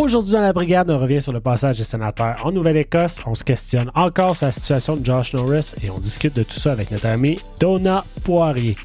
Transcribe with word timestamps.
Aujourd'hui 0.00 0.34
dans 0.34 0.42
la 0.42 0.52
brigade, 0.52 0.88
on 0.92 0.98
revient 1.00 1.20
sur 1.20 1.32
le 1.32 1.40
passage 1.40 1.78
des 1.78 1.82
sénateurs 1.82 2.36
en 2.44 2.52
Nouvelle-Écosse. 2.52 3.18
On 3.26 3.34
se 3.34 3.42
questionne 3.42 3.90
encore 3.96 4.36
sur 4.36 4.46
la 4.46 4.52
situation 4.52 4.96
de 4.96 5.04
Josh 5.04 5.34
Norris 5.34 5.74
et 5.82 5.90
on 5.90 5.98
discute 5.98 6.36
de 6.36 6.44
tout 6.44 6.60
ça 6.60 6.70
avec 6.70 6.92
notre 6.92 7.06
ami 7.06 7.36
Donna 7.60 8.04
Poirier. 8.22 8.76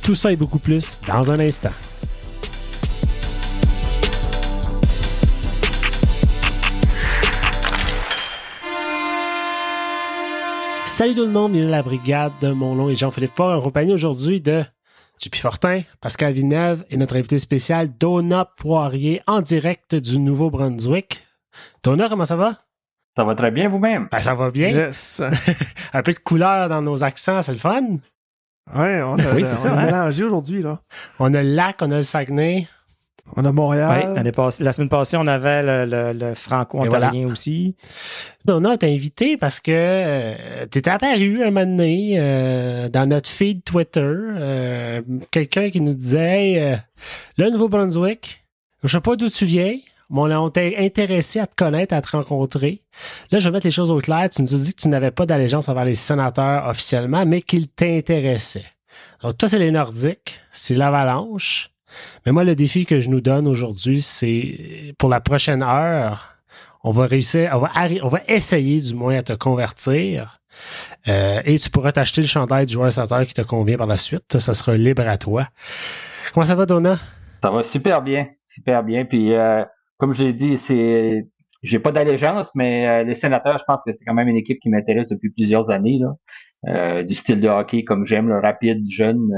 Tout 0.00 0.14
ça 0.14 0.32
et 0.32 0.36
beaucoup 0.36 0.58
plus 0.58 0.98
dans 1.06 1.30
un 1.30 1.38
instant. 1.38 1.68
Salut 10.86 11.14
tout 11.14 11.26
le 11.26 11.30
monde, 11.30 11.52
bienvenue 11.52 11.74
à 11.74 11.76
la 11.76 11.82
brigade 11.82 12.32
de 12.40 12.52
Monlon 12.52 12.88
et 12.88 12.96
Jean-Philippe 12.96 13.36
Fort 13.36 13.58
en 13.58 13.60
compagnie 13.60 13.92
aujourd'hui 13.92 14.40
de 14.40 14.64
JP 15.24 15.36
Fortin, 15.36 15.80
Pascal 16.02 16.34
Villeneuve 16.34 16.84
et 16.90 16.98
notre 16.98 17.16
invité 17.16 17.38
spécial 17.38 17.88
Donna 17.98 18.44
Poirier 18.44 19.22
en 19.26 19.40
direct 19.40 19.94
du 19.94 20.18
Nouveau-Brunswick. 20.18 21.26
Donna, 21.82 22.10
comment 22.10 22.26
ça 22.26 22.36
va? 22.36 22.58
Ça 23.16 23.24
va 23.24 23.34
très 23.34 23.50
bien 23.50 23.70
vous-même? 23.70 24.08
Ben, 24.12 24.20
ça 24.20 24.34
va 24.34 24.50
bien. 24.50 24.68
Yes. 24.68 25.22
Un 25.94 26.02
peu 26.02 26.12
de 26.12 26.18
couleur 26.18 26.68
dans 26.68 26.82
nos 26.82 27.02
accents, 27.02 27.40
c'est 27.40 27.52
le 27.52 27.58
fun. 27.58 27.96
Ouais, 28.74 29.00
on 29.02 29.18
a, 29.18 29.32
Oui, 29.34 29.46
c'est 29.46 29.54
ça, 29.54 29.72
on 29.72 29.78
a 29.78 29.80
hein? 29.80 29.86
mélangé 29.86 30.24
aujourd'hui, 30.24 30.60
là. 30.60 30.82
On 31.18 31.32
a 31.32 31.42
le 31.42 31.54
lac, 31.54 31.76
on 31.80 31.90
a 31.90 31.96
le 31.96 32.02
Saguenay. 32.02 32.68
On 33.36 33.44
a 33.44 33.48
Oui, 33.48 33.54
Montréal. 33.54 34.12
l'année 34.14 34.32
passée- 34.32 34.62
la 34.62 34.72
semaine 34.72 34.88
passée, 34.90 35.16
on 35.16 35.26
avait 35.26 35.62
le, 35.62 35.90
le- 35.90 36.12
le 36.12 36.34
franco-ontarien 36.34 37.26
aussi. 37.28 37.74
Donna 38.44 38.76
t'a 38.76 38.86
invité 38.86 39.36
parce 39.36 39.60
que 39.60 39.72
euh, 39.74 40.66
t'étais 40.66 40.90
apparu 40.90 41.42
un 41.42 41.50
moment 41.50 41.66
donné 41.66 42.16
euh, 42.18 42.88
dans 42.88 43.08
notre 43.08 43.28
feed 43.28 43.64
Twitter. 43.64 44.00
euh, 44.02 45.02
Quelqu'un 45.30 45.70
qui 45.70 45.80
nous 45.80 45.94
disait 45.94 46.56
euh, 46.60 46.76
le 47.38 47.50
Nouveau-Brunswick, 47.50 48.44
je 48.84 48.88
sais 48.88 49.00
pas 49.00 49.16
d'où 49.16 49.28
tu 49.30 49.46
viens, 49.46 49.78
mais 50.10 50.20
on, 50.20 50.44
on 50.44 50.50
t'est 50.50 50.76
intéressé 50.76 51.40
à 51.40 51.46
te 51.46 51.54
connaître, 51.56 51.94
à 51.94 52.02
te 52.02 52.10
rencontrer. 52.14 52.82
Là, 53.32 53.38
je 53.38 53.48
vais 53.48 53.52
mettre 53.52 53.66
les 53.66 53.70
choses 53.72 53.90
au 53.90 53.98
clair. 54.00 54.28
Tu 54.30 54.42
nous 54.42 54.54
as 54.54 54.58
dit 54.58 54.74
que 54.74 54.82
tu 54.82 54.88
n'avais 54.88 55.10
pas 55.10 55.24
d'allégeance 55.26 55.68
envers 55.68 55.86
les 55.86 55.94
sénateurs 55.96 56.68
officiellement, 56.68 57.24
mais 57.26 57.40
qu'ils 57.42 57.68
t'intéressaient. 57.68 58.66
Donc, 59.22 59.38
toi, 59.38 59.48
c'est 59.48 59.58
les 59.58 59.70
Nordiques, 59.70 60.40
c'est 60.52 60.74
l'Avalanche. 60.74 61.70
Mais 62.24 62.32
moi, 62.32 62.44
le 62.44 62.54
défi 62.54 62.86
que 62.86 63.00
je 63.00 63.10
nous 63.10 63.20
donne 63.20 63.46
aujourd'hui, 63.46 64.00
c'est 64.00 64.94
pour 64.98 65.08
la 65.08 65.20
prochaine 65.20 65.62
heure, 65.62 66.34
on 66.82 66.90
va 66.90 67.06
réussir, 67.06 67.50
on 67.54 67.58
va, 67.58 67.70
on 68.02 68.08
va 68.08 68.20
essayer 68.28 68.80
du 68.80 68.94
moins 68.94 69.16
à 69.16 69.22
te 69.22 69.32
convertir. 69.32 70.40
Euh, 71.08 71.40
et 71.44 71.58
tu 71.58 71.70
pourras 71.70 71.92
t'acheter 71.92 72.20
le 72.20 72.26
chandail 72.26 72.66
du 72.66 72.74
joueur 72.74 72.92
sénateur 72.92 73.26
qui 73.26 73.34
te 73.34 73.42
convient 73.42 73.76
par 73.76 73.86
la 73.86 73.96
suite. 73.96 74.38
Ça 74.38 74.54
sera 74.54 74.76
libre 74.76 75.08
à 75.08 75.18
toi. 75.18 75.46
Comment 76.32 76.44
ça 76.44 76.54
va, 76.54 76.66
Donna? 76.66 76.98
Ça 77.42 77.50
va 77.50 77.62
super 77.62 78.02
bien, 78.02 78.28
super 78.46 78.84
bien. 78.84 79.04
Puis 79.04 79.32
euh, 79.32 79.64
comme 79.98 80.14
je 80.14 80.24
l'ai 80.24 80.32
dit, 80.32 80.58
c'est 80.66 81.26
j'ai 81.62 81.78
pas 81.78 81.92
d'allégeance, 81.92 82.50
mais 82.54 82.86
euh, 82.86 83.04
les 83.04 83.14
sénateurs, 83.14 83.58
je 83.58 83.64
pense 83.66 83.80
que 83.86 83.92
c'est 83.94 84.04
quand 84.04 84.14
même 84.14 84.28
une 84.28 84.36
équipe 84.36 84.60
qui 84.60 84.68
m'intéresse 84.68 85.08
depuis 85.08 85.30
plusieurs 85.30 85.70
années. 85.70 85.98
Là. 85.98 86.12
Euh, 86.68 87.02
du 87.02 87.14
style 87.14 87.40
de 87.40 87.48
hockey 87.48 87.84
comme 87.84 88.04
j'aime, 88.04 88.28
le 88.28 88.38
rapide, 88.38 88.84
jeune. 88.90 89.30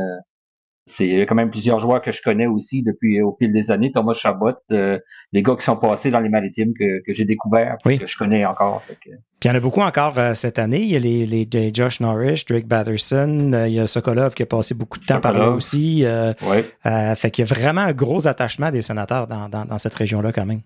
C'est 0.89 1.06
il 1.06 1.19
y 1.19 1.20
a 1.20 1.27
quand 1.27 1.34
même 1.34 1.51
plusieurs 1.51 1.81
joueurs 1.81 2.01
que 2.01 2.12
je 2.12 2.23
connais 2.23 2.47
aussi 2.47 2.83
depuis 2.83 3.20
au 3.20 3.34
fil 3.39 3.53
des 3.53 3.70
années. 3.70 3.91
Thomas 3.92 4.15
Chabot, 4.15 4.53
euh, 4.70 4.98
les 5.33 5.42
gars 5.42 5.56
qui 5.56 5.65
sont 5.65 5.77
passés 5.77 6.11
dans 6.11 6.20
les 6.20 6.29
maritimes 6.29 6.73
que, 6.79 7.03
que 7.05 7.12
j'ai 7.12 7.25
découvert, 7.25 7.77
Oui. 7.84 7.98
que 7.98 8.06
je 8.06 8.17
connais 8.17 8.45
encore. 8.47 8.83
Fait 8.83 8.95
que- 8.95 9.11
Puis 9.11 9.17
il 9.45 9.48
y 9.48 9.51
en 9.51 9.55
a 9.57 9.61
beaucoup 9.61 9.81
encore 9.81 10.17
euh, 10.19 10.34
cette 10.34 10.59
année. 10.59 10.81
Il 10.81 10.89
y 10.92 10.97
a 10.97 11.01
les, 11.01 11.27
les, 11.27 11.48
les 11.53 11.75
Josh 11.75 11.98
Norris, 12.01 12.45
Drake 12.48 12.67
Batterson, 12.67 13.51
euh, 13.53 13.67
il 13.69 13.75
y 13.75 13.81
a 13.81 13.87
Sokolov 13.87 14.34
qui 14.34 14.45
a 14.45 14.47
passé 14.47 14.75
beaucoup 14.75 14.98
de 15.01 15.05
temps 15.05 15.20
par 15.20 15.33
là 15.33 15.51
aussi. 15.51 16.05
euh, 16.05 16.33
ouais. 16.48 16.64
euh, 16.87 17.14
fait 17.17 17.31
qu'il 17.33 17.45
y 17.45 17.51
a 17.51 17.55
vraiment 17.55 17.81
un 17.83 17.92
gros 17.92 18.27
attachement 18.29 18.70
des 18.70 18.83
sénateurs 18.83 19.27
dans, 19.27 19.48
dans, 19.48 19.64
dans 19.64 19.79
cette 19.79 19.95
région-là 19.95 20.33
quand 20.33 20.47
même. 20.47 20.61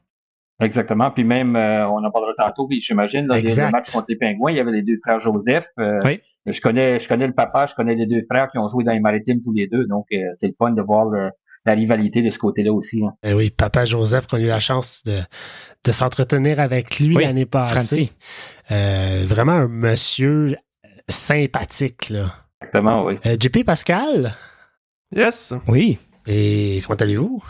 Exactement. 0.63 1.11
Puis 1.11 1.25
même, 1.25 1.57
euh, 1.57 1.89
on 1.89 2.05
en 2.05 2.11
parlera 2.11 2.35
tantôt, 2.37 2.67
puis 2.69 2.81
j'imagine, 2.81 3.27
dans 3.27 3.37
les, 3.37 3.55
matchs 3.71 3.93
contre 3.93 4.07
les 4.11 4.17
Pingouins, 4.17 4.51
il 4.51 4.59
y 4.59 4.61
avait 4.61 4.73
les 4.73 4.83
deux 4.83 4.99
frères 5.03 5.19
Joseph. 5.21 5.67
Oui. 6.05 6.21
Je 6.47 6.61
connais, 6.61 6.99
je 7.01 7.07
connais 7.09 7.27
le 7.27 7.33
papa, 7.35 7.67
je 7.67 7.75
connais 7.75 7.95
les 7.95 8.07
deux 8.07 8.23
frères 8.31 8.49
qui 8.51 8.59
ont 8.59 8.69
joué 8.69 8.83
dans 8.85 8.93
les 8.93 9.01
maritimes 9.01 9.41
tous 9.43 9.53
les 9.53 9.67
deux. 9.67 9.87
Donc, 9.87 10.07
euh, 10.13 10.19
c'est 10.35 10.47
le 10.49 10.55
fun 10.59 10.71
de 10.73 10.83
voir 10.83 11.05
le- 11.07 11.31
la 11.67 11.75
rivalité 11.75 12.23
de 12.23 12.31
ce 12.31 12.39
côté-là 12.39 12.73
aussi. 12.73 13.03
hein. 13.05 13.13
Eh 13.23 13.35
oui, 13.35 13.51
Papa 13.51 13.85
Joseph, 13.85 14.27
qu'on 14.27 14.39
a 14.39 14.41
eu 14.41 14.47
la 14.47 14.59
chance 14.61 15.03
de, 15.05 15.21
de 15.85 15.93
s'entretenir 15.93 16.59
avec 16.59 16.99
lui 16.99 17.17
Oui, 17.17 17.25
l'année 17.25 17.45
passée. 17.45 18.11
Euh, 18.71 19.25
vraiment 19.27 19.53
un 19.53 19.69
monsieur 19.69 20.57
sympathique, 21.09 22.09
là. 22.09 22.35
Exactement, 22.63 23.05
oui. 23.05 23.19
Euh, 23.27 23.37
JP 23.39 23.65
Pascal, 23.65 24.35
Yes. 25.15 25.53
Oui. 25.69 25.99
et 26.27 26.81
comment 26.87 26.97
allez-vous? 26.99 27.43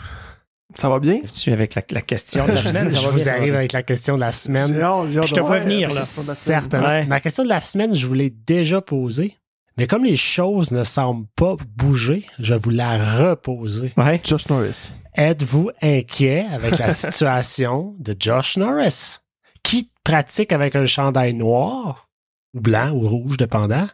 Ça 0.75 0.89
va 0.89 0.99
bien? 0.99 1.19
Tu 1.21 1.51
avec 1.51 1.75
la, 1.75 1.81
la 1.91 2.01
question 2.01 2.45
de 2.45 2.51
la 2.51 2.55
je 2.61 2.69
semaine, 2.69 2.91
ça 2.91 2.99
je 2.99 3.05
va 3.05 3.11
vous 3.11 3.17
bien, 3.17 3.33
arrive 3.33 3.55
avec 3.55 3.71
la 3.73 3.83
question 3.83 4.15
de 4.15 4.19
la 4.21 4.31
semaine. 4.31 4.73
J'ai 4.73 4.81
hâte 4.81 5.27
Je 5.27 5.33
te 5.33 5.39
vois 5.39 5.59
venir, 5.59 5.93
là. 5.93 6.05
Certainement. 6.05 6.87
Ouais. 6.87 7.05
Ma 7.05 7.19
question 7.19 7.43
de 7.43 7.49
la 7.49 7.61
semaine, 7.61 7.95
je 7.95 8.05
vous 8.05 8.13
l'ai 8.13 8.29
déjà 8.29 8.81
posée. 8.81 9.37
Mais 9.77 9.87
comme 9.87 10.03
les 10.03 10.17
choses 10.17 10.71
ne 10.71 10.83
semblent 10.83 11.27
pas 11.35 11.55
bouger, 11.75 12.25
je 12.39 12.53
vais 12.53 12.59
vous 12.59 12.69
la 12.69 13.19
reposer. 13.19 13.93
Ouais. 13.97 14.19
Josh 14.23 14.49
Norris. 14.49 14.93
Êtes-vous 15.15 15.71
inquiet 15.81 16.45
avec 16.51 16.77
la 16.77 16.89
situation 16.93 17.95
de 17.99 18.15
Josh 18.17 18.57
Norris, 18.57 19.17
qui 19.63 19.89
pratique 20.03 20.51
avec 20.51 20.75
un 20.75 20.85
chandail 20.85 21.33
noir, 21.33 22.09
ou 22.53 22.61
blanc 22.61 22.91
ou 22.91 23.07
rouge, 23.07 23.37
dépendant, 23.37 23.87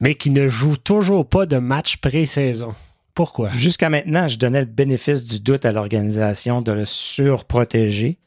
mais 0.00 0.14
qui 0.14 0.30
ne 0.30 0.48
joue 0.48 0.76
toujours 0.76 1.28
pas 1.28 1.46
de 1.46 1.58
match 1.58 1.98
pré-saison? 1.98 2.74
Pourquoi? 3.14 3.48
Jusqu'à 3.50 3.90
maintenant, 3.90 4.26
je 4.28 4.38
donnais 4.38 4.60
le 4.60 4.66
bénéfice 4.66 5.24
du 5.24 5.40
doute 5.40 5.64
à 5.64 5.72
l'organisation 5.72 6.62
de 6.62 6.72
le 6.72 6.84
surprotéger. 6.86 8.18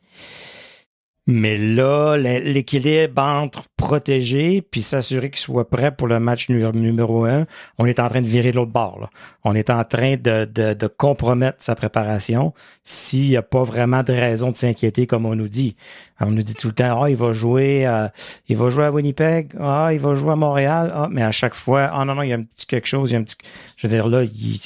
Mais 1.27 1.57
là, 1.57 2.17
l'é- 2.17 2.39
l'équilibre 2.39 3.19
entre 3.21 3.63
protéger 3.77 4.61
puis 4.61 4.83
s'assurer 4.83 5.31
qu'il 5.31 5.39
soit 5.39 5.67
prêt 5.67 5.91
pour 5.95 6.07
le 6.07 6.19
match 6.19 6.49
nu- 6.49 6.63
numéro 6.73 7.25
un, 7.25 7.47
on 7.79 7.87
est 7.87 7.99
en 7.99 8.09
train 8.09 8.21
de 8.21 8.27
virer 8.27 8.51
l'autre 8.51 8.71
bord. 8.71 9.09
On 9.43 9.55
est 9.55 9.71
en 9.71 9.83
train 9.83 10.17
de, 10.17 10.45
de, 10.45 10.87
compromettre 10.87 11.63
sa 11.63 11.73
préparation 11.75 12.53
s'il 12.83 13.29
n'y 13.29 13.37
a 13.37 13.41
pas 13.41 13.63
vraiment 13.63 14.03
de 14.03 14.13
raison 14.13 14.51
de 14.51 14.55
s'inquiéter 14.55 15.07
comme 15.07 15.25
on 15.25 15.35
nous 15.35 15.47
dit. 15.47 15.75
On 16.19 16.29
nous 16.29 16.43
dit 16.43 16.53
tout 16.53 16.67
le 16.67 16.73
temps, 16.75 17.01
ah, 17.01 17.09
il 17.09 17.15
va 17.15 17.33
jouer, 17.33 17.85
à- 17.85 18.11
il 18.47 18.55
va 18.55 18.69
jouer 18.69 18.85
à 18.85 18.91
Winnipeg, 18.91 19.55
ah, 19.59 19.89
il 19.93 19.99
va 19.99 20.13
jouer 20.13 20.31
à 20.33 20.35
Montréal, 20.35 20.91
ah, 20.93 21.07
mais 21.11 21.23
à 21.23 21.31
chaque 21.31 21.55
fois, 21.55 21.89
ah 21.91 22.05
non, 22.05 22.13
non, 22.13 22.21
il 22.21 22.29
y 22.29 22.33
a 22.33 22.37
un 22.37 22.43
petit 22.43 22.67
quelque 22.67 22.87
chose, 22.87 23.09
il 23.09 23.13
y 23.13 23.17
a 23.17 23.19
un 23.19 23.23
petit, 23.23 23.35
je 23.77 23.87
veux 23.87 23.91
dire, 23.91 24.07
là, 24.07 24.23
il, 24.23 24.59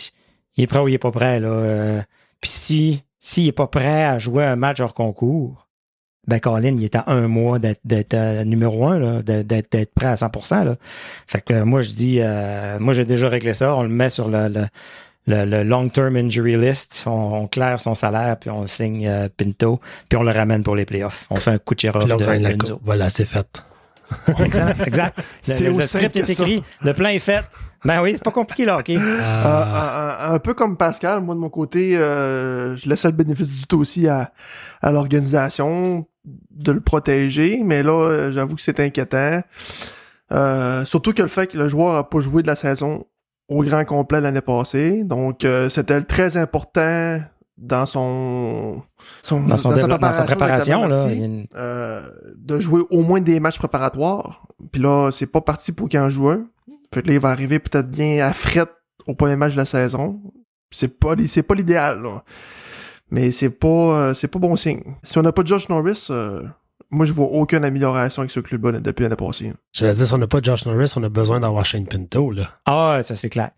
est 0.58 0.68
prêt 0.68 0.80
ou 0.80 0.90
il 0.90 0.94
est 0.94 0.97
pas 0.97 1.12
prêt, 1.12 1.40
là. 1.40 1.47
euh, 1.47 2.02
Puis 2.41 2.52
si, 2.52 3.03
s'il 3.20 3.47
est 3.47 3.52
pas 3.53 3.68
prêt 3.68 4.03
à 4.03 4.20
jouer 4.20 4.44
un 4.44 4.58
match 4.58 4.81
hors 4.81 4.94
concours, 4.94 5.69
ben 6.28 6.40
Colin, 6.40 6.75
il 6.78 6.84
est 6.84 6.96
à 6.96 7.06
un 7.07 7.28
mois 7.28 7.59
d'être, 7.59 7.80
d'être 7.85 8.13
euh, 8.13 8.44
numéro 8.44 8.85
un, 8.85 9.00
là, 9.00 9.22
d'être, 9.24 9.94
prêt 9.94 10.07
à 10.07 10.16
100%, 10.16 10.63
là. 10.66 10.75
Fait 11.28 11.41
que 11.41 11.53
euh, 11.53 11.66
moi, 11.66 11.81
je 11.81 11.90
dis, 11.91 12.18
euh, 12.22 12.78
moi, 12.80 12.94
j'ai 12.94 13.06
déjà 13.06 13.30
réglé 13.30 13.53
ça. 13.53 13.75
On 13.75 13.84
le 13.84 13.90
met 13.90 14.09
sur 14.09 14.28
le, 14.28 14.47
le, 14.47 14.66
le, 15.28 15.46
le 15.46 15.63
long-term 15.63 16.16
injury 16.18 16.56
list. 16.58 17.03
On, 17.08 17.12
on 17.12 17.47
claire 17.47 17.79
son 17.79 17.96
salaire, 17.96 18.38
puis 18.38 18.50
on 18.50 18.68
signe 18.68 19.08
euh, 19.08 19.28
Pinto, 19.35 19.79
puis 20.08 20.18
on 20.18 20.24
le 20.24 20.31
ramène 20.31 20.63
pour 20.63 20.75
les 20.75 20.85
playoffs. 20.85 21.25
On 21.29 21.35
fait 21.38 21.52
un 21.52 21.58
coup 21.58 21.74
de 21.74 21.79
de. 21.79 22.79
Voilà, 22.84 23.09
c'est 23.09 23.25
fait. 23.25 23.47
Exact, 24.40 24.88
exact. 24.88 25.18
Le- 25.18 25.24
C'est 25.41 25.69
le, 25.69 25.81
script 25.85 26.16
est 26.18 26.25
ça. 26.25 26.44
écrit, 26.44 26.63
le 26.81 26.94
plan 26.94 27.09
est 27.09 27.19
fait. 27.19 27.44
Ben 27.85 28.01
oui, 28.01 28.12
c'est 28.13 28.23
pas 28.23 28.31
compliqué, 28.31 28.66
là, 28.66 28.79
OK? 28.79 28.90
Euh, 28.90 28.97
Ah, 29.22 30.25
un, 30.28 30.31
un- 30.31 30.35
un 30.35 30.40
peu 30.40 30.53
comme 30.53 30.75
Pascal, 30.78 31.22
moi 31.22 31.34
de 31.35 31.40
mon 31.40 31.50
côté, 31.50 31.95
euh, 31.97 32.75
je 32.75 32.90
laisse 32.90 33.06
le 33.06 33.12
bénéfice 33.12 33.50
du 33.50 33.66
tout 33.67 33.79
aussi 33.79 34.07
à, 34.07 34.31
à 34.81 34.91
l'organisation 34.91 36.06
de 36.51 36.72
le 36.72 36.81
protéger, 36.81 37.62
mais 37.63 37.81
là, 37.84 37.91
euh, 37.94 38.31
j'avoue 38.31 38.56
que 38.56 38.62
c'est 38.62 38.79
inquiétant. 38.81 39.41
Euh, 40.31 40.85
surtout 40.85 41.13
que 41.13 41.22
le 41.22 41.28
fait 41.28 41.47
que 41.47 41.57
le 41.57 41.67
joueur 41.67 41.95
a 41.95 42.09
pas 42.09 42.19
joué 42.19 42.41
de 42.44 42.47
la 42.47 42.56
saison 42.56 43.06
au 43.47 43.63
grand 43.63 43.84
complet 43.85 44.22
l'année 44.22 44.41
passée, 44.41 45.03
donc 45.03 45.44
euh, 45.44 45.69
c'était 45.69 46.02
très 46.02 46.37
important 46.37 47.20
dans 47.58 47.85
son, 47.87 48.84
son 49.23 49.41
Dans, 49.41 49.58
son 49.58 49.70
développement, 49.73 50.08
dans 50.08 50.14
sa 50.14 50.23
préparation, 50.26 50.87
là. 50.87 51.11
une- 51.14 51.47
euh, 51.55 52.08
de 52.37 52.59
jouer 52.59 52.81
au 52.91 53.02
moins 53.02 53.22
des 53.22 53.40
matchs 53.40 53.58
préparatoires. 53.58 54.43
Puis 54.72 54.81
là, 54.81 55.09
c'est 55.11 55.26
pas 55.26 55.41
parti 55.41 55.72
pour 55.72 55.90
qu'il 55.90 55.99
en 55.99 56.09
joue 56.09 56.29
un. 56.29 56.46
Fait 56.94 57.02
que 57.02 57.08
là, 57.08 57.14
il 57.14 57.20
va 57.20 57.30
arriver 57.30 57.59
peut-être 57.59 57.90
bien 57.90 58.26
à 58.26 58.34
fret 58.34 58.66
au 59.08 59.16
premier 59.16 59.36
match 59.36 59.53
de 59.53 59.58
la 59.58 59.66
saison. 59.66 60.20
C'est 60.72 61.00
pas, 61.00 61.14
c'est 61.28 61.44
pas 61.44 61.56
l'idéal, 61.56 62.02
là. 62.02 62.24
Mais 63.12 63.32
c'est 63.32 63.50
pas, 63.50 63.68
euh, 63.68 64.14
c'est 64.14 64.28
pas 64.28 64.40
bon 64.40 64.56
signe. 64.56 64.82
Si 65.03 65.18
on 65.18 65.24
n'a 65.24 65.32
pas 65.32 65.44
Josh 65.44 65.68
Norris, 65.70 66.08
euh, 66.12 66.44
moi, 66.91 67.06
je 67.06 67.14
vois 67.14 67.26
aucune 67.26 67.64
amélioration 67.64 68.22
avec 68.22 68.32
ce 68.32 68.40
club-là 68.40 68.80
depuis 68.80 69.03
l'année 69.03 69.16
passée. 69.16 69.53
J'allais 69.74 69.94
dire, 69.94 70.06
si 70.06 70.14
on 70.14 70.18
n'a 70.20 70.28
pas 70.28 70.41
Josh 70.41 70.66
Norris, 70.68 70.94
on 70.96 71.03
a 71.03 71.09
besoin 71.09 71.40
d'avoir 71.40 71.66
Shane 71.66 71.88
Pinto, 71.88 72.32
là. 72.32 72.52
Ah, 72.66 72.97
ouais, 72.97 73.03
ça 73.03 73.16
c'est 73.16 73.30
clair. 73.30 73.50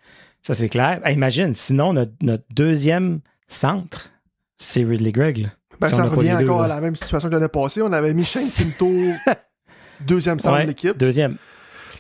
Ça 0.42 0.54
c'est 0.54 0.70
clair. 0.70 1.00
Hey, 1.06 1.16
imagine, 1.16 1.54
sinon 1.54 1.94
notre, 1.94 2.14
notre 2.22 2.44
deuxième 2.54 3.20
centre, 3.48 4.10
c'est 4.58 4.84
Ridley 4.84 5.12
Gregg. 5.12 5.38
là. 5.40 5.50
Ben, 5.80 5.88
Si 5.90 5.96
ça 5.96 6.04
revient 6.04 6.38
deux, 6.40 6.46
encore 6.46 6.60
là. 6.60 6.66
à 6.66 6.68
la 6.68 6.82
même 6.82 6.96
situation 6.96 7.28
que 7.30 7.34
l'année 7.34 7.48
passée. 7.48 7.82
On 7.82 7.92
avait 7.92 8.14
mis 8.14 8.24
Shane 8.24 8.44
Pinto 8.58 8.88
deuxième 10.02 10.40
centre 10.40 10.56
Ouais, 10.56 10.64
de 10.64 10.68
l'équipe. 10.70 10.98
Deuxième. 10.98 11.38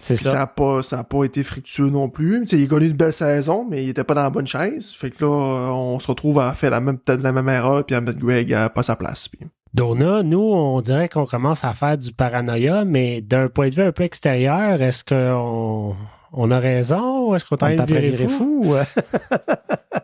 C'est 0.01 0.15
ça. 0.15 0.33
n'a 0.33 0.47
pas, 0.47 0.83
ça 0.83 0.99
a 0.99 1.03
pas 1.03 1.23
été 1.23 1.43
fructueux 1.43 1.89
non 1.89 2.09
plus. 2.09 2.45
T'sais, 2.45 2.57
il 2.57 2.63
a 2.63 2.67
gagné 2.67 2.87
une 2.87 2.97
belle 2.97 3.13
saison, 3.13 3.67
mais 3.69 3.83
il 3.83 3.89
était 3.89 4.03
pas 4.03 4.15
dans 4.15 4.23
la 4.23 4.29
bonne 4.29 4.47
chaise. 4.47 4.91
Fait 4.93 5.09
que 5.09 5.23
là, 5.23 5.29
on 5.29 5.99
se 5.99 6.07
retrouve 6.07 6.39
à 6.39 6.53
faire 6.53 6.71
la 6.71 6.81
même, 6.81 6.97
peut-être 6.97 7.21
la 7.21 7.31
même 7.31 7.49
erreur, 7.49 7.85
puis 7.85 7.95
à 7.95 8.01
mettre 8.01 8.19
Greg 8.19 8.53
à 8.53 8.69
pas 8.69 8.83
sa 8.83 8.95
place. 8.95 9.27
Puis... 9.27 9.47
Donna, 9.73 10.21
nous, 10.23 10.39
on 10.39 10.81
dirait 10.81 11.07
qu'on 11.07 11.25
commence 11.25 11.63
à 11.63 11.73
faire 11.73 11.97
du 11.97 12.11
paranoïa, 12.11 12.83
mais 12.83 13.21
d'un 13.21 13.47
point 13.47 13.69
de 13.69 13.75
vue 13.75 13.83
un 13.83 13.91
peu 13.91 14.03
extérieur, 14.03 14.81
est-ce 14.81 15.03
qu'on 15.03 15.95
on 16.33 16.51
a 16.51 16.59
raison 16.59 17.29
ou 17.29 17.35
est-ce 17.35 17.45
qu'on 17.45 17.57
t'a 17.57 17.75
fou? 17.77 18.27
fou 18.27 18.75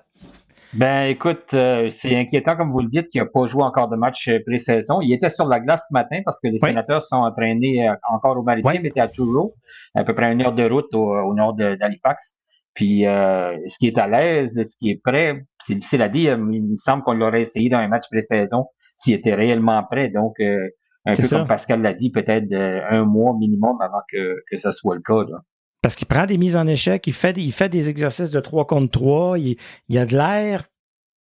ben, 0.74 1.06
écoute, 1.06 1.54
euh, 1.54 1.90
c'est 1.90 2.16
inquiétant, 2.16 2.58
comme 2.58 2.72
vous 2.72 2.82
le 2.82 2.90
dites, 2.90 3.10
qu'il 3.10 3.22
n'a 3.22 3.28
pas 3.28 3.46
joué 3.48 3.64
encore 3.64 3.88
de 3.88 3.96
match 3.96 4.28
euh, 4.28 4.40
pré-saison. 4.46 5.00
Il 5.02 5.14
était 5.14 5.30
sur 5.30 5.46
la 5.46 5.60
glace 5.60 5.82
ce 5.88 5.94
matin 5.94 6.20
parce 6.26 6.40
que 6.40 6.50
les 6.50 6.58
sénateurs 6.58 7.04
sont 7.04 7.16
entraînés 7.16 7.88
euh, 7.88 7.94
encore 8.10 8.38
au 8.38 8.44
Maritime, 8.44 8.82
il 8.82 8.88
était 8.88 9.00
à 9.00 9.08
Truro, 9.08 9.56
à 9.96 10.04
peu 10.04 10.14
près 10.14 10.32
une 10.32 10.42
heure 10.42 10.54
de 10.54 10.70
route 10.70 10.94
au, 10.94 11.34
nord 11.34 11.54
d'Halifax. 11.54 12.36
Puis, 12.74 13.04
est-ce 13.04 13.78
qu'il 13.80 13.88
est 13.88 13.98
à 13.98 14.08
l'aise? 14.08 14.56
Est-ce 14.58 14.76
qu'il 14.78 14.90
est 14.90 15.02
prêt? 15.02 15.42
C'est 15.66 15.76
difficile 15.76 16.02
à 16.04 16.10
dire. 16.10 16.38
Il 16.52 16.64
me 16.64 16.76
semble 16.76 17.02
qu'on 17.04 17.14
l'aurait 17.14 17.42
essayé 17.42 17.70
dans 17.70 17.80
un 17.80 17.88
match 17.88 18.04
pré-saison 18.12 18.66
s'il 18.98 19.14
était 19.14 19.34
réellement 19.34 19.84
prêt. 19.90 20.10
Donc, 20.10 20.36
un 20.40 21.16
peu 21.16 21.28
comme 21.28 21.48
Pascal 21.48 21.82
l'a 21.82 21.94
dit, 21.94 22.12
peut-être 22.12 22.54
un 22.54 23.04
mois 23.04 23.36
minimum 23.40 23.82
avant 23.82 24.02
que, 24.12 24.36
que 24.52 24.58
ce 24.58 24.72
soit 24.72 24.96
le 24.96 25.02
cas. 25.02 25.24
Là. 25.28 25.40
Parce 25.88 25.96
qu'il 25.96 26.08
prend 26.08 26.26
des 26.26 26.38
mises 26.38 26.58
en 26.58 26.68
échec, 26.68 27.08
il 27.08 27.14
fait, 27.14 27.38
il 27.38 27.54
fait 27.54 27.70
des 27.70 27.88
exercices 27.88 28.30
de 28.30 28.42
3 28.42 28.68
contre 28.68 28.92
3, 28.92 29.40
il, 29.40 29.56
il 29.88 29.98
a 29.98 30.06
de 30.06 30.18
l'air, 30.18 30.66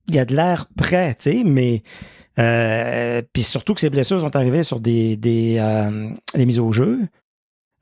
il 0.09 0.19
a 0.19 0.25
de 0.25 0.35
l'air 0.35 0.67
prêt, 0.77 1.15
tu 1.15 1.31
sais, 1.31 1.43
mais 1.45 1.85
euh, 2.41 3.23
puis 3.33 3.45
surtout 3.45 3.75
que 3.75 3.81
ses 3.81 3.91
blessures 3.91 4.21
sont 4.21 4.35
arrivées 4.35 4.65
sur 4.65 4.81
des, 4.81 5.17
des 5.17 5.59
euh, 5.61 6.11
mises 6.35 6.59
au 6.59 6.73
jeu. 6.73 6.99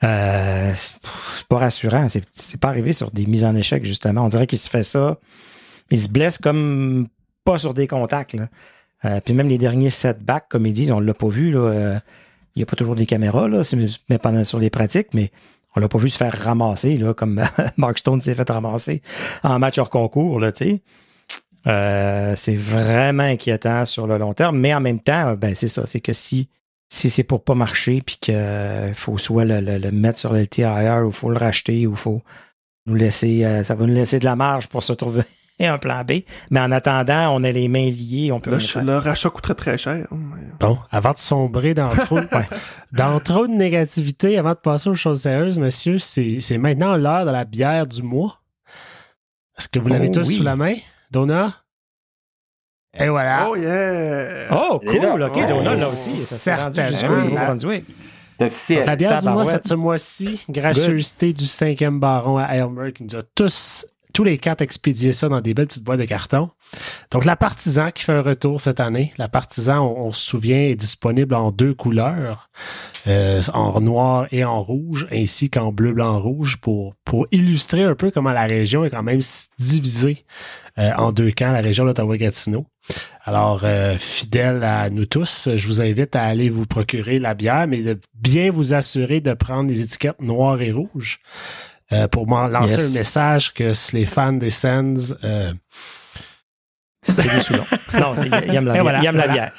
Euh, 0.02 0.72
c'est 0.74 1.46
pas 1.48 1.56
rassurant. 1.56 2.06
C'est, 2.10 2.60
pas 2.60 2.68
arrivé 2.68 2.92
sur 2.92 3.10
des 3.10 3.24
mises 3.24 3.46
en 3.46 3.56
échec, 3.56 3.82
justement. 3.86 4.26
On 4.26 4.28
dirait 4.28 4.46
qu'il 4.46 4.58
se 4.58 4.68
fait 4.68 4.82
ça. 4.82 5.16
Il 5.90 5.98
se 5.98 6.10
blesse 6.10 6.36
comme 6.36 7.08
pas 7.46 7.56
sur 7.56 7.72
des 7.72 7.86
contacts. 7.86 8.34
Là. 8.34 9.20
Puis 9.22 9.32
même 9.32 9.48
les 9.48 9.56
derniers 9.56 9.88
setbacks, 9.88 10.50
comme 10.50 10.66
ils 10.66 10.74
disent, 10.74 10.92
on 10.92 11.00
l'a 11.00 11.14
pas 11.14 11.28
vu. 11.28 11.50
Là, 11.50 12.02
il 12.54 12.58
n'y 12.58 12.62
a 12.62 12.66
pas 12.66 12.76
toujours 12.76 12.94
des 12.94 13.06
caméras, 13.06 13.48
là, 13.48 13.62
mais 14.10 14.18
pendant 14.18 14.44
sur 14.44 14.58
les 14.58 14.68
pratiques, 14.68 15.14
mais 15.14 15.30
on 15.76 15.80
l'a 15.80 15.88
pas 15.88 15.98
vu 15.98 16.08
se 16.08 16.16
faire 16.16 16.36
ramasser, 16.38 16.96
là, 16.96 17.14
comme 17.14 17.42
Mark 17.76 17.98
Stone 17.98 18.20
s'est 18.20 18.34
fait 18.34 18.48
ramasser 18.48 19.02
en 19.42 19.58
match 19.58 19.78
hors 19.78 19.90
concours, 19.90 20.40
là, 20.40 20.52
tu 20.52 20.64
sais. 20.64 20.82
Euh, 21.66 22.34
c'est 22.36 22.56
vraiment 22.56 23.22
inquiétant 23.22 23.84
sur 23.86 24.06
le 24.06 24.18
long 24.18 24.34
terme, 24.34 24.58
mais 24.58 24.74
en 24.74 24.80
même 24.80 25.00
temps, 25.00 25.34
ben 25.34 25.54
c'est 25.54 25.68
ça, 25.68 25.86
c'est 25.86 26.00
que 26.00 26.12
si 26.12 26.48
si 26.90 27.10
c'est 27.10 27.24
pour 27.24 27.42
pas 27.42 27.54
marcher 27.54 28.02
puis 28.02 28.18
qu'il 28.20 28.92
faut 28.94 29.18
soit 29.18 29.44
le, 29.44 29.90
mettre 29.90 30.18
sur 30.18 30.32
le 30.32 30.46
TIR 30.46 31.04
ou 31.06 31.10
faut 31.10 31.30
le 31.30 31.38
racheter 31.38 31.86
ou 31.86 31.96
faut 31.96 32.22
nous 32.86 32.94
laisser, 32.94 33.44
euh, 33.44 33.64
ça 33.64 33.74
va 33.74 33.86
nous 33.86 33.94
laisser 33.94 34.18
de 34.18 34.24
la 34.24 34.36
marge 34.36 34.68
pour 34.68 34.84
se 34.84 34.92
trouver 34.92 35.22
un 35.60 35.78
plan 35.78 36.02
B. 36.04 36.22
Mais 36.50 36.60
en 36.60 36.70
attendant, 36.72 37.34
on 37.34 37.44
a 37.44 37.50
les 37.50 37.68
mains 37.68 37.90
liées, 37.90 38.32
on 38.32 38.40
peut 38.40 38.50
le, 38.50 38.80
le 38.82 38.98
rachat 38.98 39.30
coûterait 39.30 39.54
très 39.54 39.78
cher. 39.78 40.06
Bon, 40.60 40.78
avant 40.90 41.12
de 41.12 41.18
sombrer 41.18 41.74
dans 41.74 41.90
trop, 41.90 42.18
dans 42.92 43.20
trop 43.20 43.46
de 43.46 43.52
négativité, 43.52 44.38
avant 44.38 44.50
de 44.50 44.58
passer 44.58 44.90
aux 44.90 44.94
choses 44.94 45.22
sérieuses, 45.22 45.58
monsieur, 45.58 45.98
c'est, 45.98 46.58
maintenant 46.58 46.96
l'heure 46.96 47.24
de 47.24 47.30
la 47.30 47.44
bière 47.44 47.86
du 47.86 48.02
mois. 48.02 48.40
Est-ce 49.58 49.68
que 49.68 49.78
vous 49.78 49.88
l'avez 49.88 50.08
oh 50.08 50.14
tous 50.14 50.24
sous 50.24 50.42
la 50.42 50.56
main, 50.56 50.74
Donna? 51.10 51.52
Et 52.96 53.08
voilà. 53.08 53.48
Oh 53.48 53.56
yeah! 53.56 54.48
Oh, 54.52 54.80
cool, 54.80 55.22
ok, 55.22 55.32
oh, 55.36 55.48
Donna 55.48 55.74
là 55.74 55.88
aussi. 55.88 56.16
Ça 56.24 56.36
s'est 56.36 56.54
rendu 56.54 56.80
Brunswick. 57.34 57.84
La 58.38 58.96
bière 58.96 59.20
du 59.20 59.28
mois, 59.28 59.44
cette 59.44 59.72
mois-ci, 59.72 60.40
gracieuseté 60.48 61.32
du 61.32 61.46
cinquième 61.46 62.00
baron 62.00 62.38
à 62.38 62.46
Elmer 62.54 62.92
qui 62.92 63.04
nous 63.04 63.16
a 63.16 63.22
tous 63.34 63.86
tous 64.14 64.24
les 64.24 64.38
quatre 64.38 64.62
expédier 64.62 65.12
ça 65.12 65.28
dans 65.28 65.40
des 65.40 65.52
belles 65.52 65.66
petites 65.66 65.84
boîtes 65.84 65.98
de 65.98 66.04
carton. 66.04 66.48
Donc, 67.10 67.24
la 67.24 67.36
Partisan 67.36 67.90
qui 67.90 68.04
fait 68.04 68.12
un 68.12 68.22
retour 68.22 68.60
cette 68.60 68.80
année. 68.80 69.12
La 69.18 69.28
Partisan, 69.28 69.84
on, 69.84 70.12
se 70.12 70.24
souvient, 70.24 70.56
est 70.56 70.76
disponible 70.76 71.34
en 71.34 71.50
deux 71.50 71.74
couleurs, 71.74 72.48
euh, 73.08 73.42
en 73.52 73.80
noir 73.80 74.26
et 74.30 74.44
en 74.44 74.62
rouge, 74.62 75.06
ainsi 75.12 75.50
qu'en 75.50 75.72
bleu, 75.72 75.92
blanc, 75.92 76.20
rouge, 76.20 76.58
pour, 76.58 76.94
pour 77.04 77.26
illustrer 77.32 77.82
un 77.82 77.96
peu 77.96 78.12
comment 78.12 78.32
la 78.32 78.44
région 78.44 78.84
est 78.84 78.90
quand 78.90 79.02
même 79.02 79.20
divisée 79.58 80.24
euh, 80.78 80.92
en 80.96 81.12
deux 81.12 81.32
camps, 81.32 81.52
la 81.52 81.60
région 81.60 81.84
d'Ottawa-Gatineau. 81.84 82.66
Alors, 83.24 83.62
euh, 83.64 83.98
fidèle 83.98 84.62
à 84.62 84.90
nous 84.90 85.06
tous, 85.06 85.48
je 85.56 85.66
vous 85.66 85.82
invite 85.82 86.14
à 86.14 86.22
aller 86.22 86.48
vous 86.48 86.66
procurer 86.66 87.18
la 87.18 87.34
bière, 87.34 87.66
mais 87.66 87.82
de 87.82 87.98
bien 88.14 88.50
vous 88.50 88.74
assurer 88.74 89.20
de 89.20 89.34
prendre 89.34 89.68
les 89.68 89.80
étiquettes 89.80 90.20
noires 90.20 90.60
et 90.62 90.70
rouges. 90.70 91.18
Euh, 91.94 92.08
pour 92.08 92.26
m'en 92.26 92.48
lancer 92.48 92.74
un 92.74 92.98
message 92.98 93.52
que 93.54 93.72
les 93.92 94.06
fans 94.06 94.32
des 94.32 94.50
Sands. 94.50 95.12
Euh, 95.22 95.52
c'est 97.02 97.32
lui 97.32 97.42
sous 97.42 97.54
Non, 97.54 98.14
il 98.16 98.54
aime 98.54 98.66
la, 98.66 98.82
bière. 98.82 99.00
il 99.00 99.06
aime 99.06 99.16
la 99.16 99.28
bière. 99.28 99.52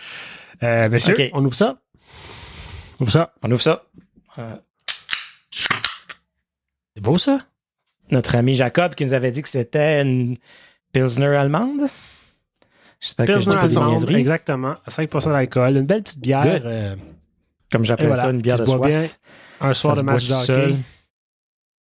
Euh, 0.64 0.90
monsieur, 0.90 1.16
on 1.34 1.46
ouvre 1.46 1.56
ça? 1.56 1.78
On 3.00 3.04
ouvre 3.04 3.12
ça? 3.12 3.34
On 3.42 3.52
ouvre 3.52 3.62
ça. 3.62 3.84
C'est 6.94 7.02
beau, 7.02 7.18
ça? 7.18 7.40
Notre 8.12 8.36
ami 8.36 8.54
Jacob 8.54 8.96
qui 8.96 9.06
nous 9.06 9.14
avait 9.14 9.32
dit 9.32 9.42
que 9.42 9.50
c'était 9.50 10.02
une 10.02 10.38
Pilsner 10.92 11.36
allemande. 11.36 11.88
J'espère 13.00 13.28
que 13.28 13.40
je 13.40 13.50
dis 13.50 13.56
allemande, 13.56 14.10
exactement. 14.12 14.76
À 14.86 14.90
5% 14.90 15.32
d'alcool. 15.32 15.78
Une 15.78 15.86
belle 15.86 16.04
petite 16.04 16.20
bière. 16.20 16.98
Comme 17.72 17.86
j'appelle 17.86 18.16
ça, 18.18 18.30
une 18.30 18.42
bière 18.42 18.60
de 18.60 18.66
soif. 18.66 18.82
Bien 18.82 19.08
un 19.62 19.74
soir 19.74 19.96
de 19.96 20.02
match 20.02 20.28
de 20.28 20.76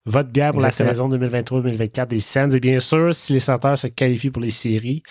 votre 0.05 0.29
bière 0.29 0.51
pour 0.51 0.61
la 0.61 0.71
saison 0.71 1.09
2023-2024 1.09 2.07
des 2.07 2.19
Sands. 2.19 2.49
Et 2.51 2.59
bien 2.59 2.79
sûr, 2.79 3.13
si 3.13 3.33
les 3.33 3.39
sénateurs 3.39 3.77
se 3.77 3.87
qualifient 3.87 4.29
pour 4.29 4.41
les 4.41 4.51
séries, 4.51 5.03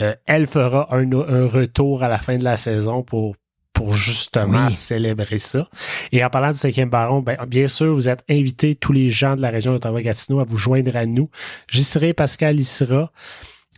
euh, 0.00 0.14
elle 0.26 0.46
fera 0.46 0.88
un, 0.94 1.06
retour 1.46 2.02
à 2.02 2.08
la 2.08 2.18
fin 2.18 2.38
de 2.38 2.44
la 2.44 2.56
saison 2.56 3.02
pour 3.02 3.36
pour 3.72 3.94
justement 3.94 4.68
célébrer 4.68 5.38
ça. 5.38 5.66
Et 6.12 6.22
en 6.22 6.28
parlant 6.28 6.50
du 6.50 6.58
cinquième 6.58 6.90
baron, 6.90 7.20
ben, 7.20 7.38
bien 7.48 7.68
sûr, 7.68 7.94
vous 7.94 8.08
êtes 8.08 8.22
invités, 8.28 8.74
tous 8.74 8.92
les 8.92 9.08
gens 9.08 9.34
de 9.34 9.40
la 9.40 9.48
région 9.48 9.72
d'Ottawa-Gatineau, 9.72 10.40
à 10.40 10.44
vous 10.44 10.58
joindre 10.58 10.94
à 10.94 11.06
nous. 11.06 11.30
J'y 11.70 11.82
serai, 11.82 12.12
Pascal 12.12 12.60
y 12.60 12.64
sera. 12.64 13.10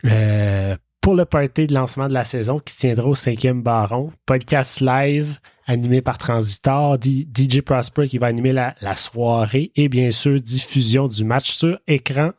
Euh, 0.03 0.75
pour 0.99 1.15
le 1.15 1.23
party 1.23 1.67
de 1.67 1.73
lancement 1.73 2.07
de 2.07 2.13
la 2.13 2.25
saison 2.25 2.59
qui 2.59 2.73
se 2.73 2.79
tiendra 2.79 3.07
au 3.07 3.15
cinquième 3.15 3.61
baron. 3.61 4.11
Podcast 4.25 4.81
live 4.81 5.39
animé 5.65 6.01
par 6.01 6.17
Transitor, 6.17 6.97
DJ 7.01 7.61
Prosper 7.61 8.07
qui 8.07 8.17
va 8.17 8.27
animer 8.27 8.53
la, 8.53 8.73
soirée 8.95 9.71
et 9.75 9.89
bien 9.89 10.11
sûr 10.11 10.39
diffusion 10.39 11.07
du 11.07 11.23
match 11.25 11.51
sur 11.51 11.79
écran 11.87 12.31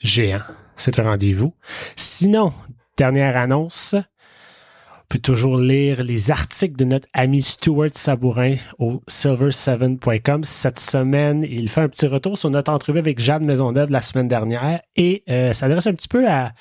géant. 0.00 0.40
C'est 0.76 0.98
un 0.98 1.04
rendez-vous. 1.04 1.54
Sinon, 1.94 2.52
dernière 2.96 3.36
annonce, 3.36 3.94
on 3.94 5.06
peut 5.08 5.18
toujours 5.20 5.58
lire 5.58 6.02
les 6.02 6.30
articles 6.30 6.76
de 6.76 6.84
notre 6.84 7.08
ami 7.12 7.40
Stuart 7.40 7.90
Sabourin 7.94 8.56
au 8.78 9.02
silver7.com. 9.08 10.44
Cette 10.44 10.80
semaine, 10.80 11.46
il 11.48 11.68
fait 11.68 11.82
un 11.82 11.88
petit 11.88 12.08
retour 12.08 12.36
sur 12.36 12.50
notre 12.50 12.72
entrevue 12.72 12.98
avec 12.98 13.20
Jeanne 13.20 13.44
Maisonneuve 13.44 13.90
la 13.90 14.02
semaine 14.02 14.28
dernière 14.28 14.82
et 14.96 15.22
euh, 15.30 15.52
s'adresse 15.52 15.86
un 15.86 15.94
petit 15.94 16.08
peu 16.08 16.28
à 16.28 16.52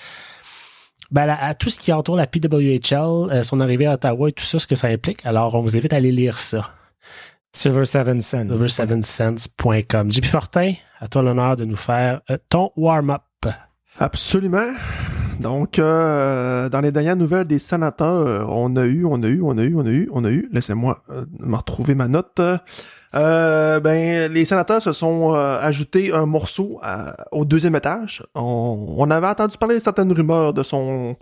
ben, 1.12 1.30
à, 1.30 1.54
tout 1.54 1.70
ce 1.70 1.80
qui 1.80 1.92
entoure 1.94 2.16
la 2.16 2.28
PWHL, 2.28 3.32
euh, 3.32 3.44
son 3.44 3.60
arrivée 3.60 3.86
à 3.86 3.94
Ottawa 3.94 4.30
et 4.30 4.32
tout 4.32 4.44
ça, 4.44 4.60
ce 4.60 4.68
que 4.68 4.76
ça 4.76 4.88
implique. 4.88 5.26
Alors, 5.26 5.56
on 5.56 5.62
vous 5.62 5.78
invite 5.78 5.94
à 5.94 5.98
aller 5.98 6.12
lire 6.12 6.38
ça. 6.38 6.72
Silver 7.54 7.86
7 7.86 8.22
Cents. 8.22 8.46
Silver7cents.com. 8.46 10.12
JP 10.12 10.26
Fortin, 10.26 10.74
à 11.00 11.08
toi 11.08 11.22
l'honneur 11.22 11.56
de 11.56 11.66
nous 11.66 11.76
faire 11.76 12.22
euh, 12.30 12.38
ton 12.50 12.72
warm-up. 12.76 13.22
Absolument. 14.00 14.74
Donc, 15.40 15.80
euh, 15.80 16.70
dans 16.70 16.82
les 16.82 16.92
dernières 16.92 17.16
nouvelles 17.16 17.48
des 17.48 17.60
sénateurs, 17.60 18.50
on 18.50 18.76
a 18.76 18.86
eu, 18.86 19.06
on 19.06 19.22
a 19.24 19.28
eu, 19.28 19.42
on 19.42 19.58
a 19.58 19.64
eu, 19.64 19.76
on 19.76 19.86
a 19.86 19.90
eu, 19.90 20.10
on 20.12 20.26
a 20.26 20.30
eu. 20.30 20.50
Laissez-moi 20.52 21.04
me 21.40 21.56
retrouver 21.56 21.96
ma 21.96 22.08
note. 22.08 22.42
Euh, 23.16 23.80
ben, 23.80 24.32
les 24.32 24.46
sénateurs 24.46 24.82
se 24.82 24.92
sont 24.92 25.34
euh, 25.34 25.58
ajoutés 25.60 26.14
un 26.14 26.26
morceau 26.26 26.82
au 27.32 27.46
deuxième 27.46 27.76
étage. 27.76 28.24
On, 28.36 29.10
avait 29.10 29.28
entendu 29.28 29.58
parler 29.58 29.76
de 29.76 29.84
certaines 29.84 30.12
rumeurs 30.12 30.54
de 30.54 30.64
son 30.64 31.16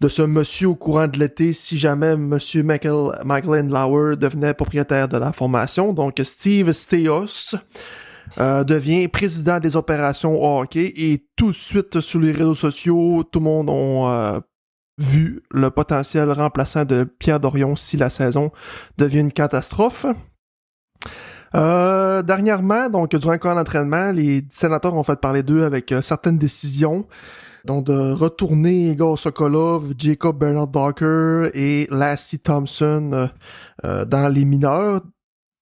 de 0.00 0.08
ce 0.08 0.22
monsieur 0.22 0.68
au 0.68 0.74
courant 0.74 1.06
de 1.06 1.18
l'été 1.18 1.52
si 1.52 1.78
jamais 1.78 2.16
monsieur 2.16 2.62
Michael, 2.62 3.12
Michael 3.24 3.68
Lauer 3.68 4.16
devenait 4.16 4.52
propriétaire 4.52 5.08
de 5.08 5.16
la 5.16 5.32
formation. 5.32 5.92
Donc 5.92 6.20
Steve 6.24 6.72
Steos 6.72 7.54
euh, 8.40 8.64
devient 8.64 9.06
président 9.08 9.60
des 9.60 9.76
opérations 9.76 10.42
au 10.42 10.60
hockey 10.62 10.92
et 10.96 11.26
tout 11.36 11.50
de 11.50 11.56
suite 11.56 12.00
sur 12.00 12.20
les 12.20 12.32
réseaux 12.32 12.54
sociaux, 12.54 13.22
tout 13.30 13.38
le 13.38 13.44
monde 13.44 13.70
a 13.70 14.40
vu 14.98 15.42
le 15.50 15.70
potentiel 15.70 16.30
remplaçant 16.30 16.84
de 16.84 17.04
Pierre 17.04 17.40
Dorion 17.40 17.76
si 17.76 17.96
la 17.96 18.10
saison 18.10 18.50
devient 18.96 19.20
une 19.20 19.32
catastrophe. 19.32 20.06
Euh, 21.54 22.22
dernièrement, 22.22 22.88
donc 22.88 23.14
durant 23.14 23.32
le 23.32 23.38
d'entraînement, 23.38 24.12
les 24.12 24.44
sénateurs 24.50 24.94
ont 24.94 25.02
fait 25.02 25.20
parler 25.20 25.42
d'eux 25.42 25.64
avec 25.64 25.92
euh, 25.92 26.02
certaines 26.02 26.38
décisions. 26.38 27.06
Donc 27.64 27.86
de 27.86 28.12
retourner 28.12 28.90
Igor 28.90 29.18
Sokolov, 29.18 29.94
Jacob 29.96 30.38
Bernard 30.38 30.68
Docker 30.68 31.50
et 31.54 31.86
Lassie 31.90 32.38
Thompson 32.38 33.28
euh, 33.84 34.04
dans 34.04 34.28
les 34.28 34.44
mineurs 34.44 35.00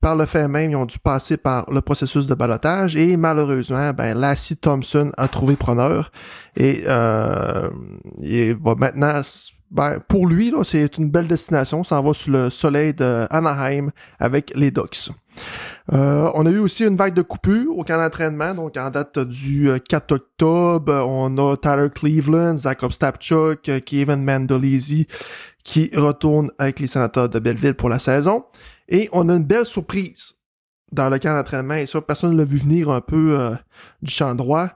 par 0.02 0.16
le 0.16 0.26
fait 0.26 0.48
même, 0.48 0.72
ils 0.72 0.76
ont 0.76 0.84
dû 0.84 0.98
passer 0.98 1.36
par 1.36 1.70
le 1.70 1.80
processus 1.80 2.26
de 2.26 2.34
balotage 2.34 2.96
et 2.96 3.16
malheureusement, 3.16 3.92
ben, 3.92 4.18
Lassie 4.18 4.56
Thompson 4.56 5.12
a 5.16 5.28
trouvé 5.28 5.54
preneur 5.54 6.10
et 6.56 6.82
euh, 6.88 7.70
il 8.20 8.56
va 8.56 8.74
maintenant 8.74 9.22
ben, 9.70 10.00
pour 10.06 10.26
lui, 10.26 10.52
c'est 10.64 10.98
une 10.98 11.10
belle 11.10 11.28
destination. 11.28 11.82
Ça 11.82 12.00
va 12.00 12.12
sur 12.12 12.32
le 12.32 12.50
soleil 12.50 12.92
de 12.92 13.26
Anaheim 13.30 13.90
avec 14.18 14.52
les 14.54 14.70
Ducks. 14.70 15.10
Euh, 15.92 16.30
on 16.34 16.46
a 16.46 16.50
eu 16.50 16.58
aussi 16.58 16.84
une 16.84 16.96
vague 16.96 17.14
de 17.14 17.22
coupures 17.22 17.76
au 17.76 17.82
camp 17.82 17.96
d'entraînement, 17.96 18.54
donc 18.54 18.76
en 18.76 18.90
date 18.90 19.18
du 19.18 19.68
4 19.88 20.12
octobre, 20.12 20.92
on 21.06 21.36
a 21.38 21.56
Tyler 21.56 21.88
Cleveland, 21.92 22.58
Zach 22.58 22.80
Stapchuk, 22.88 23.68
Kevin 23.84 24.22
Mandolisi 24.24 25.08
qui 25.64 25.90
retourne 25.94 26.50
avec 26.58 26.80
les 26.80 26.86
sénateurs 26.86 27.28
de 27.28 27.38
Belleville 27.38 27.74
pour 27.74 27.88
la 27.88 27.98
saison. 27.98 28.44
Et 28.88 29.08
on 29.12 29.28
a 29.28 29.34
une 29.34 29.44
belle 29.44 29.66
surprise 29.66 30.34
dans 30.90 31.08
le 31.08 31.18
camp 31.18 31.34
d'entraînement, 31.34 31.74
et 31.74 31.86
ça, 31.86 32.00
personne 32.02 32.32
ne 32.32 32.38
l'a 32.38 32.44
vu 32.44 32.58
venir 32.58 32.90
un 32.90 33.00
peu 33.00 33.38
euh, 33.40 33.54
du 34.02 34.12
champ 34.12 34.34
droit. 34.34 34.70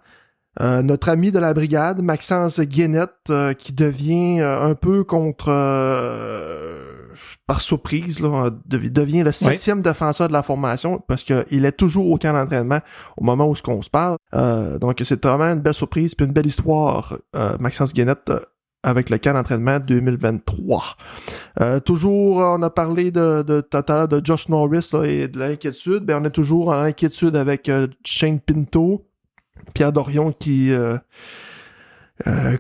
Euh, 0.61 0.81
notre 0.81 1.11
ami 1.11 1.31
de 1.31 1.39
la 1.39 1.53
brigade, 1.53 2.01
Maxence 2.01 2.61
Guénette, 2.61 3.29
euh, 3.29 3.53
qui 3.53 3.75
devient 3.75 4.41
un 4.41 4.75
peu 4.75 5.05
contre 5.05 5.51
par 7.47 7.61
surprise, 7.61 8.21
là, 8.21 8.51
devient 8.67 9.23
le 9.23 9.33
septième 9.33 9.83
défenseur 9.83 10.29
de 10.29 10.33
la 10.33 10.43
formation 10.43 11.03
parce 11.07 11.23
qu'il 11.23 11.65
est 11.65 11.77
toujours 11.77 12.11
au 12.11 12.19
camp 12.19 12.33
d'entraînement 12.33 12.81
au 13.17 13.25
moment 13.25 13.49
où 13.49 13.55
ce 13.55 13.63
qu'on 13.63 13.83
se 13.83 13.91
parle. 13.91 14.17
donc 14.33 15.01
c'est 15.05 15.25
vraiment 15.25 15.45
une 15.45 15.61
belle 15.61 15.75
surprise 15.75 16.15
puis 16.15 16.27
une 16.27 16.33
belle 16.33 16.47
histoire. 16.47 17.17
Maxence 17.61 17.95
Guénette 17.95 18.31
avec 18.87 19.11
le 19.11 19.19
camp 19.19 19.35
d'entraînement 19.35 19.81
2023. 19.81 20.97
Euh, 21.61 21.81
toujours, 21.81 22.37
on 22.37 22.63
a 22.63 22.71
parlé 22.71 23.11
de, 23.11 23.43
de, 23.43 23.61
de, 23.61 24.07
de 24.07 24.25
Josh 24.25 24.49
Norris 24.49 24.91
et 25.05 25.27
de 25.27 25.39
l'inquiétude. 25.39 26.05
Ben, 26.05 26.21
on 26.23 26.25
est 26.25 26.31
toujours 26.31 26.69
en 26.69 26.83
inquiétude 26.83 27.35
avec 27.35 27.69
euh, 27.69 27.89
Shane 28.05 28.39
Pinto, 28.39 29.05
Pierre 29.75 29.93
Dorion 29.93 30.31
qui 30.31 30.73
euh, 30.73 30.97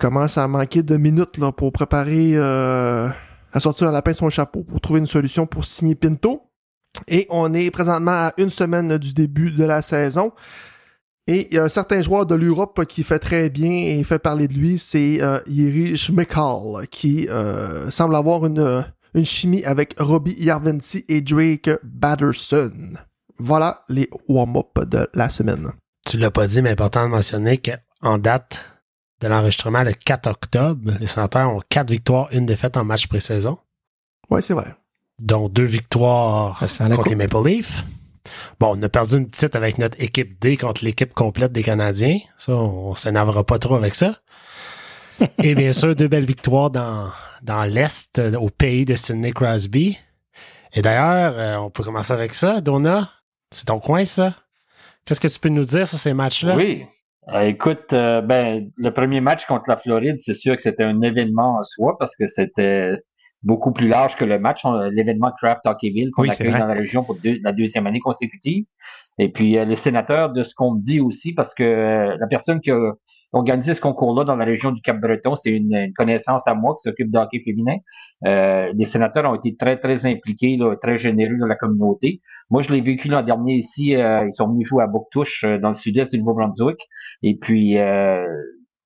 commence 0.00 0.36
à 0.36 0.48
manquer 0.48 0.82
de 0.82 0.96
minutes 0.96 1.38
là, 1.38 1.52
pour 1.52 1.72
préparer 1.72 2.34
à 3.52 3.60
sortir 3.60 3.88
un 3.88 3.92
lapin 3.92 4.12
son 4.12 4.30
chapeau 4.30 4.62
pour 4.62 4.80
trouver 4.80 5.00
une 5.00 5.06
solution 5.06 5.46
pour 5.46 5.64
signer 5.64 5.94
Pinto. 5.94 6.42
Et 7.08 7.26
on 7.30 7.52
est 7.54 7.70
présentement 7.70 8.12
à 8.12 8.32
une 8.38 8.50
semaine 8.50 8.98
du 8.98 9.12
début 9.12 9.50
de 9.50 9.64
la 9.64 9.82
saison. 9.82 10.32
Et 11.26 11.48
il 11.50 11.56
y 11.56 11.58
a 11.58 11.64
un 11.64 11.68
certain 11.68 12.00
joueur 12.00 12.24
de 12.24 12.34
l'Europe 12.36 12.84
qui 12.86 13.02
fait 13.02 13.18
très 13.18 13.50
bien 13.50 13.70
et 13.70 14.04
fait 14.04 14.20
parler 14.20 14.46
de 14.46 14.54
lui, 14.54 14.78
c'est 14.78 15.20
euh, 15.22 15.40
Yeri 15.48 15.96
Schmekal, 15.96 16.86
qui 16.88 17.28
euh, 17.28 17.90
semble 17.90 18.14
avoir 18.14 18.46
une, 18.46 18.84
une 19.14 19.24
chimie 19.24 19.64
avec 19.64 19.96
Robbie 19.98 20.36
Yarvency 20.38 21.04
et 21.08 21.20
Drake 21.20 21.70
Batterson. 21.82 22.94
Voilà 23.38 23.82
les 23.88 24.08
warm-up 24.28 24.78
de 24.86 25.08
la 25.14 25.28
semaine. 25.28 25.72
Tu 26.06 26.16
l'as 26.16 26.30
pas 26.30 26.46
dit, 26.46 26.62
mais 26.62 26.70
important 26.70 27.04
de 27.04 27.10
mentionner 27.10 27.58
qu'en 27.58 28.18
date 28.18 28.64
de 29.20 29.28
l'enregistrement 29.28 29.82
le 29.82 29.92
4 29.92 30.26
octobre, 30.28 30.92
les 31.00 31.06
sénateurs 31.06 31.50
ont 31.50 31.60
quatre 31.68 31.90
victoires, 31.90 32.28
une 32.32 32.46
défaite 32.46 32.76
en 32.76 32.84
match 32.84 33.06
pré-saison. 33.06 33.58
Oui, 34.30 34.42
c'est 34.42 34.54
vrai. 34.54 34.74
Dont 35.18 35.48
deux 35.48 35.64
victoires 35.64 36.58
contre 36.58 37.08
les 37.08 37.14
Maple 37.14 37.46
Leafs. 37.46 37.84
Bon, 38.58 38.76
on 38.76 38.82
a 38.82 38.88
perdu 38.88 39.16
une 39.16 39.28
petite 39.28 39.54
avec 39.54 39.78
notre 39.78 40.00
équipe 40.00 40.40
D 40.40 40.56
contre 40.56 40.84
l'équipe 40.84 41.14
complète 41.14 41.52
des 41.52 41.62
Canadiens. 41.62 42.18
Ça, 42.36 42.52
on 42.52 42.94
s'énervera 42.94 43.44
pas 43.44 43.58
trop 43.58 43.76
avec 43.76 43.94
ça. 43.94 44.18
Et 45.42 45.54
bien 45.54 45.72
sûr, 45.72 45.94
deux 45.94 46.08
belles 46.08 46.26
victoires 46.26 46.70
dans, 46.70 47.10
dans 47.42 47.64
l'Est, 47.64 48.18
euh, 48.18 48.34
au 48.34 48.50
pays 48.50 48.84
de 48.84 48.94
Sidney 48.94 49.32
Crosby. 49.32 49.98
Et 50.74 50.82
d'ailleurs, 50.82 51.34
euh, 51.38 51.56
on 51.56 51.70
peut 51.70 51.82
commencer 51.84 52.12
avec 52.12 52.34
ça. 52.34 52.60
Donna, 52.60 53.10
c'est 53.50 53.66
ton 53.66 53.78
coin, 53.78 54.04
ça? 54.04 54.34
Qu'est-ce 55.04 55.20
que 55.20 55.28
tu 55.28 55.38
peux 55.38 55.48
nous 55.48 55.64
dire 55.64 55.88
sur 55.88 55.98
ces 55.98 56.12
matchs-là? 56.12 56.56
Oui. 56.56 56.84
Euh, 57.32 57.42
écoute, 57.42 57.88
ben, 57.90 58.70
le 58.76 58.90
premier 58.90 59.20
match 59.20 59.46
contre 59.46 59.68
la 59.68 59.76
Floride, 59.76 60.18
c'est 60.20 60.34
sûr 60.34 60.56
que 60.56 60.62
c'était 60.62 60.84
un 60.84 61.00
événement 61.02 61.58
en 61.58 61.64
soi 61.64 61.96
parce 61.98 62.14
que 62.16 62.26
c'était 62.26 62.96
beaucoup 63.42 63.72
plus 63.72 63.88
large 63.88 64.16
que 64.16 64.24
le 64.24 64.38
match, 64.38 64.62
l'événement 64.90 65.32
Craft 65.40 65.66
Hockeyville 65.66 66.10
qu'on 66.10 66.28
accueille 66.28 66.50
dans 66.50 66.66
la 66.66 66.74
région 66.74 67.04
pour 67.04 67.16
la 67.24 67.52
deuxième 67.52 67.86
année 67.86 68.00
consécutive. 68.00 68.64
Et 69.18 69.30
puis 69.30 69.56
euh, 69.56 69.64
les 69.64 69.76
sénateurs, 69.76 70.32
de 70.32 70.42
ce 70.42 70.54
qu'on 70.54 70.74
me 70.74 70.80
dit 70.80 71.00
aussi, 71.00 71.32
parce 71.32 71.54
que 71.54 71.62
euh, 71.62 72.16
la 72.18 72.26
personne 72.26 72.60
qui 72.60 72.70
a 72.70 72.92
organisé 73.32 73.74
ce 73.74 73.80
concours-là 73.80 74.24
dans 74.24 74.36
la 74.36 74.44
région 74.44 74.72
du 74.72 74.80
Cap-Breton, 74.80 75.36
c'est 75.36 75.50
une, 75.50 75.92
connaissance 75.94 76.42
à 76.46 76.54
moi 76.54 76.74
qui 76.74 76.82
s'occupe 76.82 77.10
de 77.10 77.18
hockey 77.18 77.42
féminin. 77.44 77.76
Euh, 78.26 78.72
les 78.74 78.84
sénateurs 78.86 79.30
ont 79.30 79.34
été 79.34 79.56
très, 79.56 79.78
très 79.78 80.06
impliqués, 80.06 80.58
très 80.80 80.98
généreux 80.98 81.36
dans 81.38 81.46
la 81.46 81.56
communauté. 81.56 82.20
Moi, 82.50 82.62
je 82.62 82.72
l'ai 82.72 82.80
vécu 82.80 83.08
l'an 83.08 83.22
dernier 83.22 83.54
ici. 83.54 83.90
ils 83.90 84.32
sont 84.32 84.48
venus 84.48 84.68
jouer 84.68 84.84
à 84.84 84.86
Bouctouche, 84.86 85.44
dans 85.44 85.70
le 85.70 85.74
sud-est 85.74 86.12
du 86.12 86.18
Nouveau-Brunswick. 86.18 86.78
Et 87.22 87.36
puis, 87.36 87.76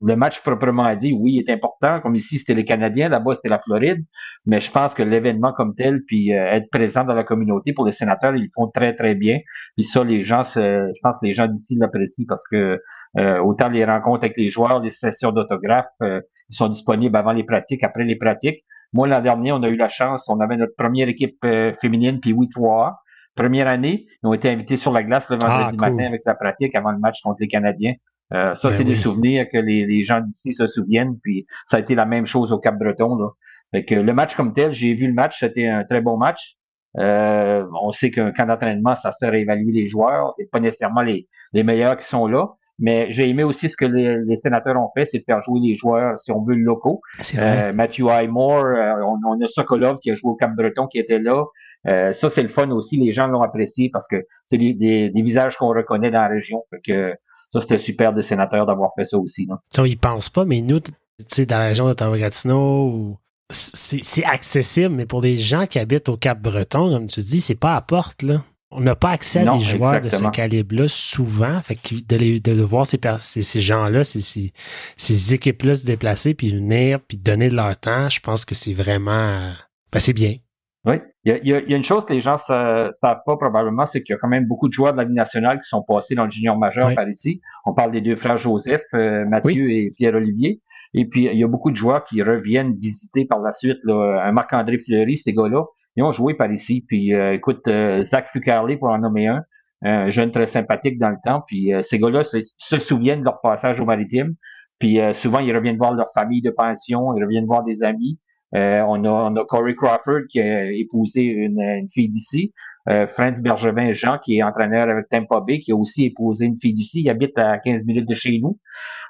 le 0.02 0.16
match 0.16 0.40
proprement 0.40 0.94
dit, 0.96 1.12
oui, 1.12 1.38
est 1.38 1.50
important. 1.50 2.00
Comme 2.00 2.14
ici, 2.14 2.38
c'était 2.38 2.54
les 2.54 2.64
Canadiens, 2.64 3.08
là-bas, 3.08 3.34
c'était 3.34 3.50
la 3.50 3.58
Floride. 3.58 4.02
Mais 4.46 4.60
je 4.60 4.70
pense 4.70 4.94
que 4.94 5.02
l'événement 5.02 5.52
comme 5.52 5.74
tel, 5.74 6.02
puis 6.06 6.34
euh, 6.34 6.52
être 6.52 6.70
présent 6.70 7.04
dans 7.04 7.14
la 7.14 7.24
communauté 7.24 7.72
pour 7.72 7.84
les 7.84 7.92
sénateurs, 7.92 8.34
ils 8.34 8.48
font 8.54 8.68
très, 8.68 8.94
très 8.94 9.14
bien. 9.14 9.38
Puis 9.76 9.84
ça, 9.84 10.02
les 10.02 10.24
gens, 10.24 10.42
je 10.42 11.00
pense 11.02 11.16
que 11.20 11.26
les 11.26 11.34
gens 11.34 11.48
d'ici 11.48 11.76
l'apprécient 11.76 12.24
parce 12.26 12.46
que 12.48 12.80
euh, 13.18 13.38
autant 13.40 13.68
les 13.68 13.84
rencontres 13.84 14.24
avec 14.24 14.36
les 14.38 14.50
joueurs, 14.50 14.80
les 14.80 14.90
sessions 14.90 15.32
d'autographes, 15.32 15.86
euh, 16.02 16.20
ils 16.48 16.56
sont 16.56 16.68
disponibles 16.68 17.16
avant 17.16 17.32
les 17.32 17.44
pratiques, 17.44 17.84
après 17.84 18.04
les 18.04 18.16
pratiques. 18.16 18.64
Moi, 18.92 19.06
l'an 19.06 19.20
dernier, 19.20 19.52
on 19.52 19.62
a 19.62 19.68
eu 19.68 19.76
la 19.76 19.88
chance, 19.88 20.28
on 20.28 20.40
avait 20.40 20.56
notre 20.56 20.74
première 20.76 21.08
équipe 21.08 21.46
féminine, 21.80 22.18
puis 22.18 22.32
oui, 22.32 22.48
trois. 22.48 23.02
Première 23.36 23.68
année, 23.68 24.06
ils 24.22 24.26
ont 24.26 24.34
été 24.34 24.50
invités 24.50 24.76
sur 24.76 24.90
la 24.90 25.04
glace 25.04 25.28
le 25.30 25.36
vendredi 25.36 25.76
ah, 25.78 25.88
matin 25.90 26.06
avec 26.06 26.22
la 26.26 26.34
pratique 26.34 26.74
avant 26.74 26.90
le 26.90 26.98
match 26.98 27.20
contre 27.22 27.36
les 27.40 27.46
Canadiens. 27.46 27.94
Euh, 28.32 28.54
ça, 28.54 28.68
ben 28.68 28.76
c'est 28.76 28.84
des 28.84 28.96
souvenirs 28.96 29.46
que 29.52 29.58
les, 29.58 30.04
gens 30.04 30.20
d'ici 30.20 30.54
se 30.54 30.66
souviennent. 30.66 31.18
Puis 31.22 31.46
ça 31.66 31.78
a 31.78 31.80
été 31.80 31.94
la 31.94 32.06
même 32.06 32.26
chose 32.26 32.52
au 32.52 32.58
Cap-Breton. 32.58 33.16
Là. 33.16 33.28
Fait 33.72 33.84
que 33.84 33.94
le 33.94 34.12
match 34.12 34.34
comme 34.34 34.52
tel, 34.52 34.72
j'ai 34.72 34.94
vu 34.94 35.06
le 35.06 35.14
match, 35.14 35.38
c'était 35.40 35.66
un 35.66 35.84
très 35.84 36.00
bon 36.00 36.16
match. 36.16 36.56
Euh, 36.98 37.64
on 37.80 37.92
sait 37.92 38.10
qu'un 38.10 38.32
camp 38.32 38.46
d'entraînement, 38.46 38.96
ça 38.96 39.12
sert 39.12 39.32
à 39.32 39.36
évaluer 39.36 39.72
les 39.72 39.88
joueurs. 39.88 40.32
C'est 40.36 40.50
pas 40.50 40.60
nécessairement 40.60 41.02
les, 41.02 41.28
les 41.52 41.62
meilleurs 41.62 41.96
qui 41.96 42.06
sont 42.06 42.26
là. 42.26 42.48
Mais 42.82 43.12
j'ai 43.12 43.28
aimé 43.28 43.44
aussi 43.44 43.68
ce 43.68 43.76
que 43.76 43.84
les, 43.84 44.36
sénateurs 44.36 44.74
ont 44.80 44.90
fait, 44.96 45.06
c'est 45.12 45.18
de 45.18 45.24
faire 45.24 45.42
jouer 45.42 45.60
les 45.60 45.74
joueurs, 45.74 46.18
si 46.18 46.32
on 46.32 46.42
veut, 46.42 46.54
locaux. 46.54 47.02
Euh, 47.36 47.74
Matthew 47.74 48.08
Highmore, 48.08 48.64
euh, 48.64 48.94
on, 49.04 49.38
a 49.38 49.46
Sokolov 49.48 49.98
qui 49.98 50.10
a 50.10 50.14
joué 50.14 50.30
au 50.30 50.34
Cap-Breton 50.34 50.86
qui 50.86 50.98
était 50.98 51.18
là. 51.18 51.44
ça, 51.84 52.30
c'est 52.30 52.42
le 52.42 52.48
fun 52.48 52.70
aussi. 52.70 52.96
Les 52.96 53.12
gens 53.12 53.26
l'ont 53.26 53.42
apprécié 53.42 53.90
parce 53.92 54.08
que 54.08 54.24
c'est 54.46 54.56
des, 54.56 54.72
des, 54.72 55.10
des, 55.10 55.22
visages 55.22 55.58
qu'on 55.58 55.68
reconnaît 55.68 56.10
dans 56.10 56.22
la 56.22 56.28
région. 56.28 56.64
Fait 56.70 56.80
que 56.82 57.14
ça, 57.52 57.60
c'était 57.60 57.78
super 57.78 58.12
des 58.12 58.22
sénateurs 58.22 58.66
d'avoir 58.66 58.92
fait 58.94 59.04
ça 59.04 59.18
aussi. 59.18 59.46
Là. 59.46 59.60
Ils 59.84 59.98
pensent 59.98 60.28
pas, 60.28 60.44
mais 60.44 60.60
nous, 60.60 60.80
dans 60.80 61.58
la 61.58 61.66
région 61.66 61.86
d'Ottawa-Gatineau, 61.86 63.18
c'est 63.50 64.24
accessible, 64.24 64.94
mais 64.94 65.06
pour 65.06 65.20
des 65.20 65.36
gens 65.36 65.66
qui 65.66 65.78
habitent 65.78 66.08
au 66.08 66.16
Cap-Breton, 66.16 66.90
comme 66.90 67.06
tu 67.08 67.20
dis, 67.20 67.40
c'est 67.40 67.56
pas 67.56 67.74
à 67.74 67.80
porte, 67.80 68.22
là. 68.22 68.44
On 68.72 68.80
n'a 68.80 68.94
pas 68.94 69.10
accès 69.10 69.40
à 69.40 69.56
des 69.56 69.64
joueurs 69.64 70.00
de 70.00 70.10
ce 70.10 70.22
calibre-là 70.30 70.86
souvent. 70.86 71.60
Fait 71.60 71.74
que 71.74 71.96
de, 71.96 72.38
de, 72.38 72.62
voir 72.62 72.86
ces, 72.86 73.00
ces, 73.18 73.60
gens-là, 73.60 74.04
ces, 74.04 74.52
ces, 74.96 75.34
équipes-là 75.34 75.74
se 75.74 75.84
déplacer, 75.84 76.34
puis 76.34 76.54
venir, 76.54 77.00
puis 77.00 77.16
donner 77.16 77.48
de 77.48 77.56
leur 77.56 77.76
temps, 77.76 78.08
je 78.08 78.20
pense 78.20 78.44
que 78.44 78.54
c'est 78.54 78.72
vraiment... 78.72 79.52
Ben, 79.92 79.98
c'est 79.98 80.12
bien. 80.12 80.36
Oui. 80.84 80.98
Il 81.24 81.38
y, 81.44 81.52
a, 81.52 81.76
une 81.76 81.84
chose 81.84 82.06
que 82.06 82.14
les 82.14 82.22
gens 82.22 82.38
ne 82.48 82.90
savent 82.92 83.20
pas 83.26 83.36
probablement, 83.36 83.84
c'est 83.84 84.02
qu'il 84.02 84.14
y 84.14 84.16
a 84.16 84.18
quand 84.18 84.28
même 84.28 84.46
beaucoup 84.46 84.68
de 84.68 84.72
joueurs 84.72 84.92
de 84.92 84.98
la 84.98 85.04
Ligue 85.04 85.16
nationale 85.16 85.58
qui 85.60 85.68
sont 85.68 85.82
passés 85.82 86.14
dans 86.14 86.24
le 86.24 86.30
junior 86.30 86.56
majeur 86.56 86.94
par 86.94 87.06
ici. 87.06 87.42
On 87.66 87.74
parle 87.74 87.90
des 87.92 88.00
deux 88.00 88.16
frères 88.16 88.38
Joseph, 88.38 88.82
euh, 88.94 89.26
Mathieu 89.26 89.70
et 89.70 89.92
Pierre-Olivier. 89.94 90.62
Et 90.94 91.04
puis, 91.04 91.26
il 91.26 91.38
y 91.38 91.44
a 91.44 91.46
beaucoup 91.46 91.70
de 91.70 91.76
joueurs 91.76 92.04
qui 92.04 92.22
reviennent 92.22 92.74
visiter 92.74 93.26
par 93.26 93.40
la 93.40 93.52
suite. 93.52 93.76
Là, 93.84 94.22
un 94.24 94.32
Marc-André 94.32 94.78
Fleury, 94.78 95.18
ces 95.18 95.34
gars-là, 95.34 95.64
ils 95.96 96.02
ont 96.02 96.12
joué 96.12 96.32
par 96.32 96.50
ici. 96.50 96.86
Puis, 96.88 97.12
euh, 97.12 97.34
écoute, 97.34 97.68
euh, 97.68 98.02
Zach 98.04 98.28
Fucarley, 98.32 98.78
pour 98.78 98.88
en 98.88 98.98
nommer 98.98 99.26
un, 99.26 99.44
un 99.82 100.08
jeune 100.08 100.32
très 100.32 100.46
sympathique 100.46 100.98
dans 100.98 101.10
le 101.10 101.18
temps. 101.22 101.42
Puis, 101.46 101.70
ces 101.82 101.98
gars-là 101.98 102.24
se, 102.24 102.38
se, 102.56 102.78
souviennent 102.78 103.20
de 103.20 103.26
leur 103.26 103.42
passage 103.42 103.78
au 103.78 103.84
maritime. 103.84 104.36
Puis, 104.78 104.98
souvent, 105.12 105.40
ils 105.40 105.54
reviennent 105.54 105.76
voir 105.76 105.92
leur 105.92 106.10
famille 106.14 106.40
de 106.40 106.50
pension, 106.50 107.14
ils 107.14 107.22
reviennent 107.22 107.46
voir 107.46 107.62
des 107.62 107.82
amis. 107.82 108.18
Euh, 108.54 108.82
on, 108.86 109.04
a, 109.04 109.30
on 109.30 109.44
Corey 109.44 109.74
Crawford 109.74 110.22
qui 110.28 110.40
a 110.40 110.70
épousé 110.72 111.22
une, 111.22 111.88
fille 111.92 112.08
d'ici. 112.08 112.52
Euh, 112.88 113.06
Franz 113.06 113.40
Bergevin-Jean, 113.40 114.18
qui 114.18 114.38
est 114.38 114.42
entraîneur 114.42 114.88
avec 114.88 115.08
Tampa 115.08 115.40
Bay, 115.40 115.60
qui 115.60 115.72
a 115.72 115.76
aussi 115.76 116.06
épousé 116.06 116.46
une 116.46 116.58
fille 116.58 116.74
d'ici. 116.74 117.02
Il 117.02 117.10
habite 117.10 117.38
à 117.38 117.58
15 117.58 117.84
minutes 117.84 118.08
de 118.08 118.14
chez 118.14 118.38
nous. 118.40 118.58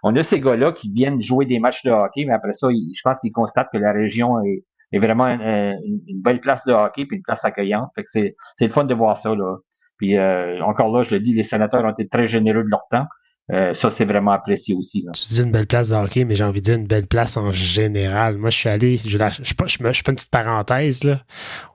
On 0.02 0.14
a 0.16 0.22
ces 0.22 0.40
gars-là 0.40 0.72
qui 0.72 0.90
viennent 0.90 1.20
jouer 1.20 1.46
des 1.46 1.58
matchs 1.58 1.82
de 1.84 1.90
hockey, 1.90 2.24
mais 2.24 2.32
après 2.32 2.52
ça, 2.52 2.68
je 2.70 3.00
pense 3.02 3.20
qu'ils 3.20 3.32
constatent 3.32 3.68
que 3.72 3.78
la 3.78 3.92
région 3.92 4.42
est, 4.42 4.64
vraiment 4.98 5.26
une, 5.26 6.00
belle 6.20 6.40
place 6.40 6.64
de 6.66 6.72
hockey 6.72 7.06
puis 7.06 7.18
une 7.18 7.22
place 7.22 7.44
accueillante. 7.44 7.90
Fait 7.94 8.02
que 8.02 8.10
c'est, 8.10 8.34
c'est 8.56 8.66
le 8.66 8.72
fun 8.72 8.84
de 8.84 8.94
voir 8.94 9.18
ça. 9.18 9.34
Là. 9.34 9.58
Puis 9.98 10.16
euh, 10.16 10.60
encore 10.62 10.90
là, 10.90 11.02
je 11.02 11.10
le 11.10 11.20
dis, 11.20 11.34
les 11.34 11.42
sénateurs 11.42 11.84
ont 11.84 11.90
été 11.90 12.08
très 12.08 12.26
généreux 12.26 12.64
de 12.64 12.70
leur 12.70 12.88
temps. 12.90 13.06
Euh, 13.52 13.74
ça, 13.74 13.90
c'est 13.90 14.04
vraiment 14.04 14.32
apprécié 14.32 14.74
aussi. 14.74 15.04
Tu 15.14 15.28
dis 15.28 15.42
une 15.42 15.50
belle 15.50 15.66
place 15.66 15.88
de 15.88 15.94
hockey, 15.94 16.24
mais 16.24 16.36
j'ai 16.36 16.44
envie 16.44 16.60
de 16.60 16.66
dire 16.66 16.76
une 16.76 16.86
belle 16.86 17.06
place 17.06 17.36
en 17.36 17.50
général. 17.52 18.36
Moi, 18.36 18.50
je 18.50 18.56
suis 18.56 18.68
allé, 18.68 18.96
je, 18.98 19.08
je, 19.08 19.16
je, 19.18 19.54
je, 19.66 19.92
je 19.92 20.02
fais 20.04 20.10
une 20.10 20.16
petite 20.16 20.30
parenthèse, 20.30 21.04
là. 21.04 21.24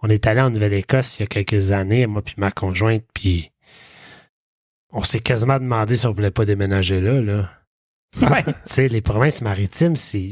On 0.01 0.09
est 0.09 0.25
allé 0.27 0.41
en 0.41 0.49
Nouvelle-Écosse 0.49 1.19
il 1.19 1.23
y 1.23 1.25
a 1.25 1.27
quelques 1.27 1.71
années, 1.71 2.07
moi 2.07 2.21
puis 2.21 2.35
ma 2.37 2.51
conjointe, 2.51 3.03
puis 3.13 3.51
on 4.91 5.03
s'est 5.03 5.19
quasiment 5.19 5.59
demandé 5.59 5.95
si 5.95 6.07
on 6.07 6.11
voulait 6.11 6.31
pas 6.31 6.45
déménager 6.45 7.01
là, 7.01 7.21
là. 7.21 7.49
Ouais? 8.21 8.43
tu 8.43 8.53
sais, 8.65 8.87
les 8.87 9.01
provinces 9.01 9.41
maritimes, 9.41 9.95
c'est. 9.95 10.29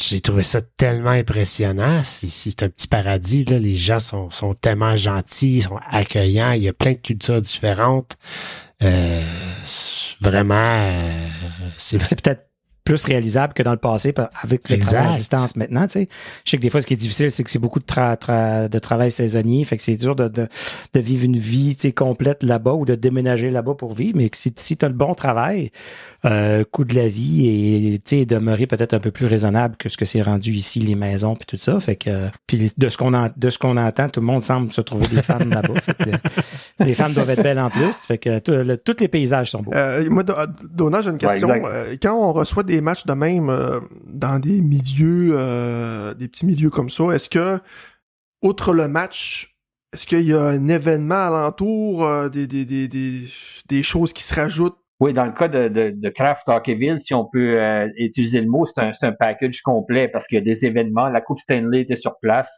J'ai 0.00 0.22
trouvé 0.22 0.42
ça 0.42 0.62
tellement 0.62 1.10
impressionnant. 1.10 2.00
C'est 2.02 2.62
un 2.62 2.70
petit 2.70 2.88
paradis. 2.88 3.44
Là. 3.44 3.58
Les 3.58 3.76
gens 3.76 3.98
sont, 3.98 4.30
sont 4.30 4.54
tellement 4.54 4.96
gentils, 4.96 5.60
sont 5.60 5.78
accueillants. 5.90 6.52
Il 6.52 6.62
y 6.62 6.68
a 6.68 6.72
plein 6.72 6.92
de 6.92 6.98
cultures 6.98 7.42
différentes. 7.42 8.16
Euh, 8.82 9.22
vraiment, 10.20 10.54
euh, 10.54 11.28
c'est 11.76 11.98
peut-être 11.98 12.51
plus 12.84 13.04
réalisable 13.04 13.54
que 13.54 13.62
dans 13.62 13.72
le 13.72 13.78
passé 13.78 14.14
avec 14.42 14.68
le 14.68 14.76
exact. 14.76 14.92
travail 14.92 15.12
à 15.12 15.16
distance 15.16 15.56
maintenant. 15.56 15.86
Tu 15.86 16.00
sais. 16.00 16.08
Je 16.44 16.50
sais 16.50 16.56
que 16.56 16.62
des 16.62 16.70
fois, 16.70 16.80
ce 16.80 16.86
qui 16.86 16.94
est 16.94 16.96
difficile, 16.96 17.30
c'est 17.30 17.44
que 17.44 17.50
c'est 17.50 17.58
beaucoup 17.58 17.78
de, 17.78 17.84
tra 17.84 18.16
tra 18.16 18.68
de 18.68 18.78
travail 18.78 19.10
saisonnier. 19.10 19.64
Fait 19.64 19.76
que 19.76 19.82
c'est 19.82 19.96
dur 19.96 20.16
de, 20.16 20.28
de, 20.28 20.48
de, 20.94 21.00
vivre 21.00 21.24
une 21.24 21.38
vie 21.38 21.76
tu 21.76 21.82
sais, 21.82 21.92
complète 21.92 22.42
là-bas 22.42 22.72
ou 22.72 22.84
de 22.84 22.94
déménager 22.94 23.50
là-bas 23.50 23.74
pour 23.74 23.94
vivre. 23.94 24.16
Mais 24.16 24.30
si, 24.34 24.52
si 24.56 24.76
tu 24.76 24.84
as 24.84 24.88
le 24.88 24.94
bon 24.94 25.14
travail, 25.14 25.70
euh, 26.24 26.64
coût 26.70 26.84
de 26.84 26.94
la 26.94 27.08
vie 27.08 27.48
et 27.94 27.98
tu 27.98 28.18
sais, 28.18 28.26
demeurer 28.26 28.66
peut-être 28.66 28.94
un 28.94 29.00
peu 29.00 29.10
plus 29.10 29.26
raisonnable 29.26 29.76
que 29.76 29.88
ce 29.88 29.96
que 29.96 30.04
c'est 30.04 30.22
rendu 30.22 30.52
ici, 30.52 30.78
les 30.78 30.94
maisons 30.94 31.34
puis 31.34 31.46
tout 31.46 31.56
ça. 31.56 31.78
Fait 31.80 31.96
que 31.96 32.28
puis 32.46 32.72
de 32.76 32.88
ce 32.88 32.96
qu'on 32.96 33.10
de 33.36 33.50
ce 33.50 33.58
qu'on 33.58 33.76
entend, 33.76 34.08
tout 34.08 34.20
le 34.20 34.26
monde 34.26 34.42
semble 34.42 34.72
se 34.72 34.80
trouver 34.80 35.06
des 35.08 35.22
femmes 35.22 35.50
là-bas. 35.54 35.80
Fait 35.80 35.94
que 35.94 36.84
les 36.84 36.94
femmes 36.94 37.12
doivent 37.12 37.30
être 37.30 37.42
belles 37.42 37.58
en 37.58 37.70
plus. 37.70 37.96
Fait 38.06 38.18
que 38.18 38.38
tous 38.38 38.96
les 39.00 39.08
paysages 39.08 39.50
sont 39.50 39.62
beaux. 39.62 39.72
Euh, 39.74 40.08
moi, 40.10 40.22
Donna, 40.72 41.02
j'ai 41.02 41.10
une 41.10 41.18
question. 41.18 41.48
Ouais, 41.48 41.98
quand 42.00 42.14
on 42.14 42.32
reçoit 42.32 42.62
des 42.62 42.71
matchs 42.80 43.06
de 43.06 43.12
même 43.12 43.50
euh, 43.50 43.80
dans 44.06 44.38
des 44.38 44.60
milieux, 44.60 45.32
euh, 45.34 46.14
des 46.14 46.28
petits 46.28 46.46
milieux 46.46 46.70
comme 46.70 46.90
ça, 46.90 47.10
est-ce 47.12 47.28
que, 47.28 47.60
outre 48.42 48.72
le 48.72 48.88
match, 48.88 49.56
est-ce 49.92 50.06
qu'il 50.06 50.22
y 50.22 50.32
a 50.32 50.42
un 50.42 50.68
événement 50.68 51.26
alentour, 51.26 52.04
euh, 52.04 52.28
des, 52.28 52.46
des, 52.46 52.64
des, 52.64 52.88
des, 52.88 53.28
des 53.68 53.82
choses 53.82 54.12
qui 54.12 54.22
se 54.22 54.34
rajoutent? 54.34 54.78
Oui, 55.00 55.12
dans 55.12 55.24
le 55.24 55.32
cas 55.32 55.48
de, 55.48 55.68
de, 55.68 56.08
Craft 56.10 56.48
Hockeyville, 56.48 57.00
si 57.02 57.12
on 57.12 57.24
peut 57.24 57.58
utiliser 57.96 58.40
le 58.40 58.46
mot, 58.46 58.66
c'est 58.66 58.80
un, 58.80 58.92
un 59.02 59.12
package 59.12 59.60
complet 59.62 60.06
parce 60.06 60.28
qu'il 60.28 60.36
y 60.36 60.40
a 60.40 60.44
des 60.44 60.64
événements. 60.64 61.08
La 61.08 61.20
Coupe 61.20 61.40
Stanley 61.40 61.80
était 61.80 61.96
sur 61.96 62.20
place. 62.20 62.48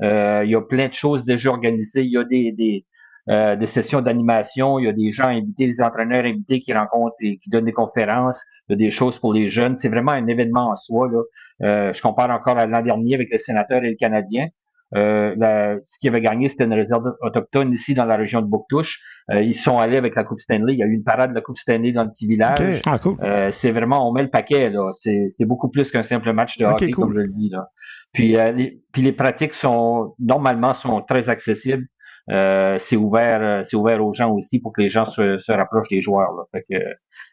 Il 0.00 0.48
y 0.48 0.56
a 0.56 0.62
plein 0.62 0.88
de 0.88 0.94
choses 0.94 1.24
déjà 1.24 1.50
organisées. 1.50 2.02
Il 2.02 2.10
y 2.10 2.18
a 2.18 2.24
des, 2.24 2.50
des, 2.50 2.84
euh, 3.28 3.56
des 3.56 3.66
sessions 3.66 4.00
d'animation. 4.00 4.78
Il 4.78 4.86
y 4.86 4.88
a 4.88 4.92
des 4.92 5.10
gens 5.10 5.28
invités, 5.28 5.66
des 5.66 5.80
entraîneurs 5.82 6.24
invités 6.24 6.60
qui 6.60 6.72
rencontrent 6.72 7.14
et 7.20 7.38
qui 7.38 7.50
donnent 7.50 7.64
des 7.66 7.72
conférences. 7.72 8.40
Il 8.68 8.72
y 8.72 8.74
a 8.74 8.76
des 8.76 8.90
choses 8.90 9.18
pour 9.18 9.32
les 9.32 9.50
jeunes. 9.50 9.76
C'est 9.76 9.88
vraiment 9.88 10.12
un 10.12 10.26
événement 10.26 10.70
en 10.70 10.76
soi. 10.76 11.08
Là. 11.10 11.22
Euh, 11.62 11.92
je 11.92 12.02
compare 12.02 12.30
encore 12.30 12.58
à 12.58 12.66
l'an 12.66 12.82
dernier 12.82 13.14
avec 13.14 13.28
les 13.30 13.38
sénateurs 13.38 13.82
et 13.84 13.90
les 13.90 13.96
Canadiens. 13.96 14.48
Euh, 14.94 15.34
la, 15.38 15.76
ce 15.82 15.98
qui 15.98 16.08
avait 16.08 16.20
gagné, 16.20 16.50
c'était 16.50 16.64
une 16.64 16.74
réserve 16.74 17.14
autochtone 17.22 17.72
ici 17.72 17.94
dans 17.94 18.04
la 18.04 18.16
région 18.16 18.42
de 18.42 18.46
Bouctouche. 18.46 19.00
Euh, 19.30 19.40
ils 19.40 19.54
sont 19.54 19.78
allés 19.78 19.96
avec 19.96 20.14
la 20.14 20.24
Coupe 20.24 20.40
Stanley. 20.40 20.74
Il 20.74 20.78
y 20.78 20.82
a 20.82 20.86
eu 20.86 20.92
une 20.92 21.04
parade 21.04 21.30
de 21.30 21.34
la 21.34 21.40
Coupe 21.40 21.56
Stanley 21.56 21.92
dans 21.92 22.04
le 22.04 22.10
petit 22.10 22.26
village. 22.26 22.60
Okay. 22.60 22.80
Ah, 22.84 22.98
cool. 22.98 23.16
euh, 23.22 23.50
c'est 23.52 23.70
vraiment, 23.70 24.06
on 24.06 24.12
met 24.12 24.22
le 24.22 24.28
paquet. 24.28 24.68
là. 24.68 24.90
C'est, 24.92 25.28
c'est 25.30 25.46
beaucoup 25.46 25.70
plus 25.70 25.90
qu'un 25.90 26.02
simple 26.02 26.30
match 26.32 26.58
de 26.58 26.66
hockey, 26.66 26.90
cool. 26.90 27.04
comme 27.04 27.14
je 27.14 27.20
le 27.20 27.28
dis. 27.28 27.48
Là. 27.50 27.68
Puis, 28.12 28.36
euh, 28.36 28.52
les, 28.52 28.82
puis 28.92 29.00
les 29.00 29.12
pratiques 29.12 29.54
sont 29.54 30.14
normalement 30.18 30.74
sont 30.74 31.00
très 31.00 31.30
accessibles. 31.30 31.86
Euh, 32.30 32.78
c'est 32.78 32.96
ouvert, 32.96 33.64
c'est 33.66 33.76
ouvert 33.76 34.04
aux 34.04 34.12
gens 34.12 34.30
aussi 34.30 34.60
pour 34.60 34.72
que 34.72 34.80
les 34.80 34.90
gens 34.90 35.06
se, 35.06 35.38
se 35.38 35.52
rapprochent 35.52 35.88
des 35.88 36.00
joueurs. 36.00 36.32
Là. 36.32 36.44
Fait 36.52 36.64
que 36.70 36.84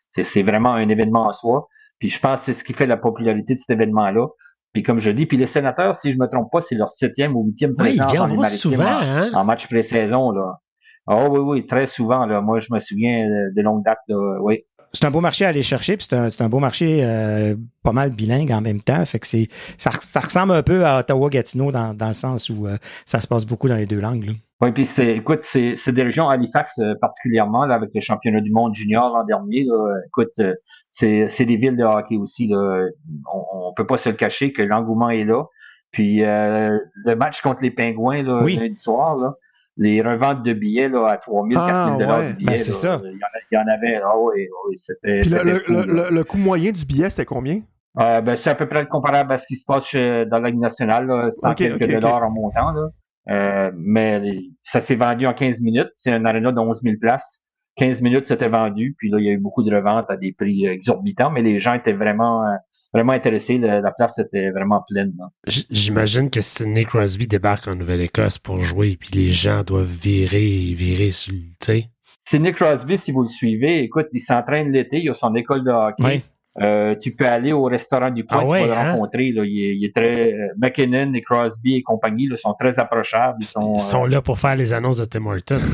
c'est, 0.10 0.24
c'est 0.24 0.44
vraiment 0.44 0.74
un 0.74 0.90
événement 0.90 1.28
en 1.28 1.34
soi. 1.34 1.68
Puis 2.00 2.10
je 2.10 2.20
pense 2.20 2.40
que 2.40 2.46
c'est 2.48 2.54
ce 2.54 2.64
qui 2.64 2.74
fait 2.74 2.88
la 2.88 2.98
popularité 2.98 3.56
de 3.56 3.60
cet 3.60 3.70
événement-là. 3.70 4.28
Puis 4.74 4.84
comme 4.84 5.00
je 5.00 5.10
dis, 5.10 5.26
puis 5.26 5.38
les 5.38 5.48
sénateurs, 5.48 6.00
si 6.00 6.12
je 6.12 6.18
me 6.18 6.28
trompe 6.28 6.50
pas, 6.52 6.62
c'est 6.62 6.76
leur 6.76 6.90
septième 6.90 7.36
ou 7.36 7.44
huitième 7.46 7.72
oui, 7.78 7.98
présence 7.98 8.56
souvent, 8.56 8.86
hein? 8.86 9.30
en, 9.34 9.44
match 9.44 9.68
pré-saison. 9.68 10.32
Là. 10.32 10.60
Oh 11.08 11.28
oui, 11.32 11.40
oui, 11.40 11.66
très 11.66 11.88
souvent. 11.88 12.26
Là. 12.26 12.42
Moi, 12.42 12.60
je 12.60 12.68
me 12.72 12.80
souviens 12.80 13.26
de 13.28 13.62
longue 13.62 13.84
date. 13.84 14.00
Là. 14.08 14.38
Oui. 14.42 14.64
C'est 14.94 15.06
un 15.06 15.12
beau 15.12 15.22
marché 15.22 15.46
à 15.46 15.50
aller 15.50 15.62
chercher, 15.62 15.98
puis 15.98 16.08
c'est 16.10 16.16
un, 16.16 16.32
c'est 16.32 16.44
un 16.44 16.50
beau 16.50 16.60
marché 16.60 17.02
euh, 17.04 17.56
pas 17.84 17.92
mal 17.92 18.10
bilingue 18.10 18.52
en 18.52 18.62
même 18.62 18.82
temps. 18.82 19.04
Fait 19.06 19.20
que 19.20 19.28
c'est 19.28 19.48
ça, 19.78 19.92
ça 20.00 20.20
ressemble 20.20 20.54
un 20.54 20.64
peu 20.64 20.84
à 20.86 21.00
Ottawa-Gatineau 21.00 21.72
dans, 21.72 21.94
dans 21.94 22.08
le 22.08 22.14
sens 22.14 22.50
où 22.50 22.66
euh, 22.66 22.78
ça 23.06 23.20
se 23.20 23.28
passe 23.28 23.46
beaucoup 23.46 23.68
dans 23.68 23.76
les 23.76 23.86
deux 23.86 24.00
langues. 24.00 24.26
Là. 24.26 24.34
Oui, 24.62 24.72
puis 24.74 24.86
c'est, 24.86 25.16
écoute, 25.16 25.40
c'est, 25.44 25.76
c'est 25.78 25.94
des 25.94 26.04
régions 26.04 26.28
Halifax 26.28 26.78
euh, 26.80 26.94
particulièrement 27.00 27.66
là, 27.66 27.76
avec 27.76 27.92
les 27.94 28.02
championnats 28.02 28.42
du 28.42 28.52
monde 28.52 28.76
junior 28.76 29.10
l'an 29.16 29.24
dernier. 29.24 29.64
Là, 29.64 29.96
écoute, 30.08 30.32
euh, 30.40 30.54
c'est, 30.92 31.30
c'est 31.30 31.46
des 31.46 31.56
villes 31.56 31.78
de 31.78 31.84
hockey 31.86 32.18
aussi. 32.18 32.48
Là. 32.48 32.88
On, 33.34 33.68
on 33.70 33.74
peut 33.74 33.86
pas 33.88 33.98
se 33.98 34.10
le 34.10 34.16
cacher 34.16 34.52
que 34.52 34.62
l'engouement 34.62 35.10
est 35.12 35.24
là. 35.24 35.46
Puis 35.92 36.24
euh, 36.26 36.78
le 37.06 37.16
match 37.16 37.42
contre 37.42 37.62
les 37.62 37.72
Pingouins 37.72 38.22
là, 38.22 38.44
Oui. 38.44 38.58
lundi 38.58 38.76
soir, 38.76 39.16
là, 39.16 39.34
les 39.78 40.02
reventes 40.02 40.44
de 40.44 40.52
billets 40.54 40.90
là, 40.90 41.08
à 41.08 41.18
3000, 41.18 41.58
Ah, 41.58 41.66
4000 41.68 42.00
dollars 42.06 42.20
ouais. 42.20 42.32
de 42.34 42.38
billets. 42.38 42.52
Ben, 42.52 42.58
c'est 42.58 42.72
ça. 42.74 43.02
Il 43.04 43.18
y, 43.54 43.58
en, 43.58 43.62
avait. 43.68 43.96
Ah 44.04 44.18
oui, 44.20 44.46
oui, 44.68 44.78
c'était. 44.78 45.22
Puis 45.22 45.30
le, 45.30 45.38
c'était 45.38 45.50
le, 45.52 45.60
fou, 45.60 45.74
le, 45.74 45.94
le- 46.10 46.16
le 46.16 46.24
coût 46.26 46.38
moyen 46.38 46.72
du 46.74 46.86
billet, 46.86 47.10
c'était 47.10 47.26
combien? 47.26 47.62
Euh, 48.00 48.20
ben, 48.22 48.36
c'est 48.36 48.50
à 48.50 48.56
peu 48.56 48.68
près 48.68 48.86
comparable 48.88 49.32
à 49.32 49.38
ce 49.38 49.48
qui 49.48 49.56
se 49.56 49.64
passe 49.66 49.86
chez- 49.86 50.26
dans 50.26 50.40
la 50.40 50.50
Ligue 50.50 50.60
nationale, 50.60 51.08
là, 51.08 51.32
100 51.32 51.52
Ok, 51.52 51.56
quelques 51.56 51.76
ok, 51.82 51.90
ok. 51.96 52.00
dollars 52.02 52.24
en 52.24 52.30
montant. 52.32 52.72
Là. 52.74 52.90
Euh, 53.30 53.72
mais 53.76 54.22
ça 54.64 54.82
s'est 54.82 54.96
vendu 54.96 55.28
en 55.28 55.34
15 55.34 55.60
minutes. 55.62 55.90
C'est 55.96 56.12
un 56.12 56.26
aréna 56.26 56.52
de 56.52 56.60
11 56.60 56.80
000 56.84 56.96
places. 57.00 57.42
15 57.76 58.02
minutes, 58.02 58.28
c'était 58.28 58.50
vendu. 58.50 58.96
Puis 58.98 59.10
là, 59.10 59.20
il 59.20 59.26
y 59.26 59.30
a 59.30 59.34
eu 59.34 59.38
beaucoup 59.38 59.64
de 59.64 59.74
reventes 59.74 60.10
à 60.10 60.18
des 60.18 60.34
prix 60.34 60.68
euh, 60.68 60.72
exorbitants, 60.74 61.30
mais 61.32 61.42
les 61.42 61.60
gens 61.60 61.74
étaient 61.74 61.94
vraiment, 61.94 62.44
euh, 62.46 62.56
vraiment 62.94 63.14
intéressés. 63.14 63.58
Le- 63.58 63.82
la 63.82 63.92
place 63.92 64.18
était 64.20 64.50
vraiment 64.52 64.84
pleine. 64.90 65.14
J- 65.48 65.66
J'imagine 65.70 66.30
que 66.30 66.42
si 66.42 66.66
Nick 66.68 66.88
Crosby 66.88 67.28
débarque 67.28 67.68
en 67.68 67.76
Nouvelle-Écosse 67.76 68.38
pour 68.40 68.60
jouer, 68.60 68.98
puis 69.00 69.12
les 69.14 69.28
gens 69.30 69.64
doivent 69.64 69.86
virer, 69.92 70.74
virer 70.76 71.10
sur 71.12 71.34
le, 71.34 71.40
tu 71.60 71.88
sais. 72.30 72.38
Nick 72.40 72.56
Crosby, 72.58 72.98
si 72.98 73.12
vous 73.12 73.24
le 73.24 73.30
suivez. 73.30 73.82
Écoute, 73.84 74.08
il 74.14 74.22
s'entraîne 74.22 74.72
l'été. 74.72 75.00
Il 75.02 75.10
a 75.10 75.14
son 75.14 75.34
école 75.36 75.64
de 75.64 75.72
hockey. 75.72 76.04
Oui. 76.04 76.22
Euh, 76.62 76.96
tu 76.96 77.16
peux 77.16 77.26
aller 77.28 77.54
au 77.54 77.64
restaurant 77.66 78.10
du 78.10 78.26
coin, 78.26 78.40
Ah 78.40 78.44
tu 78.44 78.50
vas 78.50 78.66
le 78.66 78.72
hein? 78.74 78.92
rencontrer. 78.92 79.32
Là. 79.32 79.44
Il, 79.46 79.64
est, 79.64 79.76
il 79.78 79.86
est 79.86 79.96
très 79.96 80.34
euh, 80.34 80.48
McKinnon 80.58 81.14
et 81.14 81.22
Crosby 81.22 81.76
et 81.76 81.84
compagnie 81.84 82.28
là, 82.28 82.36
sont 82.38 82.54
très 82.60 82.78
approchables. 82.80 83.38
Ils 83.40 83.46
sont, 83.46 83.76
Ils 83.76 83.80
sont 83.80 84.06
euh, 84.06 84.10
là 84.10 84.22
pour 84.22 84.40
faire 84.40 84.56
les 84.56 84.74
annonces 84.74 84.98
de 84.98 85.06
Tim 85.06 85.26
Horton. 85.26 85.60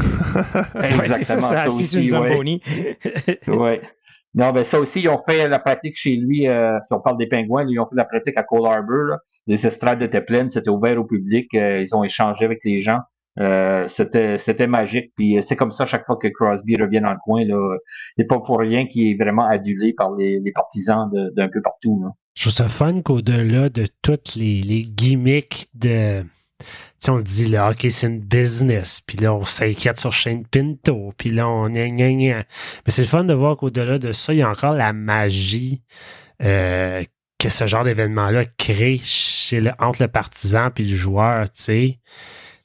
Ouais, 0.75 1.07
c'est 1.07 1.23
ça, 1.23 1.35
exactement, 1.35 1.41
ça, 1.47 1.61
assis 1.63 1.85
sur 1.88 2.01
une. 2.01 2.07
Zamboni. 2.07 2.61
Ouais. 3.47 3.81
Non, 4.35 4.51
ben 4.51 4.65
ça 4.65 4.79
aussi, 4.81 4.99
ils 4.99 5.07
ont 5.09 5.21
fait 5.27 5.47
la 5.47 5.59
pratique 5.59 5.95
chez 5.97 6.17
lui, 6.17 6.45
euh, 6.47 6.77
si 6.83 6.91
on 6.93 6.99
parle 6.99 7.17
des 7.17 7.27
pingouins, 7.27 7.65
ils 7.69 7.79
ont 7.79 7.85
fait 7.85 7.95
la 7.95 8.03
pratique 8.03 8.35
à 8.38 8.43
Cole 8.43 8.67
Harbour. 8.67 9.05
là. 9.11 9.17
Les 9.47 9.65
estrades 9.65 10.01
étaient 10.01 10.21
pleines, 10.21 10.49
c'était 10.51 10.69
ouvert 10.69 10.99
au 10.99 11.05
public, 11.05 11.53
euh, 11.53 11.81
ils 11.81 11.95
ont 11.95 12.03
échangé 12.03 12.43
avec 12.43 12.59
les 12.65 12.81
gens. 12.81 12.99
Euh, 13.39 13.88
c'était 13.88 14.67
magique. 14.67 15.12
Puis 15.15 15.38
euh, 15.38 15.41
c'est 15.48 15.56
comme 15.56 15.71
ça 15.71 15.86
chaque 15.86 16.06
fois 16.06 16.17
que 16.17 16.28
Crosby 16.28 16.78
revient 16.78 17.02
dans 17.02 17.12
le 17.12 17.19
coin. 17.24 17.43
Là, 17.45 17.78
c'est 18.17 18.26
pas 18.26 18.39
pour 18.39 18.60
rien 18.60 18.88
qu'il 18.88 19.10
est 19.10 19.21
vraiment 19.21 19.45
adulé 19.45 19.93
par 19.93 20.13
les, 20.15 20.41
partisans 20.54 21.10
d'un 21.36 21.50
peu 21.50 21.62
partout. 21.62 22.02
Là. 22.04 22.12
Je 22.36 22.43
trouve 22.43 22.54
ça 22.54 22.67
fun 22.67 23.02
qu'au-delà 23.02 23.69
de 23.69 23.88
toutes 24.02 24.36
les, 24.36 24.84
gimmicks 24.84 25.67
de. 25.74 26.24
Tu 26.60 26.65
sais, 27.00 27.12
on 27.12 27.19
dit 27.19 27.48
le 27.48 27.58
hockey, 27.60 27.89
c'est 27.89 28.08
une 28.08 28.19
business. 28.19 29.02
Puis 29.02 29.17
là, 29.17 29.34
on 29.34 29.43
s'inquiète 29.43 30.00
sur 30.00 30.12
Shane 30.12 30.45
Pinto. 30.45 31.13
Puis 31.17 31.32
là, 31.32 31.48
on 31.48 31.74
est 31.74 31.91
gna, 31.91 32.12
gna. 32.12 32.38
Mais 32.38 32.45
c'est 32.88 33.02
le 33.02 33.08
fun 33.08 33.24
de 33.24 33.34
voir 33.34 33.58
qu'au-delà 33.58 34.00
de 34.00 34.12
ça, 34.12 34.34
il 34.34 34.39
y 34.39 34.41
a 34.41 34.50
encore 34.50 34.74
la 34.74 34.93
magie 34.93 35.82
euh, 36.41 37.04
que 37.39 37.50
ce 37.50 37.67
genre 37.67 37.84
d'événement-là 37.84 38.45
crée 38.58 39.00
chez 39.02 39.62
le, 39.62 39.71
entre 39.80 40.02
le 40.02 40.08
partisan 40.08 40.71
puis 40.71 40.86
le 40.86 40.95
joueur, 40.95 41.45
sais. 41.54 42.00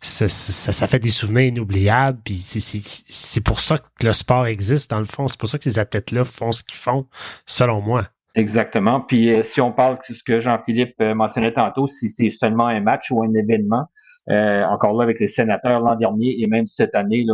Ça, 0.03 0.29
ça, 0.29 0.87
fait 0.87 0.99
des 0.99 1.11
souvenirs 1.11 1.49
inoubliables. 1.49 2.19
Puis 2.25 2.37
c'est- 2.37 3.45
pour 3.45 3.61
ça 3.61 3.79
que 3.79 4.07
le 4.07 4.13
sport 4.13 4.47
existe, 4.47 4.91
dans 4.91 4.99
le 4.99 5.05
fond. 5.05 5.29
C'est 5.29 5.39
pour 5.39 5.49
ça 5.49 5.59
que 5.59 5.65
ces 5.65 5.79
athlètes-là 5.79 6.25
font 6.25 6.53
ce 6.53 6.65
qu'ils 6.65 6.79
font, 6.79 7.07
selon 7.47 7.81
moi. 7.83 8.07
Exactement. 8.35 9.01
Puis 9.01 9.31
euh, 9.31 9.43
si 9.43 9.61
on 9.61 9.73
parle 9.73 9.99
de 10.09 10.15
ce 10.15 10.23
que 10.23 10.41
Jean-Philippe 10.41 10.95
euh, 11.01 11.15
mentionnait 11.15 11.53
tantôt, 11.53 11.89
si 11.89 12.11
c'est 12.11 12.31
seulement 12.31 12.67
un 12.67 12.81
match 12.81 13.11
ou 13.11 13.23
un 13.23 13.35
événement, 13.35 13.87
euh, 14.31 14.65
encore 14.65 14.95
là 14.95 15.03
avec 15.03 15.19
les 15.21 15.27
sénateurs 15.27 15.81
l'an 15.81 15.97
dernier 15.97 16.41
et 16.41 16.47
même 16.47 16.67
cette 16.67 16.95
année, 16.95 17.27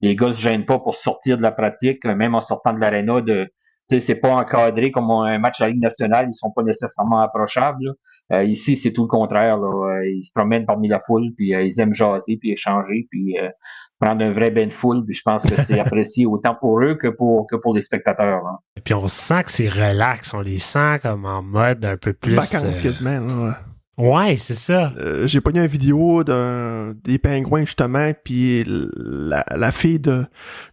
les 0.00 0.16
gars 0.16 0.32
se 0.32 0.38
gênent 0.40 0.64
pas 0.64 0.78
pour 0.78 0.94
sortir 0.94 1.36
de 1.36 1.42
la 1.42 1.52
pratique, 1.52 2.04
même 2.04 2.34
en 2.34 2.40
sortant 2.40 2.72
de 2.72 2.78
l'aréna 2.78 3.20
de 3.20 3.50
c'est 3.90 4.14
pas 4.16 4.34
encadré 4.34 4.90
comme 4.90 5.10
un 5.10 5.38
match 5.38 5.60
à 5.60 5.64
la 5.64 5.70
Ligue 5.70 5.82
nationale, 5.82 6.28
ils 6.30 6.34
sont 6.34 6.50
pas 6.50 6.62
nécessairement 6.62 7.20
approchables. 7.20 7.94
Euh, 8.32 8.44
ici, 8.44 8.76
c'est 8.76 8.92
tout 8.92 9.02
le 9.02 9.08
contraire. 9.08 9.56
Là. 9.58 9.66
Euh, 10.00 10.06
Ils 10.08 10.24
se 10.24 10.30
promènent 10.34 10.66
parmi 10.66 10.88
la 10.88 11.00
foule, 11.00 11.32
puis 11.36 11.54
euh, 11.54 11.62
ils 11.62 11.78
aiment 11.80 11.94
jaser, 11.94 12.36
puis 12.38 12.52
échanger, 12.52 13.06
puis 13.10 13.38
euh, 13.38 13.48
prendre 13.98 14.22
un 14.24 14.32
vrai 14.32 14.50
bain 14.50 14.66
de 14.66 14.72
foule. 14.72 15.04
Puis 15.04 15.14
je 15.14 15.22
pense 15.24 15.42
que 15.42 15.54
c'est 15.64 15.78
apprécié 15.80 16.26
autant 16.26 16.54
pour 16.54 16.80
eux 16.82 16.94
que 16.94 17.08
pour 17.08 17.46
que 17.46 17.56
pour 17.56 17.74
les 17.74 17.82
spectateurs. 17.82 18.42
là. 18.42 18.58
Puis 18.84 18.94
on 18.94 19.08
sent 19.08 19.42
que 19.44 19.50
c'est 19.50 19.68
relax, 19.68 20.34
on 20.34 20.40
les 20.40 20.58
sent 20.58 20.98
comme 21.02 21.24
en 21.24 21.42
mode 21.42 21.84
un 21.84 21.96
peu 21.96 22.12
plus. 22.12 22.34
Vacances 22.34 22.64
euh, 22.78 22.82
quasiment. 22.82 23.20
Là. 23.20 23.60
Ouais, 23.98 24.36
c'est 24.36 24.54
ça. 24.54 24.92
Euh, 24.98 25.26
j'ai 25.26 25.40
pogné 25.40 25.60
une 25.60 25.66
vidéo 25.66 26.22
d'un 26.22 26.94
des 27.02 27.18
pingouins 27.18 27.64
justement, 27.64 28.12
puis 28.24 28.64
la, 28.66 29.44
la 29.56 29.72
fille 29.72 29.98
de 29.98 30.24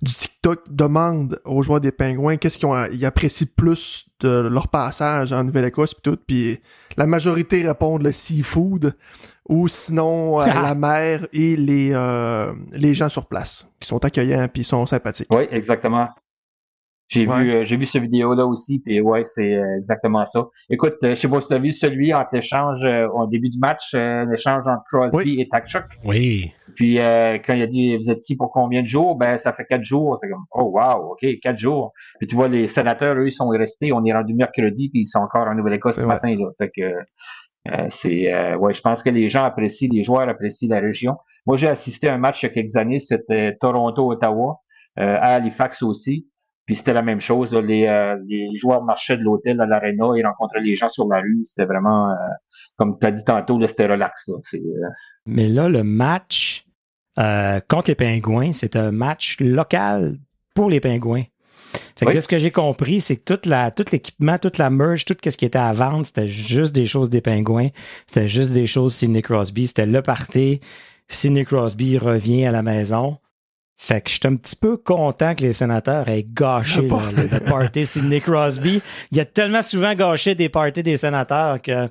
du 0.03 0.13
TikTok 0.13 0.61
demande 0.69 1.39
aux 1.43 1.63
joueurs 1.63 1.81
des 1.81 1.91
pingouins 1.91 2.37
qu'est-ce 2.37 2.59
qu'ils 2.59 2.67
ont- 2.67 2.85
ils 2.91 3.03
apprécient 3.03 3.47
plus 3.57 4.05
de 4.19 4.29
leur 4.47 4.67
passage 4.67 5.31
en 5.31 5.43
Nouvelle-Écosse 5.43 5.95
puis 5.95 6.01
tout, 6.03 6.19
puis 6.27 6.59
la 6.97 7.07
majorité 7.07 7.65
répondent 7.67 8.03
le 8.03 8.11
seafood 8.11 8.95
ou 9.49 9.67
sinon 9.67 10.39
euh, 10.39 10.45
la 10.61 10.75
mer 10.75 11.25
et 11.33 11.55
les 11.55 11.91
euh, 11.93 12.53
les 12.73 12.93
gens 12.93 13.09
sur 13.09 13.25
place 13.25 13.67
qui 13.79 13.87
sont 13.87 14.05
accueillants 14.05 14.47
puis 14.53 14.63
sont 14.63 14.85
sympathiques. 14.85 15.27
Oui, 15.31 15.47
exactement. 15.49 16.09
J'ai 17.07 17.27
Ouais. 17.27 17.43
vu, 17.43 17.51
euh, 17.51 17.63
j'ai 17.65 17.77
vu 17.77 17.85
cette 17.85 18.01
vidéo-là 18.01 18.45
aussi, 18.47 18.79
puis 18.79 18.99
ouais, 18.99 19.23
c'est 19.25 19.53
euh, 19.55 19.77
exactement 19.77 20.25
ça. 20.25 20.47
Écoute, 20.71 20.95
euh, 21.03 21.09
je 21.13 21.15
sais 21.21 21.27
pas 21.27 21.39
si 21.41 21.47
tu 21.47 21.53
as 21.53 21.59
vu 21.59 21.71
celui 21.71 22.13
entre 22.13 22.29
l'échange 22.33 22.83
euh, 22.83 23.07
au 23.09 23.27
début 23.27 23.49
du 23.49 23.59
match, 23.59 23.91
euh, 23.93 24.25
l'échange 24.25 24.67
entre 24.67 24.83
Crosby 24.91 25.39
et 25.39 25.47
Takchuk. 25.47 25.85
Oui. 26.03 26.51
Puis 26.75 26.99
euh, 26.99 27.37
quand 27.45 27.53
il 27.53 27.61
a 27.61 27.67
dit 27.67 27.95
vous 27.97 28.09
êtes 28.09 28.19
ici 28.21 28.35
pour 28.35 28.51
combien 28.51 28.81
de 28.81 28.87
jours, 28.87 29.15
ben 29.15 29.37
ça 29.37 29.53
fait 29.53 29.65
quatre 29.65 29.83
jours. 29.83 30.17
C'est 30.19 30.29
comme 30.29 30.45
oh 30.51 30.71
wow, 30.73 31.11
ok, 31.11 31.25
quatre 31.41 31.59
jours. 31.59 31.93
Puis 32.19 32.27
tu 32.27 32.35
vois 32.35 32.47
les 32.47 32.67
sénateurs, 32.67 33.15
eux, 33.15 33.27
ils 33.27 33.31
sont 33.31 33.49
restés. 33.49 33.93
On 33.93 34.03
est 34.03 34.11
rendu 34.13 34.33
mercredi, 34.33 34.89
puis 34.89 35.01
ils 35.01 35.05
sont 35.05 35.19
encore 35.19 35.47
en 35.47 35.53
Nouvelle-Écosse 35.53 35.95
ce 35.97 36.01
matin. 36.05 36.35
Là. 36.35 36.49
Fait 36.57 36.71
que 36.75 36.81
euh, 37.71 37.87
c'est 38.01 38.33
euh, 38.33 38.57
ouais, 38.57 38.73
je 38.73 38.81
pense 38.81 39.03
que 39.03 39.09
les 39.11 39.29
gens 39.29 39.43
apprécient, 39.45 39.89
les 39.91 40.03
joueurs 40.03 40.27
apprécient 40.27 40.69
la 40.69 40.79
région. 40.79 41.17
Moi, 41.45 41.57
j'ai 41.57 41.67
assisté 41.67 42.07
à 42.09 42.15
un 42.15 42.17
match 42.17 42.41
il 42.41 42.47
y 42.47 42.49
a 42.49 42.53
quelques 42.53 42.75
années, 42.75 42.99
c'était 42.99 43.55
Toronto-Ottawa, 43.61 44.57
euh, 44.99 45.17
à 45.19 45.35
Halifax 45.35 45.83
aussi. 45.83 46.27
Puis 46.65 46.75
c'était 46.77 46.93
la 46.93 47.01
même 47.03 47.21
chose. 47.21 47.51
là. 47.51 47.61
Les, 47.61 47.85
euh, 47.85 48.17
les 48.27 48.49
joueurs 48.57 48.83
marchaient 48.83 49.17
de 49.17 49.21
l'hôtel 49.23 49.61
à 49.61 49.65
l'aréna, 49.65 50.05
ils 50.17 50.25
rencontraient 50.25 50.61
les 50.61 50.75
gens 50.75 50.89
sur 50.89 51.07
la 51.07 51.19
rue. 51.21 51.43
C'était 51.45 51.65
vraiment, 51.65 52.09
euh, 52.09 52.15
comme 52.77 52.97
tu 52.99 53.05
as 53.05 53.11
dit 53.11 53.23
tantôt, 53.23 53.59
là, 53.59 53.67
c'était 53.67 53.87
relax. 53.87 54.23
Là. 54.27 54.35
Euh, 54.55 54.59
Mais 55.27 55.47
là, 55.47 55.69
le 55.69 55.83
match 55.83 56.65
euh, 57.19 57.59
contre 57.67 57.91
les 57.91 57.95
Pingouins, 57.95 58.51
c'est 58.51 58.75
un 58.75 58.91
match 58.91 59.37
local 59.39 60.17
pour 60.55 60.69
les 60.69 60.79
Pingouins. 60.79 61.23
Fait 61.97 62.05
que 62.05 62.09
Oui. 62.09 62.15
de 62.15 62.19
ce 62.21 62.27
que 62.27 62.37
j'ai 62.39 62.51
compris, 62.51 63.01
c'est 63.01 63.17
que 63.17 63.23
toute 63.23 63.45
la, 63.45 63.69
tout 63.69 63.85
l'équipement, 63.91 64.37
toute 64.37 64.57
la 64.57 64.69
merge, 64.69 65.05
tout 65.05 65.15
ce 65.23 65.35
qui 65.37 65.45
était 65.45 65.59
à 65.59 65.71
vendre, 65.73 66.05
c'était 66.05 66.27
juste 66.27 66.73
des 66.73 66.85
choses 66.85 67.09
des 67.09 67.21
Pingouins. 67.21 67.69
C'était 68.07 68.27
juste 68.27 68.53
des 68.53 68.65
choses 68.65 68.95
Sidney 68.95 69.21
Crosby. 69.21 69.67
C'était 69.67 69.85
le 69.85 70.01
party. 70.01 70.61
Sidney 71.07 71.45
Crosby 71.45 71.97
revient 71.97 72.45
à 72.45 72.51
la 72.51 72.63
maison. 72.63 73.17
Fait 73.77 73.99
que 74.01 74.09
je 74.09 74.15
suis 74.15 74.21
un 74.27 74.35
petit 74.37 74.55
peu 74.55 74.77
content 74.77 75.35
que 75.35 75.41
les 75.41 75.51
sénateurs 75.51 76.07
aient 76.07 76.25
gâché 76.33 76.81
Le 76.83 76.87
party. 76.87 77.15
le- 77.15 77.27
le 77.27 77.39
party 77.41 77.85
Sidney 77.85 78.21
Crosby. 78.21 78.81
Il 79.11 79.19
a 79.19 79.25
tellement 79.25 79.61
souvent 79.61 79.93
gâché 79.93 80.33
des 80.33 80.47
parties 80.47 80.81
des 80.81 80.95
sénateurs 80.95 81.61
que 81.61 81.89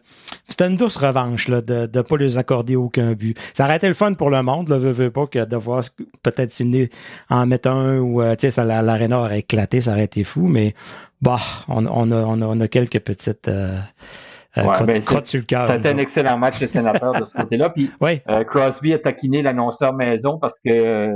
c'était 0.48 0.66
une 0.66 0.76
douce 0.78 0.96
revanche 0.96 1.46
là, 1.48 1.60
de 1.60 1.88
ne 1.94 2.02
pas 2.02 2.16
les 2.16 2.38
accorder 2.38 2.74
aucun 2.74 3.12
but. 3.12 3.38
Ça 3.52 3.64
aurait 3.66 3.76
été 3.76 3.86
le 3.86 3.94
fun 3.94 4.14
pour 4.14 4.30
le 4.30 4.42
monde, 4.42 4.70
là, 4.70 4.78
veux, 4.78 4.92
veux 4.92 5.10
pas, 5.10 5.26
que 5.26 5.44
de 5.44 5.56
voir 5.56 5.82
peut-être 6.22 6.50
Sidney 6.52 6.88
en 7.28 7.44
mettre 7.46 7.68
un 7.68 7.98
ou 7.98 8.22
euh, 8.22 8.34
ça, 8.48 8.64
l'aréna 8.64 9.18
aurait 9.20 9.40
éclaté, 9.40 9.82
ça 9.82 9.92
aurait 9.92 10.04
été 10.04 10.24
fou, 10.24 10.46
mais 10.48 10.74
bah, 11.20 11.38
on, 11.68 11.86
on, 11.86 12.10
a, 12.12 12.16
on, 12.16 12.40
a, 12.40 12.46
on 12.46 12.60
a 12.60 12.68
quelques 12.68 13.00
petites 13.00 13.48
euh, 13.48 13.78
Ouais, 14.56 14.62
crottes, 14.72 14.86
ben, 14.86 15.24
sur 15.24 15.40
le 15.40 15.44
cœur. 15.46 15.68
nous 15.78 15.86
un 15.88 15.98
excellent 15.98 16.38
match 16.38 16.58
des 16.60 16.66
sénateurs 16.68 17.12
de 17.20 17.24
ce 17.24 17.32
côté-là. 17.36 17.70
Puis 17.70 17.90
Euh, 18.28 18.44
Crosby 18.44 18.92
a 18.92 18.98
taquiné 18.98 19.42
l'annonceur 19.42 19.92
maison 19.94 20.38
parce 20.38 20.58
que 20.60 20.70
euh, 20.70 21.12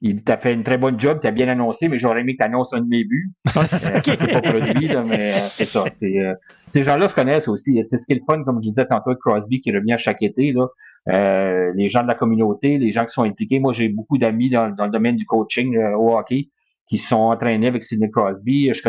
il- 0.00 0.22
t'a 0.24 0.36
fait 0.36 0.52
une 0.52 0.64
très 0.64 0.76
bonne 0.78 0.98
job, 1.00 1.18
t'as 1.22 1.30
bien 1.30 1.48
annoncé, 1.48 1.88
mais 1.88 1.98
j'aurais 1.98 2.20
aimé 2.20 2.34
que 2.34 2.38
t'annonces 2.38 2.72
un 2.72 2.80
de 2.80 2.88
mes 2.88 3.04
buts. 3.04 3.30
C'est 3.66 4.08
Euh, 4.08 4.40
pas 4.40 4.40
produit, 4.42 4.86
là, 4.88 5.02
mais 5.06 5.34
euh, 5.34 5.48
c'est 5.56 5.64
ça. 5.66 5.84
Euh, 6.02 6.34
ces 6.70 6.84
gens-là 6.84 7.08
se 7.08 7.14
connaissent 7.14 7.48
aussi. 7.48 7.80
C'est 7.88 7.96
ce 7.98 8.04
qui 8.06 8.12
est 8.12 8.16
le 8.16 8.22
fun, 8.26 8.42
comme 8.44 8.56
je 8.62 8.68
disais 8.68 8.86
tantôt, 8.86 9.14
Crosby 9.14 9.60
qui 9.60 9.70
revient 9.72 9.96
chaque 9.98 10.22
été. 10.22 10.52
Là. 10.52 10.66
Euh, 11.10 11.72
les 11.76 11.88
gens 11.88 12.02
de 12.02 12.08
la 12.08 12.14
communauté, 12.14 12.78
les 12.78 12.92
gens 12.92 13.04
qui 13.06 13.12
sont 13.12 13.22
impliqués. 13.22 13.60
Moi, 13.60 13.72
j'ai 13.72 13.88
beaucoup 13.88 14.18
d'amis 14.18 14.50
dans, 14.50 14.74
dans 14.74 14.86
le 14.86 14.90
domaine 14.90 15.16
du 15.16 15.24
coaching 15.26 15.76
euh, 15.76 15.96
au 15.96 16.16
hockey 16.18 16.48
qui 16.88 16.98
sont 16.98 17.16
entraînés 17.16 17.68
avec 17.68 17.84
Sidney 17.84 18.10
Crosby. 18.10 18.72
Je 18.74 18.82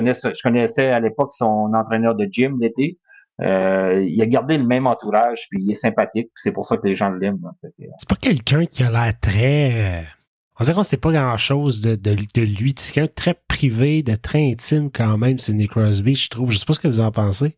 connaissais, 0.43 0.89
à 0.89 0.99
l'époque 0.99 1.33
son 1.37 1.71
entraîneur 1.73 2.15
de 2.15 2.27
gym 2.29 2.59
l'été. 2.59 2.97
Euh, 3.41 4.05
il 4.07 4.21
a 4.21 4.25
gardé 4.25 4.57
le 4.57 4.65
même 4.65 4.87
entourage, 4.87 5.47
puis 5.49 5.61
il 5.61 5.71
est 5.71 5.75
sympathique. 5.75 6.29
C'est 6.35 6.51
pour 6.51 6.65
ça 6.65 6.77
que 6.77 6.87
les 6.87 6.95
gens 6.95 7.09
l'aiment. 7.09 7.51
C'est 7.77 8.09
pas 8.09 8.15
quelqu'un 8.15 8.65
qui 8.65 8.83
a 8.83 8.91
l'air 8.91 9.13
très. 9.19 10.05
On 10.57 10.63
dirait 10.63 10.75
qu'on 10.75 10.83
sait 10.83 10.97
pas 10.97 11.11
grand 11.11 11.37
chose 11.37 11.81
de, 11.81 12.41
lui. 12.41 12.73
C'est 12.77 12.93
quelqu'un 12.93 13.13
très 13.13 13.33
privé, 13.47 14.03
de 14.03 14.15
très 14.15 14.51
intime 14.51 14.89
quand 14.89 15.17
même, 15.17 15.37
Sidney 15.37 15.67
Crosby, 15.67 16.15
je 16.15 16.29
trouve. 16.29 16.51
Je 16.51 16.57
sais 16.57 16.65
pas 16.65 16.73
ce 16.73 16.79
que 16.79 16.87
vous 16.87 17.01
en 17.01 17.11
pensez. 17.11 17.55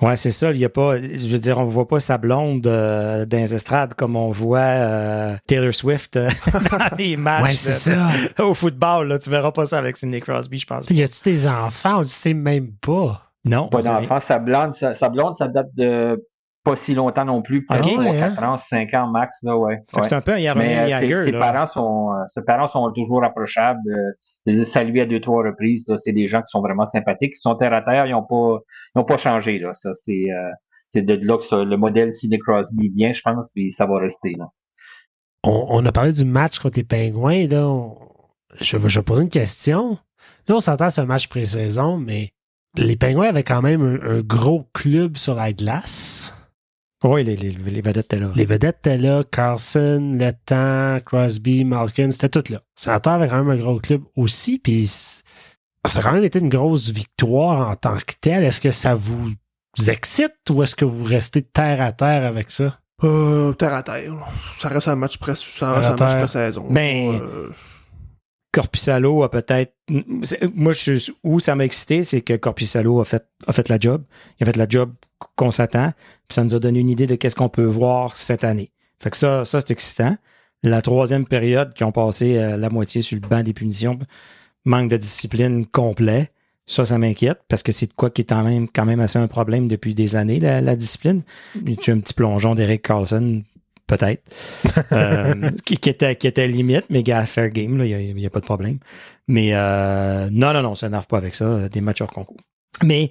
Ouais, 0.00 0.16
c'est 0.16 0.30
ça. 0.30 0.50
Il 0.52 0.58
y 0.58 0.64
a 0.64 0.68
pas, 0.70 0.96
je 0.98 1.28
veux 1.28 1.38
dire, 1.38 1.58
on 1.58 1.66
voit 1.66 1.86
pas 1.86 2.00
sa 2.00 2.16
blonde 2.18 2.66
euh, 2.66 3.26
dans 3.26 3.36
les 3.36 3.54
estrades 3.54 3.94
comme 3.94 4.16
on 4.16 4.30
voit 4.30 4.58
euh, 4.60 5.36
Taylor 5.46 5.74
Swift 5.74 6.16
euh, 6.16 6.28
dans 6.70 6.96
les 6.96 7.16
matchs 7.18 7.42
Ouais, 7.42 7.54
c'est 7.54 7.72
ça. 7.72 8.06
au 8.38 8.54
football. 8.54 9.08
Là, 9.08 9.18
tu 9.18 9.28
verras 9.30 9.52
pas 9.52 9.66
ça 9.66 9.78
avec 9.78 9.96
Sidney 9.96 10.20
Crosby, 10.20 10.58
je 10.58 10.66
pense. 10.66 10.88
y 10.90 11.02
a-tu 11.02 11.22
des 11.24 11.46
enfants? 11.46 11.96
On 11.96 11.98
le 11.98 12.04
sait 12.04 12.34
même 12.34 12.72
pas. 12.80 13.26
Non, 13.44 13.68
pas 13.68 13.78
on 13.78 13.80
sait 13.82 13.88
rien. 13.90 14.00
d'enfant. 14.00 14.20
Sa 14.26 14.38
blonde, 14.38 14.74
sa, 14.74 14.94
sa 14.94 15.08
blonde, 15.08 15.36
ça 15.38 15.48
date 15.48 15.68
de 15.74 16.22
pas 16.62 16.76
si 16.76 16.94
longtemps 16.94 17.24
non 17.24 17.42
plus. 17.42 17.64
Peut-être 17.64 17.86
Ok, 17.86 17.92
3, 17.94 18.04
ouais, 18.04 18.18
4 18.18 18.42
ans, 18.44 18.58
5 18.58 18.94
ans 18.94 19.06
max, 19.08 19.36
là, 19.42 19.56
ouais. 19.56 19.80
C'est 20.02 20.12
un 20.14 20.20
peu 20.20 20.32
un 20.32 20.36
Mais 20.36 20.42
Yaromir 20.42 21.18
euh, 21.18 21.24
ses, 21.24 21.32
parents 21.32 21.66
sont 21.66 22.10
euh, 22.12 22.22
ses 22.28 22.42
parents 22.42 22.68
sont 22.68 22.92
toujours 22.92 23.24
approchables. 23.24 23.80
Euh, 23.88 24.12
je 24.46 24.52
les 24.52 24.62
ai 24.62 24.64
salués 24.66 25.00
à 25.02 25.06
deux, 25.06 25.20
trois 25.20 25.42
reprises. 25.44 25.84
C'est 26.04 26.12
des 26.12 26.28
gens 26.28 26.40
qui 26.40 26.48
sont 26.48 26.60
vraiment 26.60 26.86
sympathiques. 26.86 27.32
Ils 27.36 27.40
sont 27.40 27.54
terre 27.54 27.72
à 27.72 27.82
terre, 27.82 28.06
ils 28.06 28.12
n'ont 28.12 28.22
pas 28.24 28.58
ils 28.94 28.98
ont 29.00 29.04
pas 29.04 29.16
changé. 29.18 29.58
Là. 29.58 29.72
Ça, 29.74 29.90
c'est 30.04 30.26
euh, 30.30 30.50
c'est 30.92 31.02
de 31.02 31.14
là 31.26 31.38
que 31.38 31.44
ça- 31.44 31.64
le 31.64 31.76
modèle 31.76 32.12
Sidney 32.12 32.38
Crosby 32.38 32.90
vient, 32.94 33.12
je 33.12 33.22
pense, 33.22 33.50
puis 33.54 33.72
ça 33.72 33.86
va 33.86 33.98
rester. 33.98 34.34
Là. 34.38 34.46
On, 35.44 35.66
on 35.70 35.86
a 35.86 35.92
parlé 35.92 36.12
du 36.12 36.24
match 36.24 36.58
contre 36.58 36.78
les 36.78 36.84
Pingouins. 36.84 37.46
Là, 37.46 37.66
On- 37.68 37.96
je, 38.60 38.76
vais- 38.76 38.88
je 38.88 38.98
vais 39.00 39.04
poser 39.04 39.22
une 39.22 39.28
question. 39.30 39.98
Là, 40.48 40.56
on 40.56 40.60
s'entend 40.60 40.90
c'est 40.90 41.00
un 41.00 41.06
match 41.06 41.28
pré-saison, 41.28 41.96
mais 41.96 42.30
les 42.76 42.96
Pingouins 42.96 43.28
avaient 43.28 43.44
quand 43.44 43.62
même 43.62 43.80
un, 43.82 44.18
un 44.18 44.20
gros 44.20 44.64
club 44.74 45.16
sur 45.16 45.34
la 45.34 45.52
glace. 45.52 46.34
Oui, 47.02 47.24
les, 47.24 47.34
les, 47.36 47.50
les 47.52 47.80
vedettes 47.80 48.04
étaient 48.12 48.20
là. 48.20 48.30
Les 48.34 48.44
vedettes 48.44 48.78
étaient 48.80 48.98
là, 48.98 49.22
Carlson, 49.30 50.16
Letang, 50.18 51.00
Crosby, 51.04 51.64
Malkin, 51.64 52.10
c'était 52.10 52.28
tout 52.28 52.52
là. 52.52 52.60
Sénateur 52.76 53.14
avait 53.14 53.28
quand 53.28 53.42
même 53.42 53.50
un 53.50 53.60
gros 53.60 53.78
club 53.78 54.02
aussi, 54.16 54.58
puis 54.58 54.86
ça 54.86 55.98
a 56.00 56.02
quand 56.02 56.12
même 56.12 56.24
été 56.24 56.38
une 56.40 56.50
grosse 56.50 56.90
victoire 56.90 57.68
en 57.70 57.76
tant 57.76 57.96
que 57.96 58.12
telle. 58.20 58.44
Est-ce 58.44 58.60
que 58.60 58.70
ça 58.70 58.94
vous 58.94 59.30
excite 59.88 60.34
ou 60.50 60.62
est-ce 60.62 60.76
que 60.76 60.84
vous 60.84 61.04
restez 61.04 61.42
terre 61.42 61.80
à 61.80 61.92
terre 61.92 62.24
avec 62.26 62.50
ça? 62.50 62.78
Euh, 63.02 63.52
terre 63.54 63.72
à 63.72 63.82
terre. 63.82 64.12
Ça 64.58 64.68
reste 64.68 64.88
un 64.88 64.96
match 64.96 65.16
presse, 65.16 65.42
ça 65.42 65.72
reste 65.72 65.88
un 65.88 65.92
match 65.92 65.98
terre. 65.98 66.16
pré-saison. 66.18 66.66
Ben, 66.68 67.18
Euh, 67.22 67.48
Corpusalo 68.52 69.22
a 69.22 69.30
peut-être. 69.30 69.74
Moi, 70.54 70.72
où 71.22 71.38
ça 71.40 71.54
m'a 71.54 71.64
excité, 71.64 72.02
c'est 72.02 72.20
que 72.20 72.34
Corpusalo 72.34 73.00
a 73.00 73.04
fait, 73.04 73.24
a 73.46 73.52
fait 73.52 73.68
la 73.68 73.78
job. 73.78 74.02
Il 74.38 74.44
a 74.44 74.46
fait 74.46 74.56
la 74.56 74.68
job 74.68 74.92
qu'on 75.36 75.50
s'attend. 75.50 75.92
Puis 76.28 76.34
ça 76.34 76.44
nous 76.44 76.54
a 76.54 76.58
donné 76.58 76.80
une 76.80 76.88
idée 76.88 77.06
de 77.06 77.14
qu'est-ce 77.14 77.36
qu'on 77.36 77.48
peut 77.48 77.64
voir 77.64 78.16
cette 78.16 78.44
année. 78.44 78.72
Fait 79.00 79.10
que 79.10 79.16
ça, 79.16 79.44
ça 79.44 79.60
c'est 79.60 79.70
excitant. 79.70 80.16
La 80.62 80.82
troisième 80.82 81.26
période, 81.26 81.72
qui 81.74 81.84
ont 81.84 81.92
passé 81.92 82.36
euh, 82.36 82.56
la 82.56 82.68
moitié 82.68 83.02
sur 83.02 83.18
le 83.20 83.26
banc 83.26 83.42
des 83.42 83.54
punitions, 83.54 83.98
manque 84.64 84.90
de 84.90 84.96
discipline 84.96 85.64
complet. 85.66 86.30
Ça, 86.66 86.84
ça 86.84 86.98
m'inquiète 86.98 87.40
parce 87.48 87.62
que 87.62 87.72
c'est 87.72 87.86
de 87.86 87.92
quoi 87.94 88.10
qui 88.10 88.22
est 88.22 88.28
quand 88.28 88.44
même, 88.44 88.68
quand 88.68 88.84
même 88.84 89.00
assez 89.00 89.18
un 89.18 89.26
problème 89.26 89.66
depuis 89.66 89.94
des 89.94 90.16
années, 90.16 90.38
la, 90.38 90.60
la 90.60 90.76
discipline. 90.76 91.22
Tu 91.80 91.90
un 91.90 91.98
petit 91.98 92.14
plongeon 92.14 92.54
d'Eric 92.54 92.82
Carlson, 92.82 93.42
peut-être, 93.96 94.22
euh, 94.92 95.50
qui, 95.64 95.76
qui 95.76 95.88
était, 95.90 96.16
qui 96.16 96.26
était 96.26 96.46
limite, 96.48 96.84
mais 96.90 97.02
gars, 97.02 97.26
fair 97.26 97.50
game, 97.50 97.82
il 97.84 98.14
n'y 98.14 98.26
a, 98.26 98.30
pas 98.30 98.40
de 98.40 98.44
problème. 98.44 98.78
Mais 99.28 99.50
euh, 99.54 100.28
non, 100.30 100.52
non, 100.52 100.62
non, 100.62 100.74
ça 100.74 100.88
n'arrive 100.88 101.06
pas 101.08 101.18
avec 101.18 101.34
ça, 101.34 101.68
des 101.68 101.80
matchs 101.80 102.00
hors 102.00 102.10
concours. 102.10 102.36
Mais 102.82 103.10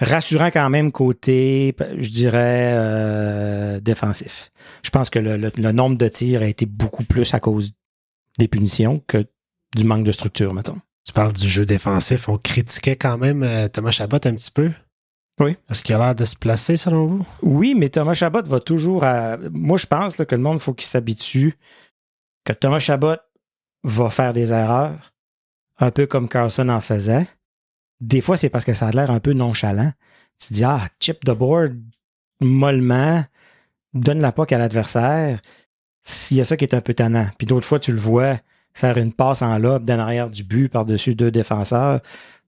rassurant 0.00 0.50
quand 0.50 0.68
même 0.70 0.90
côté, 0.92 1.74
je 1.98 2.10
dirais, 2.10 2.70
euh, 2.74 3.80
défensif. 3.80 4.50
Je 4.82 4.90
pense 4.90 5.10
que 5.10 5.18
le, 5.18 5.36
le- 5.36 5.52
le 5.56 5.72
nombre 5.72 5.96
de 5.96 6.08
tirs 6.08 6.42
a 6.42 6.46
été 6.46 6.66
beaucoup 6.66 7.04
plus 7.04 7.32
à 7.34 7.40
cause 7.40 7.72
des 8.38 8.48
punitions 8.48 9.02
que 9.06 9.24
du 9.76 9.84
manque 9.84 10.04
de 10.04 10.12
structure, 10.12 10.52
mettons. 10.54 10.78
Tu 11.06 11.12
parles 11.12 11.34
du 11.34 11.46
jeu 11.48 11.66
défensif. 11.66 12.28
On 12.28 12.38
critiquait 12.38 12.96
quand 12.96 13.18
même 13.18 13.68
Thomas 13.72 13.90
Chabot 13.90 14.16
un 14.16 14.34
petit 14.34 14.50
peu. 14.50 14.70
Oui. 15.40 15.56
Est-ce 15.68 15.82
qu'il 15.82 15.94
a 15.94 15.98
l'air 15.98 16.14
de 16.14 16.24
se 16.24 16.36
placer 16.36 16.76
selon 16.76 17.06
vous? 17.06 17.26
Oui, 17.42 17.74
mais 17.74 17.88
Thomas 17.88 18.14
Chabot 18.14 18.42
va 18.44 18.60
toujours 18.60 19.04
à... 19.04 19.36
Moi, 19.50 19.76
je 19.76 19.86
pense 19.86 20.18
là, 20.18 20.24
que 20.24 20.34
le 20.34 20.42
monde, 20.42 20.60
faut 20.60 20.74
qu'il 20.74 20.86
s'habitue 20.86 21.58
que 22.44 22.52
Thomas 22.52 22.78
Chabot 22.78 23.16
va 23.82 24.10
faire 24.10 24.32
des 24.32 24.52
erreurs, 24.52 25.12
un 25.78 25.90
peu 25.90 26.06
comme 26.06 26.28
Carlson 26.28 26.68
en 26.68 26.80
faisait. 26.80 27.26
Des 28.00 28.20
fois, 28.20 28.36
c'est 28.36 28.48
parce 28.48 28.64
que 28.64 28.74
ça 28.74 28.88
a 28.88 28.90
l'air 28.92 29.10
un 29.10 29.20
peu 29.20 29.32
nonchalant. 29.32 29.92
Tu 30.40 30.48
te 30.48 30.54
dis, 30.54 30.64
ah, 30.64 30.82
chip 31.00 31.24
de 31.24 31.32
board 31.32 31.76
mollement, 32.40 33.24
donne 33.92 34.20
la 34.20 34.32
poque 34.32 34.52
à 34.52 34.58
l'adversaire. 34.58 35.40
S'il 36.02 36.36
y 36.36 36.40
a 36.40 36.44
ça 36.44 36.56
qui 36.56 36.64
est 36.64 36.74
un 36.74 36.80
peu 36.80 36.94
tannant. 36.94 37.28
Puis 37.38 37.46
d'autres 37.46 37.66
fois, 37.66 37.78
tu 37.78 37.92
le 37.92 37.98
vois 37.98 38.38
faire 38.74 38.98
une 38.98 39.12
passe 39.12 39.42
en 39.42 39.56
lobe 39.58 39.84
d'en 39.84 39.98
arrière 39.98 40.28
du 40.28 40.44
but 40.44 40.68
par-dessus 40.68 41.14
deux 41.14 41.30
défenseurs. 41.30 42.00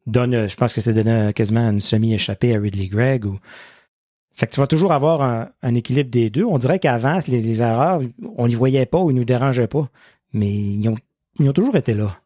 Donne, 0.07 0.35
euh, 0.35 0.49
je 0.49 0.57
pense 0.57 0.73
que 0.73 0.81
c'est 0.81 0.95
donné 0.95 1.33
quasiment 1.33 1.69
une 1.69 1.81
semi-échappée 1.81 2.55
à 2.55 2.61
Ridley 2.61 2.89
Gregg. 2.89 3.25
Ou... 3.25 3.39
Fait 4.35 4.47
que 4.47 4.53
tu 4.53 4.61
vas 4.61 4.67
toujours 4.67 4.93
avoir 4.93 5.49
un, 5.63 5.75
équilibre 5.75 6.11
des 6.11 6.31
deux. 6.31 6.45
On 6.45 6.59
dirait 6.59 6.79
qu'avant, 6.79 7.21
les, 7.27 7.63
erreurs, 7.63 8.03
on 8.37 8.47
les 8.47 8.55
voyait 8.55 8.87
pas 8.87 8.99
ou 8.99 9.11
ils 9.11 9.17
nous 9.17 9.25
dérangeaient 9.25 9.67
pas. 9.67 9.89
Mais 10.33 10.51
ils 10.51 10.89
ont, 10.89 10.97
ils 11.41 11.49
ont 11.49 11.55
toujours 11.55 11.77
été 11.77 11.95
là. 11.95 12.21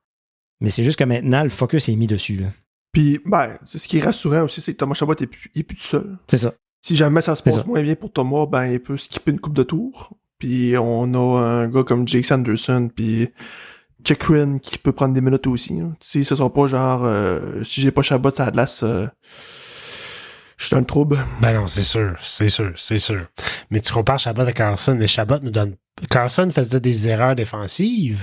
Mais 0.61 0.71
c'est 0.71 0.83
juste 0.83 0.99
que 0.99 1.05
maintenant, 1.05 1.43
le 1.43 1.49
focus 1.49 1.89
est 1.89 1.97
mis 1.97 2.07
dessus. 2.07 2.37
Là. 2.37 2.49
Puis, 2.93 3.21
ben, 3.25 3.57
c'est 3.65 3.79
ce 3.79 3.89
qui 3.89 3.99
est 3.99 4.05
rassurant 4.05 4.45
aussi, 4.45 4.61
c'est 4.61 4.73
que 4.73 4.79
Thomas 4.79 4.95
Chabot 4.95 5.15
est 5.15 5.27
plus, 5.27 5.51
est 5.55 5.63
plus 5.63 5.77
tout 5.77 5.85
seul. 5.85 6.19
C'est 6.29 6.37
ça. 6.37 6.53
Si 6.83 6.97
jamais 6.97 7.23
ça 7.23 7.37
se 7.37 7.43
passe 7.43 7.65
moins 7.67 7.83
bien 7.83 7.95
pour 7.95 8.13
Thomas, 8.13 8.47
ben, 8.47 8.67
il 8.67 8.81
peut 8.81 8.97
skipper 8.97 9.31
une 9.31 9.41
coupe 9.41 9.55
de 9.55 9.63
tours. 9.63 10.11
Puis 10.39 10.75
on 10.79 11.15
a 11.15 11.39
un 11.41 11.69
gars 11.69 11.85
comme 11.85 12.09
Jake 12.09 12.25
Sanderson, 12.25 12.91
puis 12.95 13.29
Chikrin 14.07 14.59
qui 14.59 14.79
peut 14.79 14.93
prendre 14.93 15.15
des 15.15 15.21
minutes 15.21 15.47
aussi. 15.47 15.81
Hein. 15.81 15.95
Tu 16.01 16.09
sais, 16.09 16.25
ce 16.25 16.37
sont 16.37 16.51
pas 16.51 16.67
genre, 16.67 17.03
euh, 17.05 17.63
si 17.63 17.81
j'ai 17.81 17.91
pas 17.91 18.03
Chabot, 18.03 18.31
ça 18.31 18.47
Atlas, 18.47 18.83
euh, 18.83 19.07
je 20.57 20.67
suis 20.67 20.75
dans 20.75 20.81
le 20.81 20.87
trouble. 20.87 21.25
Ben 21.41 21.55
non, 21.55 21.67
c'est 21.67 21.83
sûr, 21.83 22.17
c'est 22.23 22.49
sûr, 22.49 22.73
c'est 22.77 22.99
sûr. 22.99 23.27
Mais 23.71 23.81
tu 23.81 23.93
compares 23.93 24.19
Chabot 24.19 24.43
à 24.43 24.53
Carlson, 24.53 24.97
mais 24.99 25.07
Chabot 25.07 25.39
nous 25.43 25.51
donne... 25.51 25.77
Carlson 26.11 26.51
faisait 26.51 26.81
des 26.81 27.09
erreurs 27.09 27.35
défensives. 27.35 28.23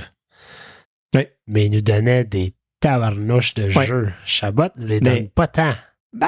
Oui. 1.15 1.27
Mais 1.47 1.65
il 1.65 1.71
nous 1.71 1.81
donnait 1.81 2.23
des 2.23 2.53
tabarnouches 2.79 3.53
de 3.53 3.69
jeu. 3.69 4.11
Chabot 4.25 4.69
ne 4.77 4.85
les 4.85 4.99
donne 4.99 5.29
pas 5.29 5.47
tant. 5.47 5.73
Ben, 6.13 6.27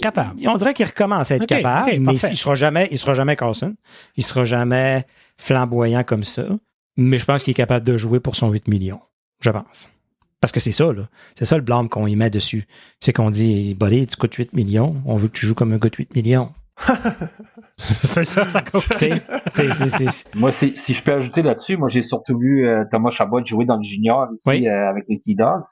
capable. 0.00 0.40
On 0.46 0.56
dirait 0.56 0.74
qu'il 0.74 0.86
recommence 0.86 1.30
à 1.30 1.36
être 1.36 1.46
capable, 1.46 1.98
mais 1.98 2.14
il 2.14 2.36
sera 2.36 2.54
jamais, 2.54 2.88
il 2.90 2.98
sera 2.98 3.14
jamais 3.14 3.36
Carlson. 3.36 3.74
Il 4.16 4.24
sera 4.24 4.44
jamais 4.44 5.04
flamboyant 5.36 6.04
comme 6.04 6.24
ça. 6.24 6.44
Mais 6.98 7.18
je 7.18 7.24
pense 7.24 7.44
qu'il 7.44 7.52
est 7.52 7.54
capable 7.54 7.86
de 7.86 7.96
jouer 7.96 8.18
pour 8.18 8.34
son 8.34 8.50
8 8.50 8.66
millions. 8.66 9.00
Je 9.40 9.50
pense. 9.50 9.88
Parce 10.40 10.52
que 10.52 10.58
c'est 10.58 10.72
ça, 10.72 10.92
là. 10.92 11.08
C'est 11.36 11.44
ça 11.44 11.56
le 11.56 11.62
blâme 11.62 11.88
qu'on 11.88 12.08
y 12.08 12.16
met 12.16 12.28
dessus. 12.28 12.66
C'est 12.98 13.12
qu'on 13.12 13.30
dit, 13.30 13.76
buddy, 13.76 14.08
tu 14.08 14.16
coûtes 14.16 14.34
8 14.34 14.52
millions. 14.52 14.96
On 15.06 15.16
veut 15.16 15.28
que 15.28 15.38
tu 15.38 15.46
joues 15.46 15.54
comme 15.54 15.72
un 15.72 15.78
gars 15.78 15.90
de 15.90 15.96
8 15.96 16.16
millions. 16.16 16.50
c'est 17.76 18.24
ça, 18.24 18.50
ça 18.50 18.62
moi, 20.34 20.52
si, 20.52 20.74
je 20.88 21.02
peux 21.02 21.12
ajouter 21.12 21.42
là-dessus, 21.42 21.76
moi, 21.76 21.88
j'ai 21.88 22.02
surtout 22.02 22.36
vu 22.36 22.66
euh, 22.66 22.84
Thomas 22.90 23.10
Chabot 23.10 23.44
jouer 23.44 23.64
dans 23.64 23.76
le 23.76 23.82
junior 23.84 24.28
ici 24.32 24.68
euh, 24.68 24.90
avec 24.90 25.04
les 25.08 25.16
Sea 25.16 25.36
Dogs. 25.36 25.64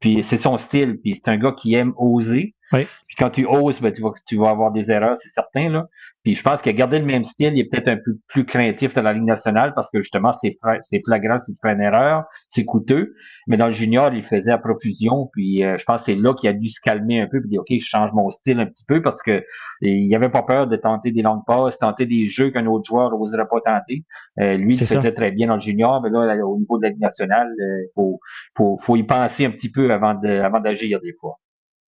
Puis 0.00 0.24
c'est 0.28 0.38
son 0.38 0.58
style. 0.58 0.98
Puis 1.02 1.14
c'est 1.14 1.30
un 1.30 1.38
gars 1.38 1.52
qui 1.52 1.74
aime 1.74 1.92
oser. 1.96 2.56
Puis 2.72 3.16
quand 3.18 3.30
tu 3.30 3.46
oses, 3.46 3.80
ben, 3.80 3.92
tu, 3.92 4.02
vas, 4.02 4.12
tu 4.26 4.36
vas 4.36 4.50
avoir 4.50 4.72
des 4.72 4.90
erreurs, 4.90 5.16
c'est 5.20 5.28
certain. 5.28 5.68
Là. 5.68 5.86
Puis 6.24 6.34
je 6.34 6.42
pense 6.42 6.62
que 6.62 6.70
garder 6.70 6.98
le 6.98 7.04
même 7.04 7.24
style, 7.24 7.52
il 7.54 7.60
est 7.60 7.68
peut-être 7.70 7.88
un 7.88 7.96
peu 7.96 8.16
plus 8.28 8.46
craintif 8.46 8.94
dans 8.94 9.02
la 9.02 9.12
Ligue 9.12 9.24
nationale 9.24 9.74
parce 9.74 9.90
que 9.90 10.00
justement, 10.00 10.32
c'est, 10.40 10.56
c'est 10.82 11.02
flagrant 11.04 11.38
s'il 11.38 11.54
fait 11.60 11.72
une 11.72 11.82
erreur, 11.82 12.24
c'est 12.48 12.64
coûteux. 12.64 13.14
Mais 13.46 13.58
dans 13.58 13.66
le 13.66 13.72
junior, 13.72 14.12
il 14.14 14.22
faisait 14.22 14.50
à 14.50 14.58
profusion. 14.58 15.28
Puis 15.32 15.62
euh, 15.62 15.76
je 15.76 15.84
pense 15.84 16.00
que 16.00 16.06
c'est 16.06 16.14
là 16.14 16.32
qu'il 16.32 16.48
a 16.48 16.54
dû 16.54 16.68
se 16.70 16.80
calmer 16.80 17.20
un 17.20 17.26
peu 17.26 17.40
puis 17.40 17.50
dire 17.50 17.60
OK, 17.60 17.68
je 17.70 17.84
change 17.86 18.12
mon 18.12 18.30
style 18.30 18.58
un 18.58 18.66
petit 18.66 18.84
peu 18.86 19.02
parce 19.02 19.22
que 19.22 19.44
il 19.82 20.14
avait 20.14 20.30
pas 20.30 20.42
peur 20.42 20.66
de 20.66 20.76
tenter 20.76 21.12
des 21.12 21.22
longues 21.22 21.44
passes, 21.46 21.76
tenter 21.78 22.06
des 22.06 22.26
jeux 22.26 22.50
qu'un 22.50 22.66
autre 22.66 22.86
joueur 22.86 23.10
n'oserait 23.10 23.46
pas 23.46 23.60
tenter. 23.60 24.04
Euh, 24.40 24.56
lui, 24.56 24.74
il 24.74 24.78
faisait 24.78 25.12
très 25.12 25.30
bien 25.30 25.48
dans 25.48 25.56
le 25.56 25.60
junior, 25.60 26.00
mais 26.02 26.08
là, 26.08 26.34
au 26.46 26.58
niveau 26.58 26.78
de 26.78 26.84
la 26.84 26.88
Ligue 26.88 27.00
nationale, 27.00 27.48
il 27.58 27.62
euh, 27.62 27.86
faut, 27.94 28.20
faut, 28.56 28.78
faut 28.80 28.96
y 28.96 29.02
penser 29.02 29.44
un 29.44 29.50
petit 29.50 29.70
peu 29.70 29.92
avant, 29.92 30.14
de, 30.14 30.28
avant 30.28 30.60
d'agir 30.60 31.00
des 31.00 31.12
fois. 31.20 31.38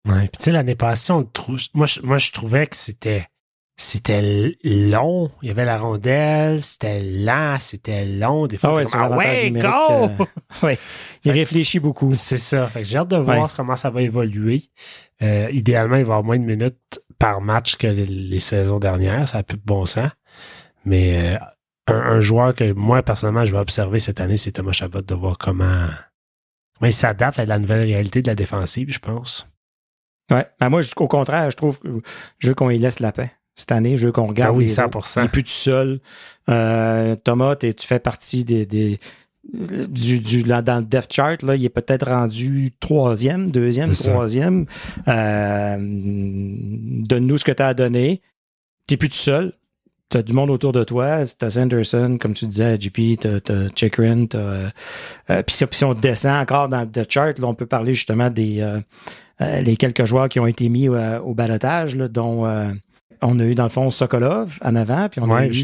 Ouais, 0.08 0.28
puis 0.28 0.38
tu 0.38 0.44
sais, 0.46 0.52
l'année 0.52 0.76
passée, 0.76 1.14
on 1.14 1.28
moi, 1.74 1.86
je, 1.86 2.02
moi, 2.02 2.18
je 2.18 2.32
trouvais 2.32 2.68
que 2.68 2.76
c'était 2.76 3.28
c'était 3.76 4.54
long. 4.64 5.32
Il 5.42 5.48
y 5.48 5.52
avait 5.52 5.66
la 5.66 5.78
rondelle, 5.78 6.62
c'était 6.62 7.02
lent, 7.02 7.58
c'était 7.60 8.06
long. 8.06 8.46
Des 8.46 8.58
fois, 8.58 8.70
ah 8.72 8.76
ouais, 8.76 8.86
ah 8.94 9.10
ouais, 9.10 9.52
go! 9.52 10.26
ouais. 10.64 10.78
Il 11.24 11.32
réfléchit 11.32 11.80
beaucoup. 11.80 12.14
C'est 12.14 12.38
ça. 12.38 12.68
Fait 12.68 12.82
que 12.82 12.88
j'ai 12.88 12.98
hâte 13.00 13.08
de 13.08 13.18
voir 13.18 13.54
comment 13.56 13.76
ça 13.76 13.90
va 13.90 14.02
évoluer. 14.02 14.64
Euh, 15.22 15.50
idéalement, 15.52 15.96
il 15.96 16.06
va 16.06 16.16
avoir 16.16 16.24
moins 16.24 16.38
de 16.38 16.44
minutes 16.44 17.02
par 17.18 17.42
match 17.42 17.78
que 17.78 17.88
les, 17.88 18.40
saisons 18.40 18.80
dernières. 18.80 19.28
Ça 19.28 19.40
a 19.40 19.44
plus 19.44 19.58
de 19.58 19.64
bon 19.66 19.86
sens. 19.86 20.12
Mais 20.86 21.36
euh, 21.36 21.38
un, 21.88 22.20
joueur 22.22 22.54
que 22.54 22.74
moi, 22.74 23.02
personnellement, 23.02 23.46
je 23.46 23.54
vais 23.54 23.60
observer 23.60 24.00
cette 24.00 24.20
année, 24.20 24.38
c'est 24.38 24.52
Thomas 24.52 24.74
Chabot, 24.74 25.02
de 25.02 25.16
voir 25.16 25.38
comment, 25.38 25.88
comment 26.78 26.90
il 26.90 26.94
s'adapte 26.94 27.40
à 27.40 27.46
la 27.46 27.58
nouvelle 27.58 27.86
réalité 27.86 28.22
de 28.22 28.28
la 28.28 28.36
défensive, 28.36 28.92
je 28.92 29.00
pense. 29.00 29.48
Ouais. 30.32 30.46
Ben 30.60 30.70
moi, 30.70 30.82
au 30.96 31.08
contraire, 31.08 31.52
je 31.52 31.58
trouve 31.58 31.80
que 31.80 31.88
je 32.40 32.48
veux 32.48 32.56
qu'on 32.56 32.70
y 32.70 32.78
laisse 32.78 33.00
la 33.00 33.12
paix. 33.12 33.32
Cette 33.56 33.72
année, 33.72 33.98
je 33.98 34.08
veux 34.08 34.12
qu'on 34.12 34.28
regarde. 34.28 34.56
Ah 34.56 34.58
oui, 34.58 34.66
100%. 34.66 35.24
il 35.24 35.30
plus 35.30 35.44
tout 35.44 35.50
seul. 35.50 36.00
Euh, 36.50 37.16
Thomas, 37.16 37.56
tu 37.56 37.74
fais 37.80 38.00
partie 38.00 38.46
des, 38.46 38.66
des 38.66 39.00
du, 39.52 40.20
du 40.20 40.44
dans 40.44 40.78
le 40.78 40.84
depth 40.86 41.14
chart, 41.14 41.42
là, 41.44 41.56
il 41.56 41.66
est 41.66 41.70
peut-être 41.70 42.08
rendu 42.08 42.72
troisième, 42.80 43.52
deuxième, 43.52 43.92
troisième. 43.92 44.66
Euh, 45.08 45.78
donne-nous 45.80 47.38
ce 47.38 47.44
que 47.44 47.52
tu 47.52 47.62
as 47.62 47.68
à 47.68 47.74
donner. 47.74 48.22
Tu 48.88 48.98
plus 48.98 49.10
tout 49.10 49.16
seul. 49.16 49.54
Tu 50.10 50.18
as 50.18 50.24
du 50.24 50.34
monde 50.34 50.50
autour 50.50 50.72
de 50.72 50.84
toi. 50.84 51.26
Tu 51.26 51.46
as 51.46 51.50
Sanderson, 51.52 52.18
comme 52.20 52.34
tu 52.34 52.46
disais, 52.46 52.80
JP, 52.80 53.20
tu 53.20 53.28
as, 53.28 53.70
Chikrin, 53.76 54.26
euh, 54.36 54.70
puis 55.28 55.56
si, 55.72 55.84
on 55.84 55.94
descend 55.94 56.42
encore 56.42 56.70
dans 56.70 56.82
le 56.82 56.88
depth 56.88 57.12
chart, 57.12 57.38
là, 57.38 57.48
on 57.48 57.56
peut 57.56 57.66
parler 57.66 57.96
justement 57.96 58.30
des 58.30 58.62
euh, 58.62 58.78
euh, 58.78 58.82
les 59.64 59.76
quelques 59.78 60.06
joueurs 60.06 60.30
qui 60.30 60.40
ont 60.40 60.48
été 60.48 60.70
mis 60.70 60.90
euh, 60.90 61.20
au 61.20 61.34
balotage, 61.34 61.96
dont 61.96 62.46
euh, 62.46 62.72
on 63.22 63.40
a 63.40 63.44
eu 63.44 63.56
dans 63.56 63.64
le 63.64 63.70
fond 63.70 63.92
Sokolov 63.92 64.60
en 64.64 64.76
avant, 64.76 65.10
puis 65.10 65.22
on 65.22 65.34
a 65.34 65.46
eu 65.46 65.64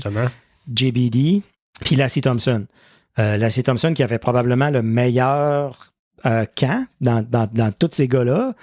JBD, 0.74 1.42
puis 1.82 1.96
Lassie 1.96 2.22
Thompson. 2.22 2.66
Lassie 3.18 3.64
Thompson 3.64 3.94
qui 3.94 4.02
avait 4.02 4.18
probablement 4.18 4.70
le 4.70 4.82
meilleur 4.82 5.94
camp 6.24 6.86
dans, 7.02 7.22
dans, 7.30 7.72
tous 7.78 7.90
ces 7.92 8.08
gars-là. 8.08 8.54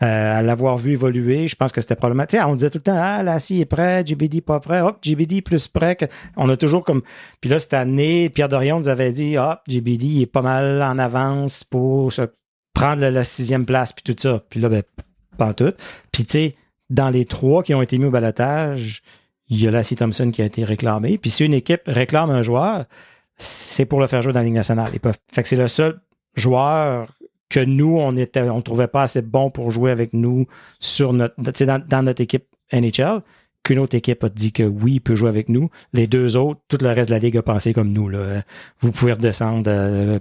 à 0.00 0.42
l'avoir 0.42 0.76
vu 0.76 0.92
évoluer, 0.92 1.48
je 1.48 1.56
pense 1.56 1.72
que 1.72 1.80
c'était 1.80 1.96
probablement. 1.96 2.26
Tu 2.26 2.36
sais, 2.36 2.42
on 2.42 2.54
disait 2.54 2.68
tout 2.68 2.76
le 2.76 2.82
temps, 2.82 3.00
ah, 3.02 3.22
Lassie 3.22 3.62
est 3.62 3.64
prêt, 3.64 4.04
JBD 4.04 4.42
pas 4.42 4.60
prêt, 4.60 4.82
hop, 4.82 4.98
JBD 5.00 5.40
plus 5.40 5.66
prêt. 5.66 5.96
On 6.36 6.46
a 6.50 6.58
toujours 6.58 6.84
comme. 6.84 7.00
Puis 7.40 7.48
là, 7.48 7.58
cette 7.58 7.72
année, 7.72 8.28
Pierre 8.28 8.50
Dorion 8.50 8.80
nous 8.80 8.90
avait 8.90 9.14
dit, 9.14 9.38
hop, 9.38 9.60
JBD 9.66 10.20
est 10.20 10.26
pas 10.26 10.42
mal 10.42 10.82
en 10.82 10.98
avance 10.98 11.64
pour 11.64 12.12
se 12.12 12.28
prendre 12.74 13.06
la, 13.06 13.24
sixième 13.24 13.66
place, 13.66 13.92
puis 13.92 14.02
tout 14.02 14.20
ça. 14.20 14.42
Puis 14.48 14.60
là, 14.60 14.68
ben, 14.68 14.82
pas 15.38 15.54
tout. 15.54 15.72
Puis 16.10 16.24
tu 16.24 16.32
sais, 16.32 16.56
dans 16.90 17.10
les 17.10 17.24
trois 17.24 17.62
qui 17.62 17.74
ont 17.74 17.82
été 17.82 17.98
mis 17.98 18.04
au 18.06 18.10
balotage, 18.10 19.02
il 19.48 19.60
y 19.60 19.68
a 19.68 19.70
Lassie 19.70 19.96
Thompson 19.96 20.30
qui 20.30 20.42
a 20.42 20.44
été 20.44 20.64
réclamé. 20.64 21.18
Puis 21.18 21.30
si 21.30 21.44
une 21.44 21.54
équipe 21.54 21.82
réclame 21.86 22.30
un 22.30 22.42
joueur, 22.42 22.86
c'est 23.36 23.84
pour 23.84 24.00
le 24.00 24.06
faire 24.06 24.22
jouer 24.22 24.32
dans 24.32 24.40
la 24.40 24.44
Ligue 24.44 24.54
nationale. 24.54 24.90
Ils 24.94 25.00
peuvent... 25.00 25.18
Fait 25.30 25.42
que 25.42 25.48
c'est 25.48 25.56
le 25.56 25.68
seul 25.68 26.00
joueur 26.34 27.08
que 27.48 27.60
nous, 27.60 27.98
on 27.98 28.16
était, 28.16 28.42
on 28.42 28.62
trouvait 28.62 28.88
pas 28.88 29.02
assez 29.02 29.20
bon 29.20 29.50
pour 29.50 29.70
jouer 29.70 29.90
avec 29.90 30.14
nous 30.14 30.46
sur 30.80 31.12
notre, 31.12 31.34
dans, 31.64 31.86
dans 31.86 32.02
notre 32.02 32.22
équipe 32.22 32.46
NHL 32.72 33.20
qu'une 33.62 33.78
autre 33.78 33.96
équipe 33.96 34.24
a 34.24 34.28
dit 34.28 34.52
que 34.52 34.62
oui, 34.62 34.94
il 34.94 35.00
peut 35.00 35.14
jouer 35.14 35.28
avec 35.28 35.48
nous. 35.48 35.70
Les 35.92 36.06
deux 36.06 36.36
autres, 36.36 36.60
tout 36.68 36.78
le 36.80 36.88
reste 36.88 37.08
de 37.08 37.14
la 37.14 37.20
ligue 37.20 37.36
a 37.36 37.42
pensé 37.42 37.72
comme 37.72 37.92
nous. 37.92 38.08
Là. 38.08 38.42
Vous 38.80 38.92
pouvez 38.92 39.12
redescendre. 39.12 39.64
Euh, 39.66 40.18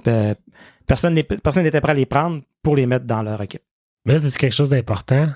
personne 0.86 1.13
n'était 1.15 1.82
prêt 1.82 1.91
à 1.91 1.95
les 1.95 2.06
prendre 2.06 2.41
pour 2.63 2.75
les 2.75 2.86
mettre 2.86 3.06
dans 3.06 3.23
leur 3.23 3.41
équipe. 3.41 3.63
Mais 4.06 4.13
là, 4.13 4.19
c'est 4.23 4.38
quelque 4.38 4.56
chose 4.56 4.69
d'important. 4.69 5.27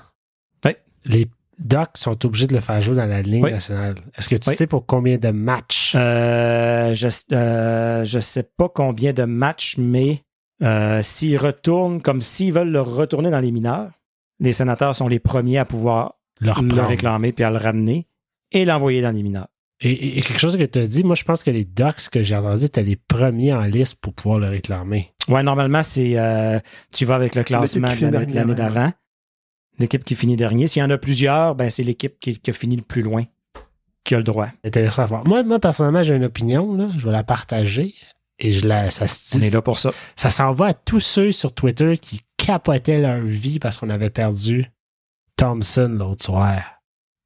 Oui. 0.64 0.72
Les 1.04 1.28
Docs 1.58 1.96
sont 1.96 2.26
obligés 2.26 2.46
de 2.46 2.54
le 2.54 2.60
faire 2.60 2.80
jouer 2.80 2.96
dans 2.96 3.06
la 3.06 3.22
ligne 3.22 3.48
nationale. 3.48 3.94
Est-ce 4.16 4.28
que 4.28 4.36
tu 4.36 4.52
sais 4.52 4.66
pour 4.66 4.84
combien 4.84 5.16
de 5.16 5.30
matchs? 5.30 5.94
Euh, 5.96 6.92
je 6.92 7.06
ne 7.06 7.36
euh, 7.36 8.20
sais 8.20 8.42
pas 8.42 8.68
combien 8.68 9.14
de 9.14 9.24
matchs, 9.24 9.76
mais 9.78 10.22
euh, 10.62 11.00
s'ils 11.00 11.38
retournent, 11.38 12.02
comme 12.02 12.20
s'ils 12.20 12.52
veulent 12.52 12.70
le 12.70 12.82
retourner 12.82 13.30
dans 13.30 13.40
les 13.40 13.52
mineurs, 13.52 13.90
les 14.38 14.52
sénateurs 14.52 14.94
sont 14.94 15.08
les 15.08 15.18
premiers 15.18 15.58
à 15.58 15.64
pouvoir 15.64 16.15
le, 16.40 16.82
réclamer 16.82 17.32
puis 17.32 17.44
à 17.44 17.50
le 17.50 17.56
ramener 17.56 18.06
et 18.52 18.64
l'envoyer 18.64 19.02
dans 19.02 19.10
les 19.10 19.22
mineurs. 19.22 19.48
Et, 19.80 20.22
quelque 20.22 20.38
chose 20.38 20.56
que 20.56 20.64
tu 20.64 20.78
as 20.78 20.86
dit, 20.86 21.04
moi 21.04 21.14
je 21.14 21.24
pense 21.24 21.42
que 21.42 21.50
les 21.50 21.64
Docs 21.64 22.08
que 22.10 22.22
j'ai 22.22 22.34
entendu 22.34 22.64
étaient 22.64 22.82
les 22.82 22.96
premiers 22.96 23.52
en 23.52 23.62
liste 23.62 23.96
pour 23.96 24.14
pouvoir 24.14 24.38
le 24.38 24.48
réclamer. 24.48 25.12
Ouais, 25.28 25.42
normalement, 25.42 25.82
c'est 25.82 26.18
euh, 26.18 26.58
tu 26.92 27.04
vas 27.04 27.16
avec 27.16 27.34
le 27.34 27.42
classement 27.42 27.88
de 27.88 28.34
l'année 28.34 28.54
d'avant. 28.54 28.92
L'équipe 29.78 30.04
qui 30.04 30.14
finit 30.14 30.36
dernier. 30.36 30.66
S'il 30.66 30.80
y 30.80 30.84
en 30.84 30.90
a 30.90 30.96
plusieurs, 30.96 31.54
ben 31.54 31.68
c'est 31.68 31.82
l'équipe 31.82 32.18
qui, 32.18 32.40
a 32.46 32.52
fini 32.52 32.76
le 32.76 32.82
plus 32.82 33.02
loin 33.02 33.24
qui 34.04 34.14
a 34.14 34.18
le 34.18 34.24
droit. 34.24 34.48
Intéressant 34.64 35.02
à 35.02 35.06
voir. 35.06 35.26
Moi, 35.26 35.42
moi 35.42 35.58
personnellement, 35.58 36.02
j'ai 36.02 36.14
une 36.14 36.24
opinion, 36.24 36.74
là, 36.74 36.88
je 36.96 37.04
vais 37.04 37.12
la 37.12 37.24
partager. 37.24 37.94
Et 38.38 38.52
je 38.52 38.66
la, 38.66 38.90
ça 38.90 39.06
On 39.34 39.40
est 39.40 39.52
là 39.52 39.62
pour 39.62 39.78
ça. 39.78 39.92
Ça 40.14 40.30
s'en 40.30 40.52
va 40.52 40.66
à 40.66 40.74
tous 40.74 41.00
ceux 41.00 41.32
sur 41.32 41.52
Twitter 41.52 41.98
qui 41.98 42.22
capotaient 42.36 43.00
leur 43.00 43.20
vie 43.20 43.58
parce 43.58 43.78
qu'on 43.78 43.90
avait 43.90 44.10
perdu 44.10 44.66
Thompson 45.36 45.96
l'autre 45.98 46.24
soir. 46.24 46.62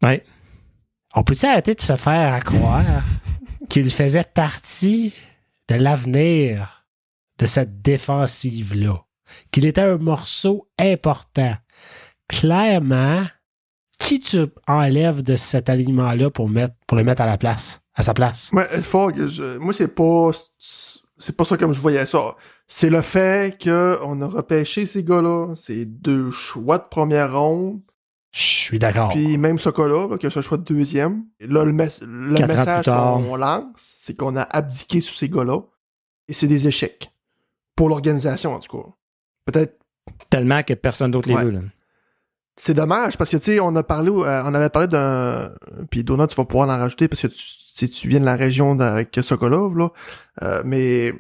Ouais. 0.03 0.25
On 1.15 1.23
peut-tu 1.23 1.47
arrêter 1.47 1.75
de 1.75 1.81
se 1.81 1.97
faire 1.97 2.43
croire 2.45 3.03
qu'il 3.69 3.91
faisait 3.91 4.25
partie 4.25 5.15
de 5.69 5.75
l'avenir 5.77 6.87
de 7.39 7.47
cette 7.47 7.83
défensive-là? 7.83 9.05
Qu'il 9.53 9.65
était 9.65 9.81
un 9.81 9.97
morceau 9.97 10.69
important. 10.79 11.55
Clairement, 12.29 13.25
qui 13.99 14.19
tu 14.19 14.47
enlèves 14.67 15.23
de 15.23 15.37
cet 15.37 15.69
alignement-là 15.69 16.31
pour, 16.31 16.49
mettre, 16.49 16.75
pour 16.87 16.97
le 16.97 17.05
mettre 17.05 17.23
à 17.23 17.27
la 17.27 17.39
place, 17.39 17.81
à 17.95 18.03
sa 18.03 18.15
place? 18.15 18.53
moi, 18.53 18.67
c'est 19.73 19.95
pas 19.95 20.31
c'est 21.21 21.37
pas 21.37 21.45
ça 21.45 21.57
comme 21.57 21.75
je 21.75 21.81
voyais 21.81 22.07
ça. 22.07 22.35
C'est 22.67 22.89
le 22.89 23.03
fait 23.03 23.63
qu'on 23.63 24.23
a 24.23 24.27
repêché 24.27 24.87
ces 24.87 25.05
gars-là, 25.05 25.55
ces 25.55 25.85
deux 25.85 26.31
choix 26.31 26.79
de 26.79 26.85
première 26.89 27.39
ronde, 27.39 27.81
Je 28.33 28.41
suis 28.43 28.79
d'accord. 28.79 29.11
Puis 29.11 29.39
même 29.39 29.59
Sokolov, 29.59 30.13
là, 30.13 30.19
que 30.19 30.31
ce 30.31 30.41
soit 30.43 30.59
de 30.59 30.63
deuxième. 30.63 31.25
Là, 31.41 31.65
le, 31.65 31.73
mes- 31.73 31.89
message 32.47 32.85
qu'on 32.85 33.35
lance, 33.37 33.97
c'est 34.01 34.17
qu'on 34.17 34.37
a 34.37 34.43
abdiqué 34.43 35.01
sur 35.01 35.15
ces 35.15 35.29
gars-là. 35.29 35.61
Et 36.29 36.33
c'est 36.33 36.47
des 36.47 36.69
échecs. 36.69 37.11
Pour 37.75 37.89
l'organisation, 37.89 38.55
en 38.55 38.61
tout 38.61 38.77
cas. 38.79 38.89
Peut-être 39.47 39.77
Tellement 40.29 40.63
que 40.63 40.75
personne 40.75 41.11
d'autre 41.11 41.29
les 41.29 41.35
Ouais. 41.35 41.45
veut. 41.45 41.51
là. 41.51 41.61
c'est 42.57 42.75
dommage 42.75 43.17
parce 43.17 43.31
que 43.31 43.37
tu 43.37 43.45
sais 43.45 43.61
on 43.61 43.75
a 43.77 43.83
parlé 43.83 44.11
euh, 44.11 44.43
on 44.45 44.55
avait 44.55 44.69
parlé 44.69 44.87
d'un 44.89 45.51
puis 45.91 46.05
Donut 46.05 46.27
tu 46.29 46.35
vas 46.37 46.45
pouvoir 46.45 46.69
en 46.69 46.79
rajouter 46.79 47.07
parce 47.09 47.23
que 47.23 47.27
tu, 47.29 47.37
tu 47.37 47.43
sais, 47.75 47.89
tu 47.89 48.09
viens 48.09 48.21
de 48.21 48.25
la 48.25 48.37
région 48.37 48.79
avec 48.81 49.19
Sokolov 49.23 49.77
là 49.79 49.89
Euh, 50.43 50.63
mais 50.65 51.13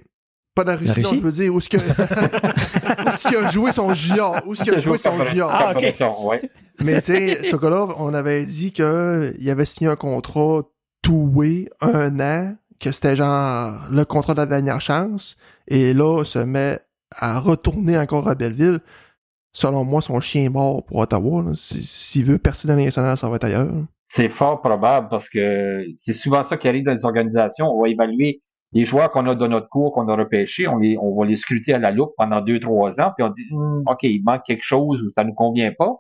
pas 0.65 0.65
de 0.65 0.71
la 0.71 0.77
Russie, 0.77 1.01
non, 1.01 1.09
Russie? 1.09 1.17
je 1.17 1.23
veux 1.23 1.33
dire 1.33 1.55
où 1.55 1.59
est-ce 1.59 1.69
que 1.69 1.77
qu'il 3.29 3.37
a 3.37 3.51
joué 3.51 3.73
son 3.73 3.93
junior 3.95 4.37
où 4.47 4.53
est-ce 4.53 4.65
qu'il 4.65 4.75
a 4.75 4.79
joué 4.79 4.99
son 4.99 5.23
junior 5.25 5.51
Ah, 5.53 5.73
ok. 5.75 5.95
Ouais. 6.25 6.43
mais 6.85 7.01
tu 7.01 7.13
sais 7.15 7.45
Sokolov 7.51 7.95
on 7.99 8.15
avait 8.15 8.45
dit 8.45 8.73
que 8.73 9.33
il 9.39 9.51
avait 9.51 9.65
signé 9.65 9.91
un 9.91 9.97
contrat 9.97 10.63
two-way 11.03 11.69
un 11.81 12.21
an 12.21 12.55
que 12.79 12.93
c'était 12.93 13.17
genre 13.17 13.75
le 13.91 14.05
contrat 14.05 14.35
de 14.35 14.41
la 14.41 14.47
dernière 14.47 14.81
chance 14.81 15.37
et 15.69 15.95
là 15.95 16.25
se 16.25 16.39
met 16.39 16.79
à 17.11 17.39
retourner 17.41 17.99
encore 17.99 18.29
à 18.29 18.35
Belleville 18.35 18.81
selon 19.53 19.85
moi, 19.85 20.01
son 20.01 20.21
chien 20.21 20.45
est 20.45 20.49
mort 20.49 20.85
pour 20.85 20.99
Ottawa. 20.99 21.45
S'il 21.55 22.25
veut 22.25 22.39
percer 22.39 22.69
dans 22.69 22.77
les 22.77 22.85
nationales, 22.85 23.17
ça 23.17 23.29
va 23.29 23.37
être 23.37 23.45
ailleurs. 23.45 23.69
C'est 24.09 24.29
fort 24.29 24.61
probable 24.61 25.09
parce 25.09 25.29
que 25.29 25.85
c'est 25.99 26.13
souvent 26.13 26.45
ça 26.45 26.57
qui 26.57 26.69
arrive 26.69 26.85
dans 26.85 26.95
les 26.95 27.05
organisations. 27.05 27.67
On 27.67 27.83
va 27.83 27.89
évaluer 27.89 28.43
les 28.73 28.85
joueurs 28.85 29.11
qu'on 29.11 29.27
a 29.27 29.35
dans 29.35 29.49
notre 29.49 29.69
cours, 29.69 29.93
qu'on 29.93 30.09
a 30.09 30.17
repêchés, 30.17 30.69
on, 30.69 30.79
les, 30.79 30.97
on 30.99 31.19
va 31.19 31.27
les 31.27 31.37
scruter 31.37 31.75
à 31.75 31.79
la 31.79 31.91
loupe 31.91 32.13
pendant 32.17 32.41
deux, 32.41 32.61
trois 32.61 33.01
ans, 33.01 33.13
puis 33.17 33.25
on 33.25 33.31
dit 33.31 33.47
Hum, 33.53 33.83
OK, 33.87 34.03
il 34.05 34.23
manque 34.23 34.43
quelque 34.45 34.65
chose 34.65 35.03
ou 35.03 35.11
ça 35.11 35.25
nous 35.25 35.35
convient 35.35 35.73
pas. 35.73 35.97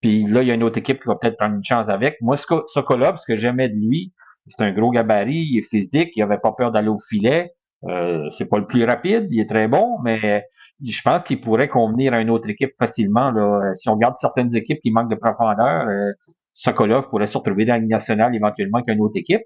Puis 0.00 0.26
là, 0.26 0.42
il 0.42 0.48
y 0.48 0.50
a 0.50 0.54
une 0.54 0.62
autre 0.62 0.78
équipe 0.78 1.00
qui 1.00 1.08
va 1.08 1.16
peut-être 1.16 1.36
prendre 1.36 1.54
une 1.56 1.64
chance 1.64 1.88
avec. 1.88 2.16
Moi, 2.20 2.36
ce 2.36 2.44
ce 2.66 3.26
que 3.26 3.36
j'aimais 3.36 3.68
de 3.68 3.76
lui, 3.76 4.12
c'est 4.46 4.62
un 4.62 4.72
gros 4.72 4.90
gabarit, 4.90 5.46
il 5.50 5.58
est 5.58 5.68
physique, 5.68 6.10
il 6.16 6.22
avait 6.22 6.38
pas 6.38 6.52
peur 6.52 6.72
d'aller 6.72 6.88
au 6.88 6.98
filet. 7.08 7.52
Euh, 7.88 8.28
c'est 8.36 8.46
pas 8.46 8.58
le 8.58 8.66
plus 8.66 8.84
rapide, 8.84 9.28
il 9.30 9.40
est 9.40 9.48
très 9.48 9.66
bon, 9.68 9.98
mais 10.02 10.44
je 10.84 11.00
pense 11.02 11.22
qu'il 11.22 11.40
pourrait 11.40 11.68
convenir 11.68 12.12
à 12.12 12.20
une 12.20 12.28
autre 12.30 12.48
équipe 12.48 12.72
facilement. 12.78 13.30
Là. 13.30 13.74
Si 13.74 13.88
on 13.88 13.94
regarde 13.94 14.16
certaines 14.18 14.54
équipes 14.54 14.80
qui 14.82 14.90
manquent 14.90 15.10
de 15.10 15.16
profondeur, 15.16 15.88
euh, 15.88 16.12
Sokolov 16.52 17.08
pourrait 17.08 17.26
se 17.26 17.38
retrouver 17.38 17.64
dans 17.64 17.74
la 17.74 17.78
Ligue 17.78 17.90
nationale 17.90 18.34
éventuellement 18.34 18.82
qu'une 18.82 19.00
autre 19.00 19.16
équipe. 19.16 19.42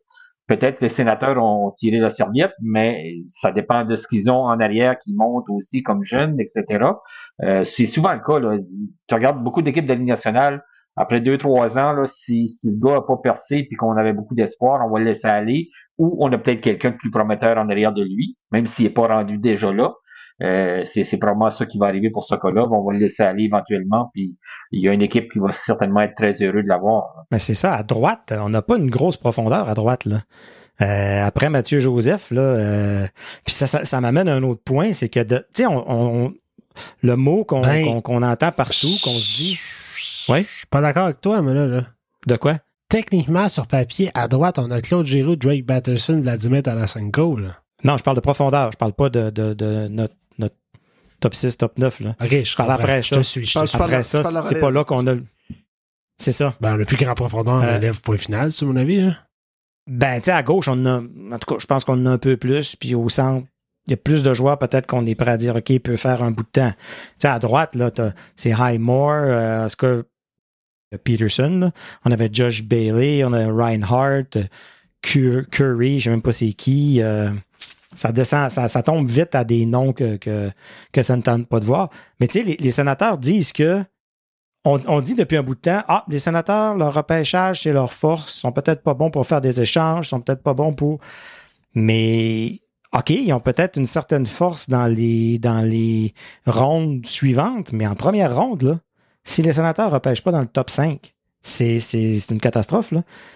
Peut-être 0.46 0.83
les 0.83 0.90
sénateurs 0.90 1.42
ont 1.42 1.70
tiré 1.70 1.98
la 1.98 2.11
serviette, 2.11 2.52
mais 2.62 3.16
ça 3.28 3.50
dépend 3.50 3.85
de 3.85 3.96
ce 3.96 4.07
qu'ils 4.07 4.30
ont 4.30 4.44
en 4.44 4.61
arrière 4.61 4.98
qui 4.98 5.14
montent 5.14 5.48
aussi 5.48 5.83
comme 5.83 6.04
jeunes, 6.04 6.38
etc. 6.38 6.85
Euh, 7.42 7.64
c'est 7.64 7.87
souvent 7.87 8.12
le 8.12 8.20
cas. 8.20 8.38
Là. 8.38 8.59
Tu 9.07 9.14
regardes 9.14 9.42
beaucoup 9.42 9.62
d'équipes 9.62 9.87
de 9.87 9.94
la 9.94 9.98
nationale, 9.98 10.62
après 10.96 11.20
deux, 11.20 11.38
trois 11.38 11.76
ans, 11.76 11.92
là, 11.92 12.07
si, 12.07 12.48
si 12.48 12.70
le 12.70 12.76
gars 12.78 12.94
n'a 12.94 13.02
pas 13.02 13.16
percé 13.16 13.64
puis 13.64 13.76
qu'on 13.76 13.96
avait 13.96 14.12
beaucoup 14.12 14.35
d'espoir, 14.35 14.87
on 14.87 14.90
va 14.90 15.00
le 15.00 15.07
laisser 15.07 15.26
aller. 15.26 15.70
Ou 15.98 16.16
on 16.20 16.30
a 16.33 16.38
peut-être 16.38 16.61
quelqu'un 16.61 16.90
de 16.90 16.96
plus 16.96 17.11
prometteur 17.11 17.59
en 17.59 17.68
arrière 17.68 17.92
de 17.92 18.02
lui, 18.04 18.37
même 18.52 18.66
s'il 18.66 18.85
n'est 18.85 18.92
pas 18.92 19.09
rendu 19.09 19.38
déjà 19.38 19.72
là. 19.72 19.94
Euh, 20.42 20.85
c'est, 20.92 21.05
probablement 21.16 21.51
ça 21.51 21.64
qui 21.64 21.79
va 21.79 21.87
arriver 21.87 22.11
pour 22.11 22.25
ce 22.25 22.35
cas-là. 22.35 22.66
On 22.68 22.85
va 22.85 22.92
le 22.92 22.99
laisser 22.99 23.23
aller 23.23 23.44
éventuellement, 23.44 24.11
puis 24.12 24.37
il 24.73 24.81
y 24.83 24.88
a 24.88 24.92
une 24.92 25.03
équipe 25.03 25.31
qui 25.33 25.38
va 25.38 25.53
certainement 25.53 26.01
être 26.01 26.16
très 26.16 26.33
heureux 26.42 26.62
de 26.62 26.68
l'avoir. 26.68 27.25
Mais 27.31 27.38
c'est 27.38 27.55
ça, 27.55 27.75
à 27.75 27.83
droite, 27.83 28.33
on 28.37 28.49
n'a 28.49 28.62
pas 28.62 28.77
une 28.77 28.90
grosse 28.90 29.16
profondeur 29.16 29.68
à 29.68 29.75
droite. 29.75 30.07
Là. 30.07 30.23
Euh, 30.83 31.25
après 31.25 31.51
Mathieu 31.51 31.79
Joseph, 31.79 32.33
là, 32.33 32.40
euh, 32.40 33.07
puis 33.44 33.55
ça, 33.55 33.68
ça, 33.68 33.85
ça 33.85 34.01
m'amène 34.01 34.29
à 34.29 34.35
un 34.35 34.42
autre 34.42 34.62
point, 34.64 34.92
c'est 34.92 35.09
que 35.09 35.20
de- 35.20 35.47
tu 35.55 35.62
sais, 35.62 35.66
on, 35.66 36.35
le 37.03 37.16
mot 37.16 37.44
qu'on, 37.44 37.61
Ben, 37.61 38.03
qu'on, 38.03 38.23
entend 38.23 38.51
partout, 38.51 38.88
qu'on 39.05 39.11
se 39.11 39.37
dit. 39.37 39.59
Ouais? 40.29 40.42
Je 40.42 40.59
suis 40.59 40.66
pas 40.66 40.81
d'accord 40.81 41.05
avec 41.05 41.20
toi, 41.20 41.42
mais 41.42 41.55
là, 41.55 41.66
là. 41.66 41.83
De 42.27 42.37
quoi? 42.37 42.59
Techniquement, 42.88 43.47
sur 43.49 43.68
papier, 43.68 44.11
à 44.14 44.27
droite, 44.27 44.59
on 44.59 44.70
a 44.73 44.81
Claude 44.81 45.07
Giroux, 45.07 45.37
Drake 45.37 45.64
Batterson, 45.64 46.20
Vladimir 46.20 46.62
Tarasenko. 46.62 47.37
Là. 47.37 47.49
Non, 47.85 47.97
je 47.97 48.03
parle 48.03 48.16
de 48.16 48.20
profondeur, 48.23 48.73
je 48.73 48.77
parle 48.77 48.94
pas 48.94 49.11
de, 49.11 49.31
de, 49.31 49.53
de 49.55 49.88
notre 49.88 50.14
top 51.20 51.35
6, 51.35 51.57
top 51.57 51.79
9. 51.79 52.00
Là. 52.00 52.16
OK, 52.22 52.42
je 52.44 52.57
parle 52.57 52.72
après 52.72 53.03
je 53.03 53.09
ça. 53.09 53.16
te 53.16 53.22
suis. 53.22 53.44
Je 53.44 53.53
parle- 53.55 53.66
te 53.66 53.68
je 53.68 53.70
suis. 53.70 53.79
parle- 53.79 53.90
Après 53.92 54.03
ça, 54.03 54.42
c'est 54.42 54.61
pas 54.61 54.70
là 54.70 54.85
qu'on 54.85 55.07
a. 55.07 55.14
le- 55.14 55.24
C'est 56.20 56.33
ça. 56.33 56.55
Ben, 56.61 56.77
le 56.77 56.85
plus 56.85 56.96
grand 56.96 57.14
profondeur 57.14 57.62
Euh, 57.62 57.74
relève 57.77 58.00
point 58.00 58.16
final, 58.16 58.53
c'est 58.53 58.64
mon 58.66 58.77
avis. 58.77 59.00
Hein. 59.00 59.16
Ben, 59.90 60.18
tu 60.20 60.27
sais, 60.27 60.31
à 60.33 60.42
gauche, 60.42 60.68
on 60.68 60.72
en 60.72 60.87
a. 60.87 60.98
En 61.35 61.38
tout 61.38 61.55
cas, 61.55 61.59
je 61.59 61.66
pense 61.66 61.85
qu'on 61.85 61.94
en 61.94 62.07
a 62.07 62.11
un 62.11 62.18
peu 62.18 62.37
plus. 62.37 62.77
Puis 62.77 62.94
au 62.94 63.09
centre, 63.09 63.46
il 63.87 63.90
y 63.90 63.94
a 63.94 63.96
plus 63.96 64.22
de 64.22 64.33
joueurs, 64.33 64.59
peut-être 64.59 64.87
qu'on 64.87 65.05
est 65.07 65.14
prêt 65.14 65.33
à 65.33 65.37
dire, 65.37 65.57
OK, 65.57 65.68
il 65.70 65.81
peut 65.81 65.96
faire 65.96 66.22
un 66.22 66.31
bout 66.31 66.42
de 66.44 66.48
temps. 66.48 66.70
Tu 66.70 66.77
sais, 67.18 67.29
à 67.29 67.38
droite, 67.38 67.74
là, 67.74 67.90
t'as- 67.90 68.12
c'est 68.37 68.53
Highmore, 68.53 69.11
euh, 69.12 69.66
Oscar 69.66 70.03
Peterson. 71.03 71.59
là. 71.61 71.70
On 72.05 72.12
avait 72.12 72.31
Josh 72.33 72.62
Bailey, 72.62 73.24
on 73.24 73.33
a 73.33 73.46
Reinhardt, 73.53 74.37
euh, 74.37 74.44
Cur- 75.03 75.44
Curry, 75.50 75.98
je 75.98 76.05
sais 76.05 76.11
même 76.11 76.22
pas 76.22 76.33
c'est 76.33 76.53
qui. 76.53 77.03
euh, 77.03 77.31
ça 77.94 78.12
descend, 78.12 78.50
ça, 78.50 78.83
tombe 78.83 79.09
vite 79.09 79.35
à 79.35 79.44
des 79.44 79.66
noms 79.66 79.92
que, 79.92 80.16
que, 80.16 81.02
ça 81.02 81.16
ne 81.16 81.22
tente 81.22 81.46
pas 81.46 81.61
de 81.61 81.64
voir. 81.64 81.90
Mais 82.20 82.28
tu 82.28 82.44
sais, 82.44 82.57
les, 82.59 82.70
sénateurs 82.70 83.18
disent 83.18 83.52
que 83.52 83.83
on, 84.64 85.00
dit 85.00 85.14
depuis 85.14 85.37
un 85.37 85.42
bout 85.42 85.54
de 85.54 85.61
temps, 85.61 85.83
ah, 85.88 86.04
les 86.09 86.18
sénateurs, 86.18 86.74
leur 86.74 86.94
repêchage, 86.94 87.62
c'est 87.62 87.72
leur 87.72 87.92
force, 87.92 88.33
sont 88.33 88.50
peut-être 88.52 88.83
pas 88.83 88.94
bons 88.94 89.11
pour 89.11 89.26
faire 89.26 89.42
des 89.42 89.61
échanges, 89.61 90.09
sont 90.09 90.20
peut-être 90.20 90.42
pas 90.42 90.54
bons 90.54 90.72
pour. 90.72 91.00
Mais 91.74 92.61
OK, 92.94 93.11
ils 93.11 93.33
ont 93.33 93.40
peut-être 93.40 93.76
une 93.76 93.87
certaine 93.87 94.24
force 94.24 94.70
dans 94.70 94.87
les, 94.87 95.38
dans 95.38 95.61
les 95.61 96.14
rondes 96.46 97.07
suivantes, 97.07 97.72
mais 97.72 97.87
en 97.87 97.94
première 97.94 98.35
ronde, 98.35 98.78
si 99.24 99.42
les 99.42 99.52
sénateurs 99.52 99.88
ne 99.88 99.94
repêchent 99.94 100.22
pas 100.22 100.33
dans 100.33 100.40
le 100.40 100.46
top 100.46 100.70
5, 100.70 101.14
c'est, 101.42 101.78
une 102.30 102.40
catastrophe. 102.40 102.94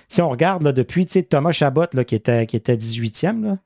Si 0.08 0.22
on 0.22 0.30
regarde 0.30 0.62
là, 0.62 0.72
depuis 0.72 1.06
Thomas 1.06 1.52
Chabot, 1.52 1.86
là, 1.92 2.04
qui, 2.04 2.14
était, 2.14 2.46
qui 2.46 2.56
était 2.56 2.76
18e, 2.76 3.42
là, 3.42 3.58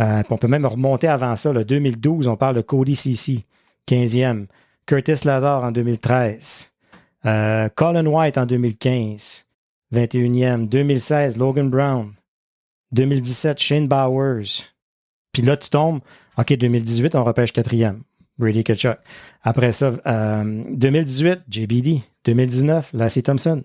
euh, 0.00 0.22
on 0.30 0.38
peut 0.38 0.48
même 0.48 0.66
remonter 0.66 1.08
avant 1.08 1.36
ça, 1.36 1.52
là, 1.52 1.64
2012, 1.64 2.26
on 2.26 2.36
parle 2.36 2.56
de 2.56 2.60
Cody 2.60 2.96
Cici, 2.96 3.44
15e, 3.88 4.46
Curtis 4.86 5.24
Lazar 5.24 5.62
en 5.62 5.72
2013, 5.72 6.70
euh, 7.26 7.68
Colin 7.74 8.06
White 8.06 8.38
en 8.38 8.46
2015, 8.46 9.44
21e, 9.92 10.68
2016, 10.68 11.36
Logan 11.36 11.70
Brown, 11.70 12.12
2017, 12.92 13.58
Shane 13.58 13.88
Bowers. 13.88 14.64
Puis 15.32 15.42
là, 15.42 15.56
tu 15.56 15.70
tombes, 15.70 16.00
OK, 16.38 16.52
2018, 16.52 17.14
on 17.14 17.24
repêche 17.24 17.52
quatrième. 17.52 18.02
Brady 18.38 18.64
Kachuk. 18.64 18.98
Après 19.42 19.72
ça, 19.72 19.92
euh, 20.06 20.64
2018, 20.70 21.42
JBD. 21.48 22.02
2019, 22.24 22.90
Lassie 22.94 23.22
Thompson. 23.22 23.62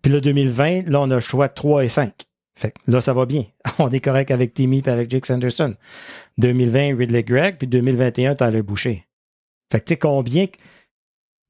Puis 0.00 0.12
là, 0.12 0.20
2020, 0.20 0.88
là, 0.88 1.00
on 1.00 1.10
a 1.10 1.16
le 1.16 1.20
choix 1.20 1.48
de 1.48 1.54
3 1.54 1.84
et 1.84 1.88
5. 1.88 2.12
Fait 2.56 2.70
que 2.70 2.90
là, 2.90 3.00
ça 3.00 3.12
va 3.12 3.26
bien. 3.26 3.44
On 3.78 3.90
est 3.90 4.00
correct 4.00 4.30
avec 4.30 4.54
Timmy 4.54 4.82
et 4.84 4.88
avec 4.88 5.10
Jake 5.10 5.26
Sanderson. 5.26 5.74
2020, 6.38 6.96
Ridley 6.96 7.22
Gregg, 7.22 7.56
puis 7.58 7.68
2021, 7.68 8.34
Tyler 8.34 8.62
Boucher. 8.62 9.06
Fait 9.70 9.80
que 9.80 9.84
tu 9.84 9.94
sais 9.94 9.98
combien. 9.98 10.46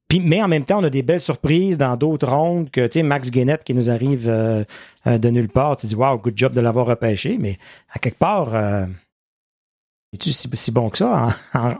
Puis, 0.07 0.21
mais 0.21 0.41
en 0.41 0.47
même 0.47 0.63
temps, 0.63 0.79
on 0.79 0.83
a 0.83 0.89
des 0.89 1.01
belles 1.03 1.21
surprises 1.21 1.77
dans 1.77 1.97
d'autres 1.97 2.27
rondes 2.27 2.69
que, 2.71 3.01
Max 3.01 3.29
Guénette 3.29 3.63
qui 3.63 3.73
nous 3.73 3.89
arrive 3.89 4.29
euh, 4.29 4.63
euh, 5.05 5.17
de 5.17 5.29
nulle 5.29 5.49
part. 5.49 5.75
Tu 5.75 5.87
dis, 5.87 5.95
wow, 5.95 6.17
good 6.17 6.37
job 6.37 6.53
de 6.53 6.61
l'avoir 6.61 6.85
repêché, 6.85 7.37
mais 7.37 7.57
à 7.91 7.99
quelque 7.99 8.17
part, 8.17 8.55
euh, 8.55 8.85
es-tu 10.13 10.31
si, 10.31 10.71
bon 10.71 10.89
que 10.89 10.97
ça 10.97 11.29
en- 11.53 11.77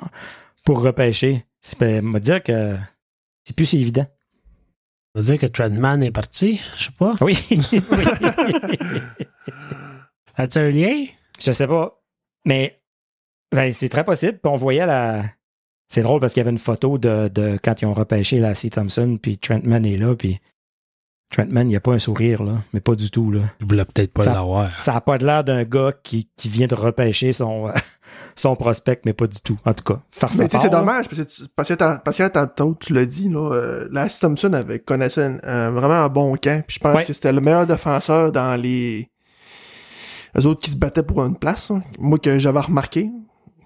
pour 0.66 0.82
repêcher? 0.82 1.46
C'est 1.62 2.02
me 2.02 2.20
dire 2.20 2.44
que 2.44 2.76
c'est 3.46 3.56
plus 3.56 3.74
évident. 3.74 4.06
On 5.18 5.20
va 5.20 5.26
dire 5.26 5.40
que 5.40 5.48
Trentman 5.48 6.04
est 6.04 6.12
parti, 6.12 6.62
je 6.78 6.84
sais 6.84 6.92
pas. 6.92 7.16
Oui. 7.22 7.36
As-tu 10.36 10.60
un 10.60 10.70
lien? 10.70 11.06
Je 11.40 11.52
sais 11.52 11.66
pas. 11.66 12.04
Mais 12.46 12.80
ben, 13.52 13.74
c'est 13.74 13.90
très 13.90 14.04
possible. 14.04 14.34
Puis 14.34 14.52
on 14.52 14.58
voyait 14.58 14.86
la. 14.86 15.26
C'est 15.90 16.04
drôle 16.04 16.20
parce 16.20 16.34
qu'il 16.34 16.42
y 16.42 16.46
avait 16.46 16.52
une 16.52 16.60
photo 16.60 17.00
de, 17.00 17.30
de 17.30 17.58
quand 17.64 17.82
ils 17.82 17.88
ont 17.88 17.96
repêché 17.96 18.38
la 18.38 18.54
C. 18.54 18.70
Thompson, 18.70 19.18
puis 19.20 19.40
Trentman 19.40 19.84
est 19.88 19.98
là, 19.98 20.16
puis 20.16 20.40
Trentman, 21.30 21.68
il 21.68 21.72
n'y 21.72 21.76
a 21.76 21.82
pas 21.82 21.92
un 21.92 22.00
sourire, 22.00 22.42
là, 22.42 22.64
mais 22.74 22.80
pas 22.80 22.96
du 22.96 23.12
tout. 23.12 23.32
Là. 23.32 23.42
Je 23.60 23.66
voulais 23.66 23.84
peut-être 23.84 24.14
pas 24.14 24.24
Ça- 24.24 24.34
l'avoir. 24.34 24.80
Ça 24.80 24.94
n'a 24.94 25.02
pas 25.02 25.18
de 25.18 25.26
l'air 25.26 25.44
d'un 25.44 25.64
gars 25.66 25.92
qui, 26.02 26.30
qui 26.38 26.48
vient 26.48 26.68
de 26.68 26.76
repêcher 26.76 27.34
son, 27.34 27.68
son 28.36 28.56
prospect, 28.56 29.02
mais 29.06 29.12
pas 29.12 29.28
du 29.28 29.40
tout. 29.42 29.58
En 29.66 29.74
tout 29.74 29.84
cas, 29.84 30.00
Mais 30.38 30.48
c'est 30.50 30.70
dommage, 30.70 31.10
parce 31.10 31.22
que, 31.24 31.44
parce 31.54 31.68
que, 31.70 31.74
t'as- 31.74 31.98
parce 31.98 32.18
que 32.18 32.28
tantôt, 32.30 32.78
tu 32.80 32.94
l'as 32.94 33.06
dit, 33.06 33.28
là, 33.30 33.52
euh, 33.54 34.08
Thompson 34.22 34.54
avait 34.54 34.82
un- 34.90 35.38
un- 35.44 35.72
vraiment 35.72 35.96
un 36.06 36.08
bon 36.10 36.36
camp, 36.38 36.64
puis 36.66 36.76
je 36.76 36.80
pense 36.80 36.96
Ouais. 36.96 37.04
que 37.06 37.12
c'était 37.12 37.34
le 37.34 37.42
meilleur 37.42 37.68
défenseur 37.68 38.32
dans 38.32 38.60
les... 38.60 39.10
les 40.34 40.46
autres 40.46 40.62
qui 40.62 40.72
se 40.72 40.78
battaient 40.78 41.04
pour 41.04 41.24
une 41.26 41.36
place, 41.38 41.70
là. 41.70 41.82
moi 42.00 42.20
que 42.20 42.40
j'avais 42.40 42.60
remarqué. 42.62 43.10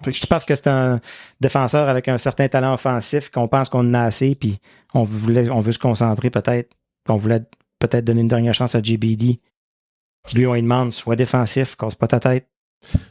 Fait 0.04 0.10
que 0.10 0.16
Je 0.16 0.26
pense 0.26 0.44
que 0.44 0.54
c'est 0.56 0.66
un 0.66 0.98
défenseur 1.40 1.88
avec 1.88 2.08
un 2.08 2.18
certain 2.18 2.48
talent 2.48 2.74
offensif 2.74 3.30
qu'on 3.30 3.46
pense 3.46 3.68
qu'on 3.68 3.88
en 3.88 3.94
a 3.94 4.00
assez, 4.02 4.34
puis 4.34 4.58
on 4.94 5.04
voulait, 5.04 5.48
on 5.48 5.60
veut 5.60 5.70
se 5.70 5.78
concentrer 5.78 6.28
peut-être. 6.28 6.70
On 7.08 7.16
voulait 7.16 7.42
peut-être 7.78 8.04
donner 8.04 8.20
une 8.20 8.28
dernière 8.28 8.54
chance 8.54 8.74
à 8.74 8.82
JBD. 8.82 9.40
Qui 10.28 10.36
lui, 10.36 10.46
on 10.46 10.54
lui 10.54 10.62
demande, 10.62 10.92
soit 10.92 11.16
défensif, 11.16 11.74
casse 11.76 11.96
pas 11.96 12.06
ta 12.06 12.20
tête. 12.20 12.48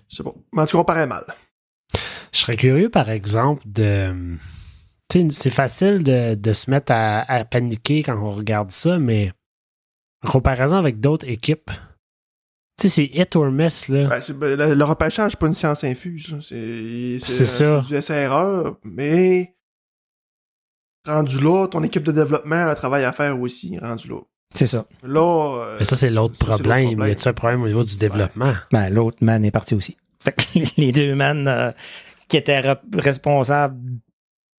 c'est 0.08 0.24
bon. 0.24 0.34
Mais 0.54 0.62
en 0.62 0.66
tout 0.66 0.78
cas, 0.78 0.82
on 0.82 0.86
paraît 0.86 1.08
mal. 1.08 1.26
Je 2.32 2.40
serais 2.40 2.56
curieux, 2.56 2.90
par 2.90 3.10
exemple, 3.10 3.62
de. 3.66 4.38
Tu 5.10 5.20
sais, 5.20 5.28
c'est 5.32 5.50
facile 5.50 6.04
de, 6.06 6.36
de 6.36 6.54
se 6.54 6.70
mettre 6.72 6.94
à, 6.94 7.20
à 7.30 7.44
paniquer 7.44 8.02
quand 8.04 8.18
on 8.18 8.32
regarde 8.32 8.72
ça, 8.72 8.98
mais 8.98 9.34
en 10.26 10.32
comparaison 10.32 10.78
avec 10.78 11.02
d'autres 11.02 11.28
équipes, 11.28 11.70
tu 12.80 12.88
sais, 12.88 12.90
c'est 12.90 13.06
hit 13.20 13.36
or 13.36 13.52
miss, 13.52 13.90
là. 13.90 14.08
Ben, 14.08 14.22
c'est- 14.22 14.40
le, 14.40 14.74
le 14.74 14.84
repêchage, 14.86 15.32
c'est 15.32 15.40
pas 15.40 15.48
une 15.48 15.54
science 15.54 15.84
infuse. 15.84 16.34
C'est 16.40 17.20
C'est 17.20 17.46
c'est- 17.46 17.46
ça. 17.46 17.84
c'est 17.86 17.94
du 17.96 18.02
SRE, 18.02 18.78
mais 18.86 19.54
rendu 21.06 21.40
là, 21.40 21.68
ton 21.68 21.84
équipe 21.84 22.04
de 22.04 22.12
développement 22.12 22.56
a 22.56 22.72
un 22.72 22.76
travail 22.76 23.04
à 23.04 23.12
faire 23.12 23.40
aussi, 23.40 23.78
rendu 23.80 24.08
là. 24.10 24.18
C'est 24.54 24.68
ça. 24.68 24.86
Là, 25.04 25.56
euh, 25.64 25.76
Mais 25.80 25.86
ça, 25.86 25.96
c'est 25.96 26.10
l'autre 26.10 26.38
problème. 26.38 26.90
problème. 26.90 27.08
Y 27.10 27.12
a-tu 27.12 27.28
un 27.28 27.34
problème 27.34 27.64
au 27.64 27.68
niveau 27.68 27.84
du 27.86 27.98
développement? 27.98 28.54
Ben, 28.72 28.90
l'autre 28.90 29.18
man 29.22 29.46
est 29.46 29.52
parti 29.52 29.76
aussi. 29.76 29.96
Fait 30.20 30.34
que 30.34 30.42
les 30.78 30.92
deux 30.92 31.16
man 31.16 31.48
euh, 31.48 31.72
qui 32.28 32.38
étaient 32.38 32.62
responsables 32.94 33.78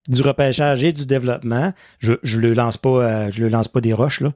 du 0.09 0.23
repêchage 0.23 0.83
et 0.83 0.93
du 0.93 1.07
développement, 1.07 1.73
je, 1.99 2.15
je 2.23 2.39
le 2.41 2.55
lance 2.55 2.77
pas, 2.77 2.89
euh, 2.89 3.31
je 3.31 3.43
le 3.43 3.49
lance 3.51 3.69
pas 3.69 3.81
des 3.81 3.93
roches 3.93 4.21
là, 4.21 4.33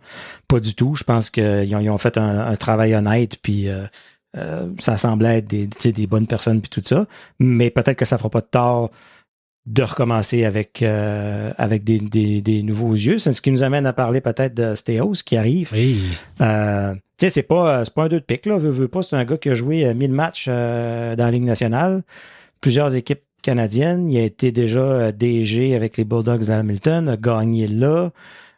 pas 0.46 0.60
du 0.60 0.74
tout. 0.74 0.94
Je 0.94 1.04
pense 1.04 1.30
qu'ils 1.30 1.74
ont, 1.74 1.80
ils 1.80 1.90
ont 1.90 1.98
fait 1.98 2.18
un, 2.18 2.38
un 2.46 2.56
travail 2.56 2.94
honnête, 2.94 3.36
puis 3.42 3.68
euh, 3.68 3.86
euh, 4.36 4.68
ça 4.78 4.96
semblait 4.96 5.38
être 5.38 5.46
des, 5.48 5.66
tu 5.68 5.76
sais, 5.80 5.92
des 5.92 6.06
bonnes 6.06 6.26
personnes 6.26 6.60
puis 6.60 6.70
tout 6.70 6.82
ça. 6.84 7.06
Mais 7.40 7.70
peut-être 7.70 7.96
que 7.96 8.04
ça 8.04 8.18
fera 8.18 8.30
pas 8.30 8.42
de 8.42 8.46
tort 8.46 8.90
de 9.66 9.82
recommencer 9.82 10.44
avec 10.44 10.82
euh, 10.82 11.52
avec 11.58 11.82
des, 11.84 11.98
des, 11.98 12.40
des 12.40 12.62
nouveaux 12.62 12.92
yeux. 12.92 13.18
C'est 13.18 13.32
ce 13.32 13.42
qui 13.42 13.50
nous 13.50 13.64
amène 13.64 13.86
à 13.86 13.92
parler 13.92 14.20
peut-être 14.20 14.54
de 14.54 14.74
Steos 14.74 15.22
qui 15.24 15.36
arrive. 15.36 15.70
Oui. 15.72 16.00
Euh, 16.40 16.94
tu 17.18 17.26
sais, 17.26 17.30
c'est 17.30 17.42
pas, 17.42 17.78
euh, 17.78 17.84
c'est 17.84 17.94
pas 17.94 18.04
un 18.04 18.08
deux 18.08 18.20
de 18.20 18.24
pique, 18.24 18.46
là. 18.46 18.58
Veux, 18.58 18.70
veux 18.70 18.88
pas, 18.88 19.02
c'est 19.02 19.16
un 19.16 19.24
gars 19.24 19.38
qui 19.38 19.48
a 19.48 19.54
joué 19.54 19.86
euh, 19.86 19.94
1000 19.94 20.12
matchs 20.12 20.46
euh, 20.48 21.16
dans 21.16 21.24
la 21.24 21.30
Ligue 21.30 21.44
nationale, 21.44 22.02
plusieurs 22.60 22.94
équipes 22.94 23.22
canadiennes. 23.42 24.10
Il 24.10 24.18
a 24.18 24.22
été 24.22 24.52
déjà 24.52 24.80
euh, 24.80 25.12
DG 25.12 25.74
avec 25.74 25.96
les 25.96 26.04
Bulldogs 26.04 26.44
d'Hamilton, 26.44 27.08
a 27.08 27.16
gagné 27.16 27.66
là. 27.68 28.10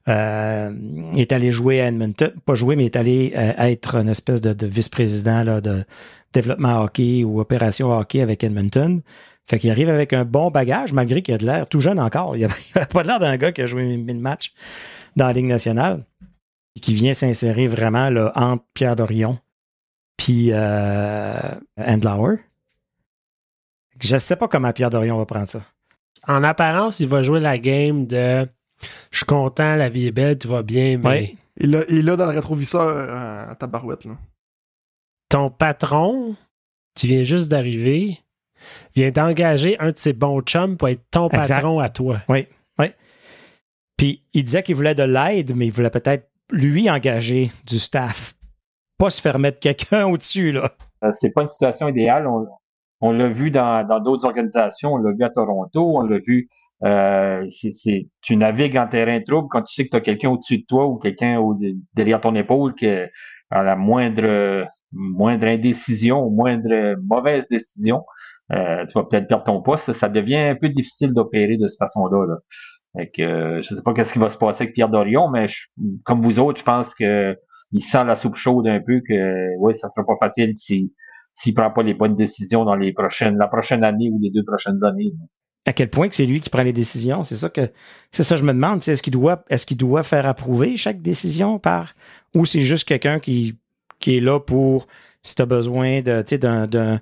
Euh, 0.08 0.72
il 1.12 1.20
est 1.20 1.32
allé 1.32 1.52
jouer 1.52 1.82
à 1.82 1.88
Edmonton, 1.88 2.32
pas 2.46 2.54
jouer, 2.54 2.76
mais 2.76 2.84
il 2.84 2.86
est 2.86 2.96
allé 2.96 3.32
euh, 3.36 3.52
être 3.58 3.96
une 3.96 4.08
espèce 4.08 4.40
de, 4.40 4.54
de 4.54 4.66
vice-président 4.66 5.44
là, 5.44 5.60
de 5.60 5.84
développement 6.32 6.82
hockey 6.82 7.24
ou 7.24 7.40
opération 7.40 7.96
hockey 7.96 8.22
avec 8.22 8.42
Edmonton. 8.42 9.02
Fait 9.48 9.58
qu'il 9.58 9.70
arrive 9.70 9.88
avec 9.88 10.12
un 10.12 10.24
bon 10.24 10.50
bagage, 10.50 10.92
malgré 10.92 11.22
qu'il 11.22 11.34
a 11.34 11.38
de 11.38 11.46
l'air 11.46 11.66
tout 11.68 11.80
jeune 11.80 11.98
encore. 11.98 12.36
Il 12.36 12.44
a 12.74 12.86
pas 12.86 13.02
de 13.02 13.08
l'air 13.08 13.18
d'un 13.18 13.36
gars 13.36 13.52
qui 13.52 13.62
a 13.62 13.66
joué 13.66 13.84
1000 13.96 14.20
matchs 14.20 14.52
dans 15.16 15.26
la 15.26 15.32
Ligue 15.32 15.46
nationale 15.46 16.04
et 16.76 16.80
qui 16.80 16.94
vient 16.94 17.14
s'insérer 17.14 17.66
vraiment 17.66 18.10
là, 18.10 18.30
entre 18.34 18.64
Pierre 18.74 18.96
Dorion 18.96 19.38
puis 20.18 20.50
euh, 20.52 21.40
Andlauer. 21.78 22.36
Je 24.00 24.14
ne 24.14 24.18
sais 24.18 24.36
pas 24.36 24.48
comment 24.48 24.72
Pierre 24.72 24.90
Dorion 24.90 25.16
va 25.16 25.24
prendre 25.24 25.48
ça. 25.48 25.62
En 26.26 26.44
apparence, 26.44 27.00
il 27.00 27.08
va 27.08 27.22
jouer 27.22 27.40
la 27.40 27.58
game 27.58 28.06
de 28.06 28.46
je 29.10 29.16
suis 29.18 29.26
content, 29.26 29.76
la 29.76 29.88
vie 29.88 30.06
est 30.06 30.12
belle, 30.12 30.38
tout 30.38 30.48
va 30.48 30.62
bien, 30.62 30.98
mais 30.98 31.36
il 31.56 31.70
l'a 31.70 31.84
il 31.88 32.04
l'a 32.04 32.16
dans 32.16 32.26
le 32.26 32.32
rétroviseur 32.32 32.82
euh, 32.82 33.50
en 33.50 33.54
tabarouette. 33.54 34.04
Là. 34.04 34.12
ton 35.28 35.50
patron, 35.50 36.36
tu 36.94 37.06
viens 37.06 37.24
juste 37.24 37.48
d'arriver, 37.48 38.20
vient 38.94 39.10
d'engager 39.10 39.78
un 39.80 39.90
de 39.92 39.98
ses 39.98 40.12
bons 40.12 40.40
chums 40.42 40.76
pour 40.76 40.88
être 40.88 41.02
ton 41.10 41.28
Exact. 41.28 41.56
patron 41.56 41.78
à 41.80 41.88
toi. 41.88 42.20
Puis 43.96 44.22
il 44.32 44.44
disait 44.44 44.62
qu'il 44.62 44.76
voulait 44.76 44.94
de 44.94 45.02
l'aide, 45.02 45.56
mais 45.56 45.66
il 45.66 45.72
voulait 45.72 45.90
peut-être 45.90 46.28
lui 46.52 46.88
engager 46.88 47.50
du 47.66 47.78
staff. 47.78 48.34
Pas 48.96 49.10
se 49.10 49.20
faire 49.20 49.38
mettre 49.38 49.58
quelqu'un 49.58 50.06
au-dessus, 50.06 50.52
là. 50.52 50.70
Euh, 51.04 51.10
c'est 51.12 51.30
pas 51.30 51.42
une 51.42 51.48
situation 51.48 51.88
idéale. 51.88 52.26
On, 52.26 52.46
on 53.00 53.12
l'a 53.12 53.28
vu 53.28 53.50
dans 53.50 53.86
dans 53.86 54.00
d'autres 54.00 54.24
organisations. 54.26 54.94
On 54.94 54.98
l'a 54.98 55.12
vu 55.12 55.22
à 55.24 55.30
Toronto. 55.30 55.98
On 55.98 56.02
l'a 56.02 56.18
vu. 56.18 56.48
Euh, 56.84 57.44
c'est, 57.60 57.72
c'est- 57.72 58.06
tu 58.20 58.36
navigues 58.36 58.76
en 58.78 58.86
terrain 58.86 59.20
trouble 59.20 59.48
quand 59.50 59.62
tu 59.62 59.74
sais 59.74 59.84
que 59.84 59.90
tu 59.90 59.96
as 59.96 60.00
quelqu'un 60.00 60.30
au-dessus 60.30 60.58
de 60.58 60.64
toi 60.64 60.86
ou 60.86 60.96
quelqu'un 60.96 61.38
au- 61.40 61.58
derrière 61.94 62.20
ton 62.20 62.34
épaule 62.36 62.74
que 62.76 63.08
à 63.50 63.62
la 63.64 63.74
moindre 63.74 64.66
moindre 64.92 65.46
indécision 65.46 66.22
ou 66.24 66.30
moindre 66.30 66.96
mauvaise 67.02 67.46
décision, 67.48 68.04
euh, 68.52 68.86
tu 68.86 68.92
vas 68.94 69.04
peut-être 69.04 69.28
perdre 69.28 69.44
ton 69.44 69.60
poste. 69.62 69.92
Ça 69.92 70.08
devient 70.08 70.36
un 70.36 70.54
peu 70.56 70.68
difficile 70.68 71.12
d'opérer 71.12 71.56
de 71.56 71.68
cette 71.68 71.78
façon-là. 71.78 72.26
Là. 72.26 72.36
Fait 72.96 73.10
que, 73.10 73.22
euh, 73.22 73.62
je 73.62 73.74
sais 73.74 73.82
pas 73.82 73.92
qu'est-ce 73.94 74.12
qui 74.12 74.18
va 74.18 74.30
se 74.30 74.38
passer 74.38 74.62
avec 74.64 74.74
Pierre 74.74 74.88
Dorion, 74.88 75.28
mais 75.30 75.48
je- 75.48 75.66
comme 76.04 76.22
vous 76.22 76.38
autres, 76.38 76.58
je 76.60 76.64
pense 76.64 76.94
que 76.94 77.36
il 77.72 77.82
sent 77.82 78.04
la 78.04 78.16
soupe 78.16 78.34
chaude 78.34 78.66
un 78.66 78.80
peu 78.80 79.02
que 79.06 79.56
oui, 79.58 79.74
ça 79.74 79.88
sera 79.88 80.06
pas 80.06 80.16
facile 80.20 80.54
si 80.56 80.94
s'il 81.34 81.54
prend 81.54 81.70
pas 81.70 81.82
les 81.82 81.94
bonnes 81.94 82.16
décisions 82.16 82.64
dans 82.64 82.74
les 82.74 82.92
prochaines 82.92 83.36
la 83.36 83.46
prochaine 83.46 83.84
année 83.84 84.10
ou 84.10 84.18
les 84.20 84.30
deux 84.30 84.42
prochaines 84.44 84.82
années. 84.84 85.12
À 85.66 85.74
quel 85.74 85.90
point 85.90 86.08
que 86.08 86.14
c'est 86.14 86.24
lui 86.24 86.40
qui 86.40 86.48
prend 86.48 86.62
les 86.62 86.72
décisions? 86.72 87.24
C'est 87.24 87.34
ça 87.34 87.50
que 87.50 87.70
c'est 88.10 88.22
ça 88.22 88.36
que 88.36 88.40
je 88.40 88.46
me 88.46 88.54
demande. 88.54 88.78
Est-ce 88.88 89.02
qu'il 89.02 89.12
doit 89.12 89.44
est-ce 89.50 89.66
qu'il 89.66 89.76
doit 89.76 90.02
faire 90.02 90.24
approuver 90.26 90.76
chaque 90.78 91.02
décision 91.02 91.58
par 91.58 91.92
ou 92.34 92.46
c'est 92.46 92.62
juste 92.62 92.88
quelqu'un 92.88 93.20
qui, 93.20 93.58
qui 94.00 94.16
est 94.16 94.20
là 94.20 94.40
pour 94.40 94.86
si 95.22 95.34
tu 95.34 95.42
as 95.42 95.46
besoin 95.46 96.00
de 96.00 96.24
d'un, 96.66 97.00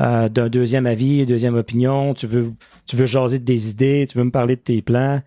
euh, 0.00 0.28
d'un 0.28 0.48
deuxième 0.48 0.86
avis, 0.86 1.24
deuxième 1.24 1.54
opinion, 1.54 2.14
tu 2.14 2.26
veux 2.26 2.52
tu 2.86 2.96
veux 2.96 3.06
jaser 3.06 3.38
de 3.38 3.44
des 3.44 3.70
idées, 3.70 4.06
tu 4.08 4.18
veux 4.18 4.24
me 4.24 4.30
parler 4.30 4.56
de 4.56 4.60
tes 4.60 4.82
plans, 4.82 5.22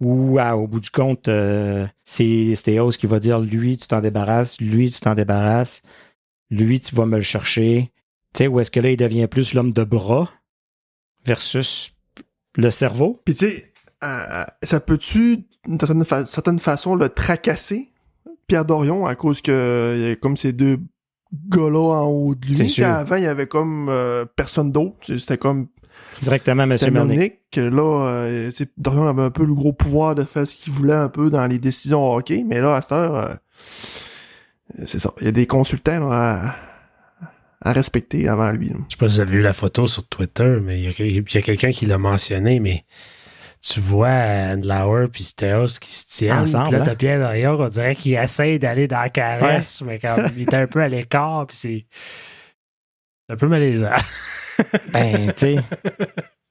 ou 0.00 0.38
ah, 0.38 0.56
au 0.56 0.66
bout 0.66 0.80
du 0.80 0.90
compte, 0.90 1.28
euh, 1.28 1.86
c'est 2.04 2.54
Stéos 2.54 2.90
qui 2.90 3.06
va 3.06 3.18
dire 3.18 3.40
lui, 3.40 3.76
tu 3.76 3.86
t'en 3.86 4.00
débarrasses, 4.00 4.60
lui, 4.60 4.90
tu 4.90 5.00
t'en 5.00 5.14
débarrasses, 5.14 5.82
lui, 6.50 6.80
tu 6.80 6.94
vas 6.94 7.06
me 7.06 7.16
le 7.16 7.22
chercher. 7.22 7.92
Tu 8.34 8.38
sais, 8.38 8.46
ou 8.46 8.60
est-ce 8.60 8.70
que 8.70 8.80
là, 8.80 8.90
il 8.90 8.96
devient 8.96 9.26
plus 9.26 9.54
l'homme 9.54 9.72
de 9.72 9.84
bras 9.84 10.30
versus 11.24 11.94
le 12.56 12.70
cerveau? 12.70 13.20
Puis 13.24 13.34
tu 13.34 13.48
sais, 13.48 13.72
euh, 14.04 14.44
ça 14.62 14.80
peut-tu, 14.80 15.44
d'une 15.66 15.78
certaine, 15.78 16.26
certaine 16.26 16.58
façon, 16.58 16.94
le 16.94 17.08
tracasser, 17.08 17.92
Pierre 18.46 18.64
Dorion, 18.64 19.06
à 19.06 19.14
cause 19.14 19.40
que 19.40 20.16
comme 20.20 20.36
ces 20.36 20.52
deux 20.52 20.78
gars-là 21.48 21.78
en 22.02 22.04
haut 22.06 22.34
de 22.34 22.46
lui, 22.46 22.68
sûr. 22.68 22.84
qu'avant, 22.84 23.16
il 23.16 23.24
y 23.24 23.26
avait 23.26 23.46
comme 23.46 23.88
euh, 23.88 24.24
personne 24.36 24.72
d'autre. 24.72 24.96
C'était 25.18 25.36
comme 25.36 25.68
Directement, 26.20 26.62
M. 26.64 26.76
Melnick. 26.92 27.34
Là, 27.56 28.06
euh, 28.06 28.50
tu 28.50 28.56
sais, 28.56 28.68
Dorion 28.78 29.06
avait 29.06 29.22
un 29.22 29.30
peu 29.30 29.44
le 29.44 29.54
gros 29.54 29.72
pouvoir 29.72 30.14
de 30.14 30.24
faire 30.24 30.46
ce 30.46 30.54
qu'il 30.54 30.72
voulait 30.72 30.94
un 30.94 31.08
peu 31.08 31.30
dans 31.30 31.46
les 31.46 31.58
décisions 31.58 32.12
hockey, 32.14 32.44
mais 32.46 32.60
là, 32.60 32.76
à 32.76 32.82
cette 32.82 32.92
heure, 32.92 33.14
euh, 33.14 33.34
c'est 34.86 34.98
ça. 34.98 35.12
Il 35.20 35.26
y 35.26 35.28
a 35.28 35.32
des 35.32 35.46
consultants 35.46 36.08
là, 36.08 36.56
à, 37.60 37.70
à 37.70 37.72
respecter 37.72 38.28
avant 38.28 38.52
lui. 38.52 38.68
là. 38.68 38.76
Je 38.88 38.92
sais 38.94 38.98
pas 38.98 39.08
si 39.08 39.16
vous 39.16 39.20
avez 39.20 39.32
vu 39.32 39.42
la 39.42 39.52
photo 39.52 39.86
sur 39.86 40.06
Twitter, 40.06 40.58
mais 40.62 40.80
il 40.80 40.84
y 40.84 40.88
a, 40.88 41.06
il 41.06 41.16
y 41.16 41.38
a 41.38 41.42
quelqu'un 41.42 41.72
qui 41.72 41.86
l'a 41.86 41.98
mentionné, 41.98 42.60
mais 42.60 42.84
tu 43.62 43.80
vois 43.80 44.08
Andlauer 44.08 45.08
puis 45.08 45.22
Steos 45.22 45.78
qui 45.80 45.92
se 45.92 46.04
tiennent. 46.06 46.38
Ensemble, 46.38 46.64
puis 46.64 46.72
là, 46.72 46.80
hein? 46.80 46.84
t'as 46.84 46.94
Pierre 46.96 47.20
Dorion, 47.20 47.60
on 47.60 47.68
dirait 47.68 47.94
qu'il 47.94 48.14
essaye 48.14 48.58
d'aller 48.58 48.88
dans 48.88 49.00
la 49.00 49.08
caresse, 49.08 49.82
mais 49.82 49.98
comme 49.98 50.26
il 50.36 50.42
est 50.42 50.54
un 50.54 50.66
peu 50.66 50.80
à 50.80 50.88
l'écart, 50.88 51.46
puis 51.46 51.56
c'est 51.56 51.86
c'est 53.28 53.34
un 53.34 53.36
peu 53.36 53.48
malaisant. 53.48 53.90
Ben, 54.92 55.32
tu 55.32 55.38
sais. 55.38 55.56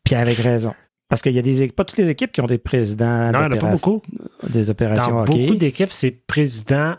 Puis 0.04 0.16
avec 0.16 0.38
raison. 0.40 0.74
Parce 1.08 1.22
qu'il 1.22 1.34
y 1.34 1.40
a 1.40 1.42
des 1.44 1.62
équipes, 1.62 1.76
pas 1.76 1.86
toutes 1.86 2.00
les 2.00 2.10
équipes 2.10 2.32
qui 2.32 2.42
ont 2.42 2.48
des 2.48 2.58
présidents 2.58 3.32
non, 3.32 3.46
il 3.46 3.50
n'y 3.50 3.56
en 3.56 3.58
a 3.58 3.58
pas 3.58 3.76
beaucoup. 3.76 4.02
des 4.50 4.70
opérations 4.70 5.12
Dans 5.12 5.22
hockey. 5.22 5.46
beaucoup 5.46 5.56
d'équipes, 5.56 5.92
c'est 5.92 6.12
président 6.12 6.96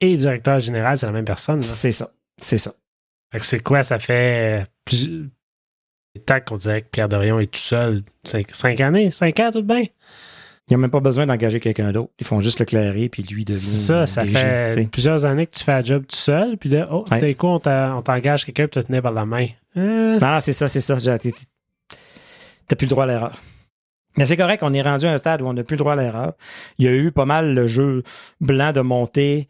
et 0.00 0.16
directeur 0.16 0.58
général, 0.58 0.98
c'est 0.98 1.06
la 1.06 1.12
même 1.12 1.24
personne. 1.24 1.56
là. 1.56 1.62
C'est 1.62 1.92
ça. 1.92 2.10
C'est 2.40 2.58
ça. 2.58 2.72
Fait 3.30 3.38
que 3.40 3.44
c'est 3.46 3.60
quoi? 3.60 3.82
Ça 3.82 3.98
fait 3.98 4.66
temps 6.20 6.40
qu'on 6.40 6.56
dirait 6.56 6.82
que 6.82 6.88
Pierre 6.90 7.08
Dorion 7.08 7.38
est 7.40 7.46
tout 7.52 7.60
seul. 7.60 8.02
Cinq, 8.24 8.48
cinq 8.52 8.80
années? 8.80 9.10
Cinq 9.10 9.38
ans, 9.40 9.50
tout 9.52 9.62
de 9.62 9.66
bien? 9.66 9.84
Ils 10.68 10.74
n'ont 10.74 10.78
même 10.78 10.90
pas 10.90 11.00
besoin 11.00 11.26
d'engager 11.26 11.58
quelqu'un 11.60 11.92
d'autre. 11.92 12.12
Ils 12.20 12.26
font 12.26 12.40
juste 12.40 12.60
le 12.60 12.64
clairer, 12.64 13.08
puis 13.08 13.22
lui 13.24 13.44
devient. 13.44 13.58
Ça, 13.60 14.06
ça 14.06 14.22
DG, 14.22 14.32
fait 14.34 14.74
tu 14.76 14.86
plusieurs 14.88 15.24
années 15.26 15.46
que 15.46 15.54
tu 15.56 15.64
fais 15.64 15.72
un 15.72 15.82
job 15.82 16.04
tout 16.08 16.16
seul, 16.16 16.56
puis 16.56 16.68
là, 16.70 16.88
oh, 16.90 17.04
Ouais. 17.10 17.18
d'un 17.18 17.34
coup, 17.34 17.48
on 17.48 17.60
on 17.66 18.02
t'engage 18.02 18.44
quelqu'un 18.46 18.68
pour 18.68 18.80
te 18.82 18.86
tenir 18.86 19.02
par 19.02 19.12
la 19.12 19.26
main. 19.26 19.48
Euh, 19.76 20.18
Non, 20.20 20.28
non, 20.32 20.40
c'est 20.40 20.52
ça, 20.52 20.68
c'est 20.68 20.80
ça. 20.80 20.96
T'as 20.96 22.76
plus 22.76 22.86
le 22.86 22.90
droit 22.90 23.04
à 23.04 23.06
l'erreur. 23.08 23.40
Mais 24.16 24.26
c'est 24.26 24.36
correct, 24.36 24.62
on 24.62 24.72
est 24.74 24.82
rendu 24.82 25.06
à 25.06 25.12
un 25.12 25.18
stade 25.18 25.42
où 25.42 25.46
on 25.46 25.54
n'a 25.54 25.64
plus 25.64 25.74
le 25.74 25.78
droit 25.78 25.94
à 25.94 25.96
l'erreur. 25.96 26.34
Il 26.78 26.84
y 26.84 26.88
a 26.88 26.92
eu 26.92 27.10
pas 27.10 27.24
mal 27.24 27.54
le 27.54 27.66
jeu 27.66 28.02
blanc 28.40 28.72
de 28.72 28.80
monter 28.82 29.48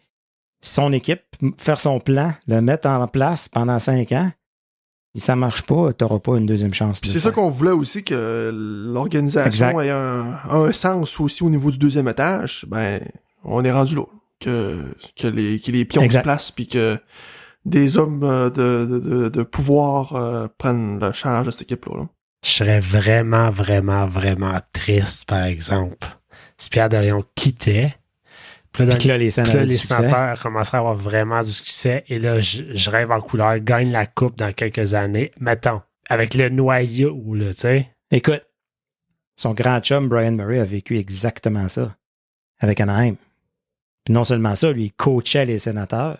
son 0.61 0.93
équipe, 0.93 1.23
faire 1.59 1.81
son 1.81 1.99
plan, 2.01 2.33
le 2.47 2.61
mettre 2.63 2.89
en 2.89 3.07
place 3.09 3.49
pendant 3.49 3.79
cinq 3.81 4.13
ans. 4.13 4.31
Si 5.15 5.21
ça 5.21 5.37
marche 5.37 5.63
pas, 5.63 5.93
t'auras 5.93 6.19
pas 6.21 6.39
une 6.39 6.47
deuxième 6.47 6.73
chance. 6.73 7.01
Puis 7.01 7.11
de 7.11 7.13
c'est 7.13 7.21
ça 7.21 7.31
qu'on 7.33 7.51
voulait 7.51 7.71
aussi 7.73 8.03
que 8.03 8.51
l'organisation 8.53 9.81
ait 9.81 9.91
un, 9.91 10.39
un 10.49 10.73
sens 10.73 11.21
aussi 11.21 11.43
au 11.43 11.51
niveau 11.51 11.71
du 11.71 11.79
deuxième 11.79 12.09
étage. 12.09 12.65
Ben, 12.69 13.01
on 13.45 13.65
est 13.65 13.73
rendu 13.73 13.95
là. 13.95 14.05
Que, 14.41 14.85
que, 15.17 15.29
les, 15.29 15.61
que 15.61 15.71
les 15.71 15.85
pions 15.85 16.03
Exact. 16.03 16.21
se 16.21 16.23
placent 16.25 16.51
puis 16.51 16.67
que 16.67 16.99
des 17.65 17.97
hommes 17.97 18.25
euh, 18.25 18.51
de, 18.51 18.87
de, 18.87 18.99
de, 18.99 19.29
de 19.29 19.43
pouvoir 19.45 20.17
euh, 20.17 20.49
prennent 20.59 20.99
la 20.99 21.13
charge 21.13 21.47
de 21.47 21.51
cette 21.53 21.63
équipe-là. 21.63 21.97
là. 21.99 22.09
Je 22.45 22.51
serais 22.51 22.81
vraiment, 22.81 23.51
vraiment, 23.51 24.07
vraiment 24.07 24.59
triste, 24.73 25.27
par 25.29 25.45
exemple, 25.45 26.09
si 26.59 26.71
Pierre 26.71 26.89
Dorion 26.89 27.23
quittait. 27.37 27.95
Puis 28.73 28.87
là, 28.87 28.97
là, 28.97 29.19
les 29.19 29.31
scènes 29.31 29.45
Puis 29.45 29.53
là, 29.53 29.59
avaient 29.61 29.67
du 29.67 29.73
les 29.73 29.79
succès. 29.79 29.97
sénateurs 29.97 30.39
commenceraient 30.39 30.79
à 30.79 30.81
avoir 30.81 30.95
vraiment 30.95 31.43
du 31.43 31.51
succès. 31.51 32.05
Et 32.09 32.19
là, 32.19 32.41
je, 32.41 32.63
je 32.75 32.91
rêve 32.91 33.11
en 33.11 33.21
couleur, 33.21 33.59
gagne 33.59 33.91
la 33.91 34.07
coupe 34.07 34.37
dans 34.39 34.53
quelques 34.53 34.95
années. 34.95 35.31
Mettons, 35.39 35.83
avec 36.09 36.35
le 36.35 36.49
noyau, 36.49 37.35
là, 37.35 37.53
tu 37.53 37.61
sais. 37.61 37.91
Écoute, 38.11 38.43
son 39.37 39.55
grand 39.55 39.81
chum, 39.81 40.09
Brian 40.09 40.33
Murray, 40.33 40.59
a 40.59 40.65
vécu 40.65 40.99
exactement 40.99 41.69
ça 41.69 41.97
avec 42.61 42.81
Anaheim. 42.81 43.17
Puis 44.05 44.15
non 44.15 44.25
seulement 44.25 44.55
ça, 44.55 44.73
lui, 44.73 44.87
il 44.87 44.93
coachait 44.93 45.45
les 45.45 45.59
sénateurs. 45.59 46.19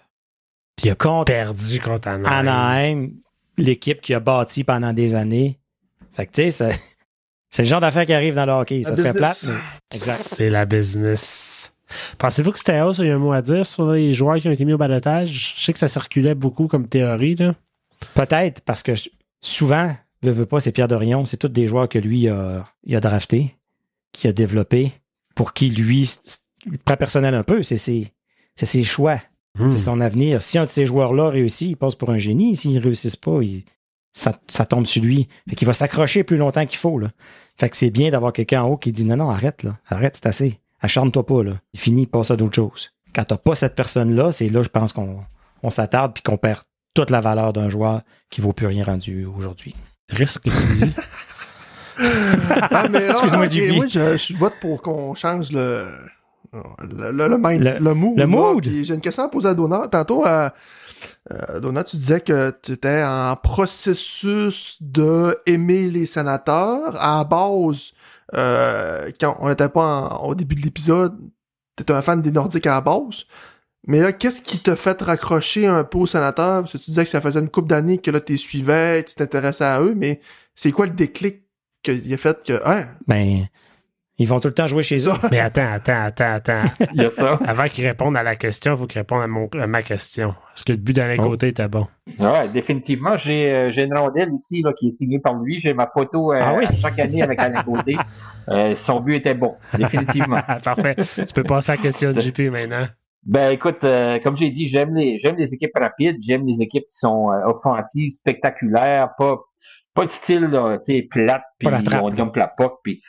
Puis 0.77 0.89
il 0.89 0.91
a 0.91 1.25
perdu 1.25 1.81
contre 1.81 2.09
Anaheim. 2.09 2.49
Anaheim, 2.49 3.11
l'équipe 3.59 4.01
qui 4.01 4.15
a 4.15 4.21
bâti 4.21 4.65
pendant 4.65 4.93
des 4.93 5.15
années. 5.15 5.59
Fait 6.13 6.27
que, 6.27 6.33
tu 6.33 6.51
sais, 6.51 6.71
c'est 7.51 7.63
le 7.63 7.69
genre 7.69 7.81
d'affaires 7.81 8.07
qui 8.07 8.13
arrive 8.15 8.35
dans 8.35 8.47
le 8.47 8.53
hockey. 8.53 8.83
Ça 8.85 8.95
serait 8.95 9.13
plate. 9.13 9.49
Exact. 9.93 10.23
C'est 10.23 10.51
la 10.51 10.65
business. 10.65 11.72
Pensez-vous 12.19 12.53
que 12.53 12.59
c'était 12.59 12.77
House 12.79 12.99
il 12.99 13.07
y 13.07 13.11
a 13.11 13.15
un 13.15 13.19
mot 13.19 13.33
à 13.33 13.43
dire 13.43 13.67
sur 13.67 13.93
les 13.93 14.13
joueurs 14.13 14.37
qui 14.37 14.49
ont 14.49 14.53
été 14.53 14.65
mis 14.65 14.73
au 14.73 14.79
balotage? 14.79 15.57
Je 15.57 15.65
sais 15.65 15.73
que 15.73 15.79
ça 15.79 15.89
circulait 15.89 16.35
beaucoup 16.35 16.67
comme 16.67 16.89
théorie. 16.89 17.37
Peut-être, 18.15 18.61
parce 18.63 18.83
que 18.83 18.93
souvent, 19.41 19.95
ne 20.23 20.31
veut 20.31 20.47
pas, 20.47 20.61
c'est 20.61 20.73
Pierre 20.73 20.89
Dorion, 20.89 21.27
c'est 21.27 21.37
tous 21.37 21.49
des 21.49 21.67
joueurs 21.67 21.89
que 21.89 21.99
lui 21.99 22.29
a, 22.29 22.65
il 22.85 22.97
a 22.97 23.01
drafté, 23.01 23.57
qui 24.13 24.29
a 24.29 24.33
développé, 24.33 24.93
pour 25.35 25.53
qui 25.53 25.71
lui, 25.71 26.11
très 26.85 26.97
personnel 26.97 27.35
un 27.35 27.43
peu, 27.43 27.63
c'est 27.63 27.77
ses, 27.77 28.13
ses 28.57 28.85
choix. 28.85 29.21
Hmm. 29.59 29.69
C'est 29.69 29.79
son 29.79 30.01
avenir. 30.01 30.41
Si 30.41 30.59
un 30.59 30.65
de 30.65 30.71
ces 30.71 30.87
joueurs-là 30.87 31.29
réussit, 31.29 31.69
il 31.69 31.77
passe 31.77 31.95
pour 31.95 32.11
un 32.11 32.19
génie. 32.19 32.57
S'ils 32.57 32.75
ne 32.75 32.81
réussissent 32.81 33.17
pas, 33.17 33.39
ça, 34.13 34.41
ça, 34.49 34.65
tombe 34.65 34.87
sur 34.87 35.03
lui. 35.03 35.29
Fait 35.49 35.57
qu'il 35.57 35.67
va 35.67 35.75
s'accrocher 35.75 36.25
plus 36.25 36.39
longtemps 36.39 36.65
qu'il 36.65 36.79
faut. 36.79 36.99
Là. 36.99 37.11
Fait 37.59 37.69
que 37.69 37.77
c'est 37.77 37.91
bien 37.91 38.11
d'avoir 38.11 38.33
quelqu'un 38.33 38.63
en 38.63 38.69
haut 38.69 38.77
qui 38.77 38.93
dit 38.93 39.05
non, 39.05 39.17
non, 39.17 39.31
arrête, 39.31 39.63
là. 39.63 39.77
Arrête, 39.87 40.17
c'est 40.17 40.27
assez. 40.27 40.61
Acharne-toi 40.83 41.25
pas, 41.25 41.43
là. 41.45 41.53
Il 41.73 41.81
finit, 41.81 42.07
passe 42.07 42.31
à 42.31 42.37
d'autres 42.37 42.57
choses. 42.57 42.91
Quand 43.15 43.25
t'as 43.25 43.37
pas 43.37 43.55
cette 43.55 43.75
personne-là, 43.75 44.33
c'est 44.33 44.49
là, 44.49 44.63
je 44.63 44.69
pense 44.69 44.93
qu'on 44.93 45.19
on 45.63 45.71
s'attarde 45.71 46.13
puis 46.13 46.23
qu'on 46.23 46.37
perd 46.37 46.63
toute 46.95 47.11
la 47.11 47.21
valeur 47.21 47.53
d'un 47.53 47.71
joueur 47.71 48.03
qui 48.31 48.41
vaut 48.41 48.53
plus 48.53 48.67
rien 48.67 48.85
rendu 48.85 49.25
aujourd'hui. 49.25 49.75
Risque, 50.11 50.43
tu 50.43 50.75
dis? 50.75 50.93
ah, 52.71 52.89
mais 52.91 53.09
Excuse-moi, 53.09 53.47
okay, 53.47 53.73
Moi, 53.73 53.87
je, 53.87 54.17
je 54.17 54.37
vote 54.37 54.55
pour 54.61 54.83
qu'on 54.83 55.15
change 55.15 55.53
le 55.53 55.87
le, 56.53 57.13
le, 57.13 57.29
le, 57.29 57.29
le 57.29 57.95
mood. 57.95 58.19
Le 58.19 58.27
mood. 58.27 58.65
J'ai 58.65 58.95
une 58.95 59.01
question 59.01 59.25
à 59.25 59.29
poser 59.29 59.49
à 59.49 59.55
Donat. 59.55 59.89
Tantôt, 59.89 60.27
euh, 60.27 60.51
euh, 61.33 61.61
Donat, 61.61 61.85
tu 61.85 61.97
disais 61.97 62.21
que 62.21 62.53
tu 62.63 62.73
étais 62.73 63.03
en 63.05 63.37
processus 63.37 64.77
de 64.81 65.39
aimer 65.47 65.91
les 65.91 66.05
sénateurs. 66.05 66.95
À 67.01 67.25
base, 67.25 67.93
euh, 68.35 69.11
quand 69.21 69.37
on 69.41 69.49
n'était 69.49 69.69
pas 69.69 70.21
au 70.23 70.35
début 70.35 70.55
de 70.55 70.63
l'épisode, 70.63 71.19
tu 71.77 71.83
étais 71.83 71.93
un 71.93 72.03
fan 72.03 72.23
des 72.23 72.31
Nordiques 72.31 72.67
à 72.67 72.75
la 72.75 72.81
base. 72.81 73.25
Mais 73.87 74.01
là, 74.01 74.13
qu'est-ce 74.13 74.41
qui 74.41 74.59
t'a 74.61 74.77
fait 74.77 75.01
raccrocher 75.03 75.67
un 75.67 75.83
peu 75.85 75.99
aux 75.99 76.07
sénateurs? 76.07 76.63
Parce 76.63 76.73
que 76.73 76.79
tu 76.79 76.85
disais 76.87 77.05
que 77.05 77.11
ça 77.11 77.21
faisait 77.21 77.41
une 77.41 77.49
couple 77.49 77.69
d'années 77.69 77.99
que 77.99 78.11
là, 78.11 78.21
tu 78.21 78.39
suivais, 78.39 79.03
tu 79.05 79.15
t'intéressais 79.15 79.65
à 79.65 79.81
eux, 79.81 79.95
mais 79.97 80.21
c'est 80.55 80.71
quoi 80.71 80.87
le 80.87 80.93
déclic 80.93 81.43
qui 81.83 82.15
a 82.15 82.17
fait 82.17 82.45
que, 82.45 82.61
hein? 82.65 82.87
Ben, 83.09 83.49
ils 84.23 84.29
vont 84.29 84.39
tout 84.39 84.49
le 84.49 84.55
temps 84.55 84.69
jouer 84.69 84.85
chez 84.85 85.09
eux. 85.09 85.13
Mais 85.33 85.41
attends, 85.41 85.73
attends, 85.73 86.05
attends, 86.05 86.35
attends. 86.35 86.63
Il 86.95 87.03
y 87.03 87.07
a 87.07 87.11
ça. 87.11 87.41
Avant 87.45 87.65
qu'ils 87.65 87.85
répondent 87.85 88.17
à 88.17 88.23
la 88.23 88.37
question, 88.37 88.75
il 88.75 88.79
faut 88.79 88.87
qu'ils 88.87 89.01
répondent 89.01 89.23
à, 89.61 89.67
ma 89.67 89.83
question. 89.83 90.31
Est-ce 90.55 90.65
que 90.65 90.73
le 90.73 90.79
but 90.79 90.95
d'un 90.95 91.13
oh. 91.19 91.23
côté 91.23 91.49
était 91.49 91.67
bon? 91.67 91.89
Oui, 92.21 92.49
définitivement. 92.53 93.17
Euh, 93.27 93.71
j'ai 93.73 93.83
une 93.83 93.97
rondelle 93.97 94.33
ici 94.33 94.63
là, 94.63 94.73
qui 94.75 94.89
est 94.89 94.91
signée 94.91 95.19
par 95.19 95.35
lui. 95.35 95.59
J'ai 95.59 95.75
ma 95.75 95.91
photo 95.93 96.33
euh, 96.33 96.41
ah 96.41 96.57
chaque 96.81 97.01
année 97.01 97.21
avec 97.23 97.39
Alain 97.41 97.63
Côté. 97.63 97.97
Euh, 98.49 98.75
son 98.75 98.99
but 98.99 99.15
était 99.15 99.35
bon, 99.35 99.55
définitivement. 99.79 100.41
Parfait. 100.65 100.97
Tu 101.15 101.33
peux 101.33 101.45
passer 101.45 101.71
à 101.71 101.77
la 101.77 101.83
question 101.83 102.11
de 102.11 102.19
JP 102.19 102.51
maintenant. 102.51 102.89
Ben 103.25 103.53
écoute, 103.53 103.87
comme 104.25 104.37
j'ai 104.37 104.51
dit, 104.51 104.67
j'aime 104.67 104.97
les 104.97 105.21
j'aime 105.21 105.37
les 105.37 105.55
équipes 105.55 105.71
rapides, 105.79 106.17
j'aime 106.21 106.45
les 106.45 106.61
équipes 106.61 106.83
qui 106.91 106.99
sont 106.99 107.29
offensives, 107.47 108.11
spectaculaires, 108.11 109.11
pas 109.17 109.37
pas 109.95 110.03
le 110.03 110.09
style 110.09 110.41
là, 110.41 110.79
tu 110.79 110.93
sais 110.93 111.03
plate 111.09 111.45
puis 111.59 111.69
on 112.03 112.11
dit 112.11 112.23
plat 112.33 112.53
puis 112.83 113.01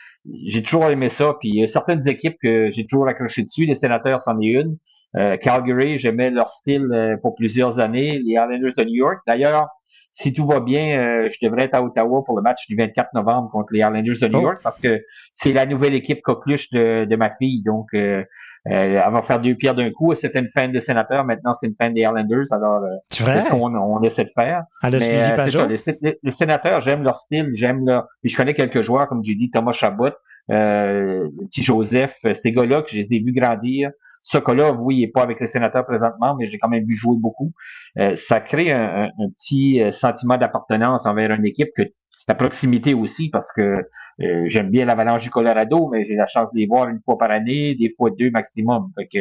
j'ai 0.44 0.62
toujours 0.62 0.86
aimé 0.86 1.08
ça. 1.08 1.34
Puis 1.40 1.50
il 1.50 1.56
y 1.56 1.64
a 1.64 1.68
certaines 1.68 2.06
équipes 2.08 2.36
que 2.40 2.70
j'ai 2.70 2.86
toujours 2.86 3.08
accroché 3.08 3.42
dessus. 3.42 3.66
Les 3.66 3.74
sénateurs, 3.74 4.22
c'en 4.22 4.40
est 4.40 4.46
une. 4.46 4.76
Euh, 5.16 5.36
Calgary, 5.36 5.98
j'aimais 5.98 6.30
leur 6.30 6.48
style 6.48 6.88
euh, 6.92 7.16
pour 7.16 7.34
plusieurs 7.36 7.78
années. 7.78 8.18
Les 8.18 8.32
Islanders 8.32 8.72
de 8.76 8.84
New 8.84 8.94
York. 8.94 9.18
D'ailleurs, 9.26 9.68
si 10.14 10.32
tout 10.32 10.46
va 10.46 10.60
bien, 10.60 10.98
euh, 10.98 11.28
je 11.30 11.44
devrais 11.44 11.64
être 11.64 11.74
à 11.74 11.82
Ottawa 11.82 12.22
pour 12.24 12.36
le 12.36 12.42
match 12.42 12.66
du 12.68 12.76
24 12.76 13.14
novembre 13.14 13.50
contre 13.50 13.72
les 13.72 13.80
Islanders 13.80 14.16
de 14.20 14.28
New 14.28 14.38
oh. 14.38 14.42
York 14.42 14.60
parce 14.62 14.80
que 14.80 15.02
c'est 15.32 15.52
la 15.52 15.66
nouvelle 15.66 15.94
équipe 15.94 16.22
coqueluche 16.22 16.70
de, 16.70 17.04
de 17.04 17.16
ma 17.16 17.30
fille. 17.34 17.62
Donc, 17.62 17.88
euh, 17.94 18.24
elle 18.64 18.94
va 18.94 19.22
faire 19.22 19.40
deux 19.40 19.54
pierres 19.54 19.74
d'un 19.74 19.90
coup. 19.90 20.14
C'était 20.14 20.38
une 20.38 20.48
fan 20.54 20.72
de 20.72 20.80
sénateur, 20.80 21.24
maintenant 21.24 21.54
c'est 21.60 21.66
une 21.66 21.74
fan 21.74 21.92
des 21.92 22.02
Islanders. 22.02 22.46
Alors, 22.52 22.82
euh, 22.82 22.88
c'est 23.10 23.24
ce 23.24 23.50
qu'on 23.50 23.74
on 23.74 24.02
essaie 24.02 24.24
de 24.24 24.32
faire. 24.34 24.64
Elle 24.82 24.94
a 24.94 24.98
Mais, 24.98 25.32
euh, 25.32 25.46
ça, 25.48 25.66
les, 26.00 26.18
les, 26.22 26.30
sénateurs, 26.30 26.80
j'aime 26.80 27.02
leur 27.02 27.16
style, 27.16 27.50
j'aime 27.54 27.84
leur. 27.84 28.06
je 28.22 28.36
connais 28.36 28.54
quelques 28.54 28.82
joueurs, 28.82 29.08
comme 29.08 29.22
j'ai 29.24 29.34
dit, 29.34 29.50
Thomas 29.50 29.72
Chabot, 29.72 30.10
euh, 30.50 31.28
petit 31.46 31.62
Joseph, 31.62 32.14
euh, 32.24 32.34
ces 32.42 32.52
gars-là 32.52 32.82
que 32.82 32.90
je 32.90 32.96
les 32.96 33.08
ai 33.10 33.20
vus 33.20 33.32
grandir. 33.32 33.90
Cas-là, 34.32 34.72
oui, 34.72 34.96
il 34.96 35.00
n'est 35.02 35.08
pas 35.08 35.22
avec 35.22 35.40
les 35.40 35.46
sénateurs 35.46 35.86
présentement, 35.86 36.34
mais 36.34 36.46
j'ai 36.46 36.58
quand 36.58 36.68
même 36.68 36.84
vu 36.84 36.96
jouer 36.96 37.16
beaucoup. 37.18 37.52
Euh, 37.98 38.16
ça 38.16 38.40
crée 38.40 38.72
un, 38.72 39.10
petit 39.38 39.82
sentiment 39.92 40.36
d'appartenance 40.38 41.06
envers 41.06 41.30
une 41.30 41.46
équipe 41.46 41.68
que 41.76 41.82
la 42.28 42.34
proximité 42.34 42.94
aussi 42.94 43.28
parce 43.28 43.50
que 43.52 43.82
euh, 44.20 44.44
j'aime 44.46 44.70
bien 44.70 44.84
l'Avalanche 44.84 45.22
du 45.22 45.30
Colorado, 45.30 45.88
mais 45.90 46.04
j'ai 46.04 46.14
la 46.14 46.26
chance 46.26 46.50
de 46.52 46.58
les 46.58 46.66
voir 46.66 46.88
une 46.88 47.00
fois 47.04 47.18
par 47.18 47.30
année, 47.30 47.74
des 47.74 47.92
fois 47.96 48.10
deux 48.18 48.30
maximum. 48.30 48.90
Fait 48.96 49.06
que 49.06 49.18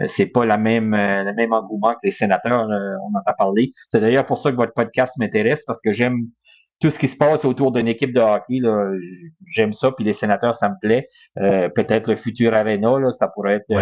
euh, 0.00 0.06
c'est 0.08 0.26
pas 0.26 0.44
la 0.44 0.58
même 0.58 0.94
euh, 0.94 1.24
le 1.24 1.34
même 1.34 1.52
engouement 1.52 1.92
que 1.94 2.00
les 2.04 2.10
sénateurs, 2.10 2.68
on 2.68 3.16
entend 3.16 3.32
parler. 3.38 3.72
C'est 3.88 4.00
d'ailleurs 4.00 4.26
pour 4.26 4.42
ça 4.42 4.50
que 4.50 4.56
votre 4.56 4.74
podcast 4.74 5.12
m'intéresse 5.18 5.62
parce 5.66 5.80
que 5.80 5.92
j'aime 5.92 6.26
tout 6.82 6.90
ce 6.90 6.98
qui 6.98 7.08
se 7.08 7.16
passe 7.16 7.44
autour 7.44 7.72
d'une 7.72 7.88
équipe 7.88 8.12
de 8.12 8.20
hockey. 8.20 8.60
J'aime 9.54 9.72
ça, 9.72 9.92
puis 9.92 10.04
les 10.04 10.12
sénateurs, 10.12 10.56
ça 10.56 10.68
me 10.68 10.74
plaît. 10.80 11.08
Peut-être 11.36 12.08
le 12.08 12.16
futur 12.16 12.52
Arena, 12.52 12.98
là, 12.98 13.12
ça 13.12 13.28
pourrait 13.28 13.54
être 13.54 13.72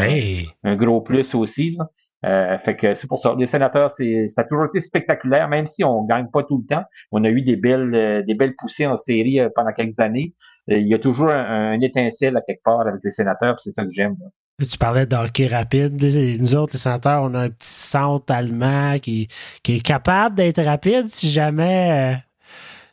un 0.63 0.77
gros 0.77 1.01
plus 1.01 1.35
aussi. 1.35 1.77
Là. 1.77 1.87
Euh, 2.27 2.59
fait 2.59 2.77
que 2.77 2.95
c'est 2.95 3.07
pour 3.07 3.19
ça. 3.19 3.35
Les 3.39 3.47
sénateurs, 3.47 3.93
c'est, 3.97 4.29
ça 4.29 4.43
a 4.43 4.45
toujours 4.45 4.67
été 4.67 4.81
spectaculaire, 4.81 5.49
même 5.49 5.67
si 5.67 5.85
on 5.85 6.05
gagne 6.05 6.29
pas 6.31 6.43
tout 6.43 6.59
le 6.59 6.67
temps. 6.67 6.85
On 7.13 7.25
a 7.25 7.31
eu 7.31 7.43
des 7.43 7.57
belles, 7.57 7.95
euh, 7.95 8.23
des 8.23 8.35
belles 8.35 8.55
poussées 8.57 8.87
en 8.87 8.97
série 8.97 9.41
euh, 9.41 9.49
pendant 9.55 9.73
quelques 9.73 10.01
années. 10.01 10.35
il 10.69 10.87
y 10.87 10.95
a 10.95 10.99
toujours 10.99 11.31
un, 11.31 11.81
étincelle 11.81 12.37
à 12.37 12.43
quelque 12.43 12.63
part 12.63 12.81
avec 12.81 13.01
les 13.03 13.11
sénateurs, 13.11 13.59
c'est 13.61 13.73
ça 13.73 13.85
que 13.85 13.91
j'aime. 13.93 14.17
Tu 14.61 14.77
parlais 14.77 15.07
d'hockey 15.07 15.47
rapide. 15.47 15.95
Nous 16.39 16.55
autres, 16.55 16.75
les 16.75 16.79
sénateurs, 16.79 17.23
on 17.23 17.33
a 17.35 17.41
un 17.41 17.49
petit 17.49 17.67
centre 17.67 18.31
allemand 18.33 18.99
qui, 18.99 19.29
qui 19.63 19.77
est 19.77 19.81
capable 19.81 20.35
d'être 20.35 20.63
rapide 20.63 21.09
si 21.09 21.31
jamais 21.31 22.19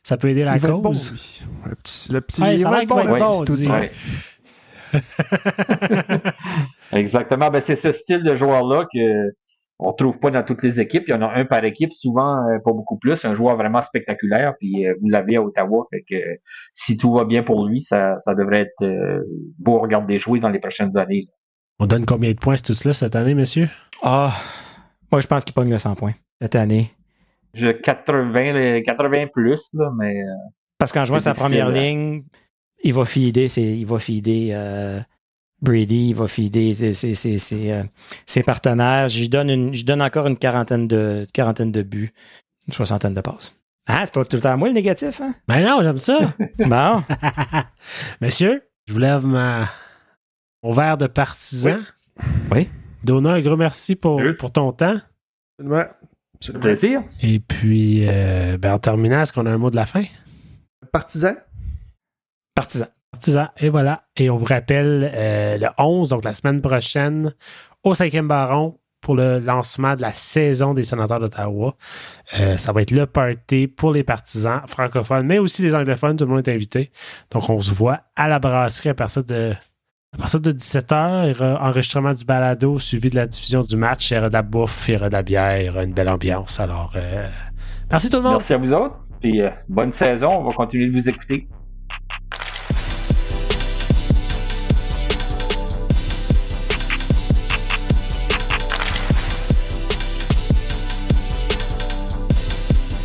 ça 0.07 0.15
peut 0.15 0.29
aider 0.29 0.45
la 0.45 0.57
cause. 0.57 1.43
Le 1.65 1.75
petit, 1.75 2.13
le 2.13 2.21
petit, 2.21 2.41
ouais, 2.41 2.57
ça 2.57 2.69
va 2.69 2.85
bon, 2.85 3.43
Exactement. 6.93 7.49
Ben, 7.49 7.61
c'est 7.67 7.75
ce 7.75 7.91
style 7.91 8.23
de 8.23 8.37
joueur-là 8.37 8.85
que 8.93 9.33
on 9.79 9.91
trouve 9.91 10.17
pas 10.17 10.31
dans 10.31 10.43
toutes 10.43 10.63
les 10.63 10.79
équipes. 10.79 11.03
Il 11.09 11.11
y 11.11 11.13
en 11.13 11.21
a 11.21 11.33
un 11.33 11.43
par 11.43 11.65
équipe, 11.65 11.91
souvent 11.91 12.37
euh, 12.47 12.57
pas 12.63 12.71
beaucoup 12.71 12.97
plus. 12.97 13.25
Un 13.25 13.33
joueur 13.33 13.57
vraiment 13.57 13.81
spectaculaire. 13.81 14.53
Puis 14.61 14.87
euh, 14.87 14.93
vous 15.01 15.09
l'avez 15.09 15.35
à 15.35 15.43
Ottawa. 15.43 15.85
Fait 15.91 16.05
que 16.09 16.15
si 16.73 16.95
tout 16.95 17.11
va 17.11 17.25
bien 17.25 17.43
pour 17.43 17.67
lui, 17.67 17.81
ça, 17.81 18.17
ça 18.23 18.33
devrait 18.33 18.61
être 18.61 18.83
euh, 18.83 19.21
beau 19.59 19.77
à 19.77 19.81
regarder 19.81 20.19
jouer 20.19 20.39
dans 20.39 20.47
les 20.47 20.59
prochaines 20.59 20.95
années. 20.95 21.27
On 21.79 21.85
donne 21.85 22.05
combien 22.05 22.31
de 22.31 22.39
points 22.39 22.55
tout 22.55 22.73
cela 22.73 22.93
cette 22.93 23.17
année, 23.17 23.35
messieurs? 23.35 23.67
Ah, 24.01 24.31
moi 25.11 25.19
je 25.19 25.27
pense 25.27 25.43
qu'il 25.43 25.53
pogne 25.53 25.69
le 25.69 25.79
100 25.79 25.95
points 25.95 26.13
cette 26.41 26.55
année. 26.55 26.96
Je 27.57 27.71
80, 27.71 28.81
80 28.83 29.27
plus, 29.27 29.61
là, 29.73 29.91
mais. 29.97 30.15
Parce 30.77 30.91
qu'en 30.91 31.05
jouant 31.05 31.19
sa 31.19 31.33
première 31.33 31.69
ligne, 31.69 32.23
il 32.83 32.93
va 32.93 33.03
fider, 33.03 33.47
il 33.57 33.85
va 33.85 33.97
fider 33.97 34.53
Brady, 35.61 36.09
il 36.09 36.15
va 36.15 36.27
fider 36.27 36.93
ses, 36.93 37.15
ses, 37.15 37.37
ses, 37.37 37.71
euh, 37.71 37.83
ses 38.25 38.43
partenaires. 38.43 39.07
Je 39.07 39.25
donne, 39.25 39.49
une, 39.49 39.73
je 39.73 39.85
donne 39.85 40.01
encore 40.01 40.27
une 40.27 40.37
quarantaine 40.37 40.87
de, 40.87 41.25
quarantaine 41.33 41.71
de 41.71 41.81
buts, 41.81 42.13
une 42.67 42.73
soixantaine 42.73 43.15
de 43.15 43.21
passes. 43.21 43.53
Ah, 43.87 44.01
c'est 44.05 44.13
pas 44.13 44.23
tout 44.25 44.35
le 44.35 44.41
temps 44.41 44.57
moi 44.57 44.67
le 44.67 44.73
négatif, 44.73 45.21
hein? 45.21 45.33
Ben 45.47 45.65
non, 45.65 45.81
j'aime 45.81 45.97
ça. 45.97 46.33
bon. 46.59 47.03
Messieurs, 48.21 48.63
je 48.85 48.93
vous 48.93 48.99
lève 48.99 49.25
ma, 49.25 49.69
mon 50.61 50.71
verre 50.71 50.97
de 50.97 51.07
partisan. 51.07 51.79
Oui. 52.51 52.69
Donna, 53.03 53.33
un 53.33 53.41
gros 53.41 53.57
merci 53.57 53.95
pour, 53.95 54.21
pour 54.37 54.51
ton 54.51 54.73
temps. 54.73 54.97
Ouais. 55.59 55.85
C'est 56.39 56.59
plaisir. 56.59 57.03
Et 57.21 57.39
puis, 57.39 58.05
euh, 58.07 58.57
ben, 58.57 58.73
en 58.73 58.79
terminant, 58.79 59.21
est-ce 59.21 59.33
qu'on 59.33 59.45
a 59.45 59.51
un 59.51 59.57
mot 59.57 59.71
de 59.71 59.75
la 59.75 59.85
fin? 59.85 60.03
Partisan. 60.91 61.33
Partisan. 62.55 62.87
Et 63.57 63.69
voilà. 63.69 64.03
Et 64.15 64.29
on 64.29 64.35
vous 64.35 64.45
rappelle 64.45 65.11
euh, 65.13 65.57
le 65.57 65.67
11, 65.77 66.09
donc 66.09 66.23
la 66.23 66.33
semaine 66.33 66.61
prochaine, 66.61 67.33
au 67.83 67.93
5e 67.93 68.27
baron 68.27 68.77
pour 69.01 69.15
le 69.15 69.39
lancement 69.39 69.95
de 69.95 70.01
la 70.01 70.13
saison 70.13 70.73
des 70.73 70.83
sénateurs 70.83 71.19
d'Ottawa. 71.19 71.75
Euh, 72.39 72.57
ça 72.57 72.71
va 72.73 72.81
être 72.81 72.91
le 72.91 73.05
party 73.05 73.67
pour 73.67 73.91
les 73.91 74.03
partisans 74.03 74.61
francophones, 74.67 75.25
mais 75.25 75.39
aussi 75.39 75.61
les 75.61 75.73
anglophones. 75.73 76.17
Tout 76.17 76.25
le 76.25 76.31
monde 76.31 76.47
est 76.47 76.53
invité. 76.53 76.91
Donc, 77.31 77.49
on 77.49 77.59
se 77.59 77.73
voit 77.73 78.01
à 78.15 78.27
la 78.27 78.39
brasserie 78.39 78.89
à 78.89 78.93
partir 78.93 79.23
de, 79.23 79.53
à 80.13 80.19
partir 80.19 80.39
de 80.39 80.53
17h, 80.53 81.57
enregistrement 81.57 82.13
du 82.13 82.23
balado 82.23 82.79
suivi 82.79 83.09
de 83.09 83.17
la 83.17 83.27
diffusion 83.27 83.61
du 83.63 83.75
match. 83.75 84.09
Il 84.09 84.13
y 84.13 84.17
aura 84.17 84.29
de 84.29 85.13
la 85.13 85.21
bière, 85.21 85.59
il 85.59 85.65
y 85.65 85.69
aura 85.69 85.83
une 85.83 85.93
belle 85.93 86.07
ambiance. 86.07 86.61
Alors, 86.61 86.93
euh, 86.95 87.27
merci 87.91 88.09
tout 88.09 88.17
le 88.17 88.23
monde. 88.23 88.37
Merci 88.37 88.53
à 88.53 88.57
vous 88.57 88.71
autres. 88.71 88.95
Puis 89.19 89.41
euh, 89.41 89.49
bonne 89.67 89.91
saison. 89.91 90.29
On 90.29 90.43
va 90.45 90.53
continuer 90.53 90.87
de 90.87 91.01
vous 91.01 91.09
écouter. 91.09 91.49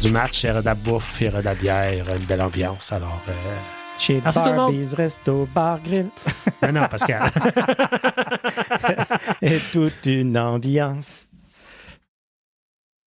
Du 0.02 0.12
match, 0.12 0.44
il 0.44 0.46
y 0.46 0.50
aura 0.50 0.60
de 0.60 0.66
la 0.66 0.74
il 1.20 1.26
y 1.26 1.28
aura 1.30 1.42
bière, 1.54 2.04
une 2.16 2.26
belle 2.26 2.42
ambiance. 2.42 2.92
Alors, 2.92 3.20
euh, 3.28 3.32
chez 4.02 4.20
Merci. 4.20 4.40
Barbie's 4.40 4.94
Resto 4.94 5.48
Bar 5.54 5.78
Grill. 5.80 6.10
non, 6.60 6.72
non, 6.72 6.88
Pascal. 6.88 7.30
Et 9.40 9.60
toute 9.70 10.06
une 10.06 10.36
ambiance. 10.36 11.26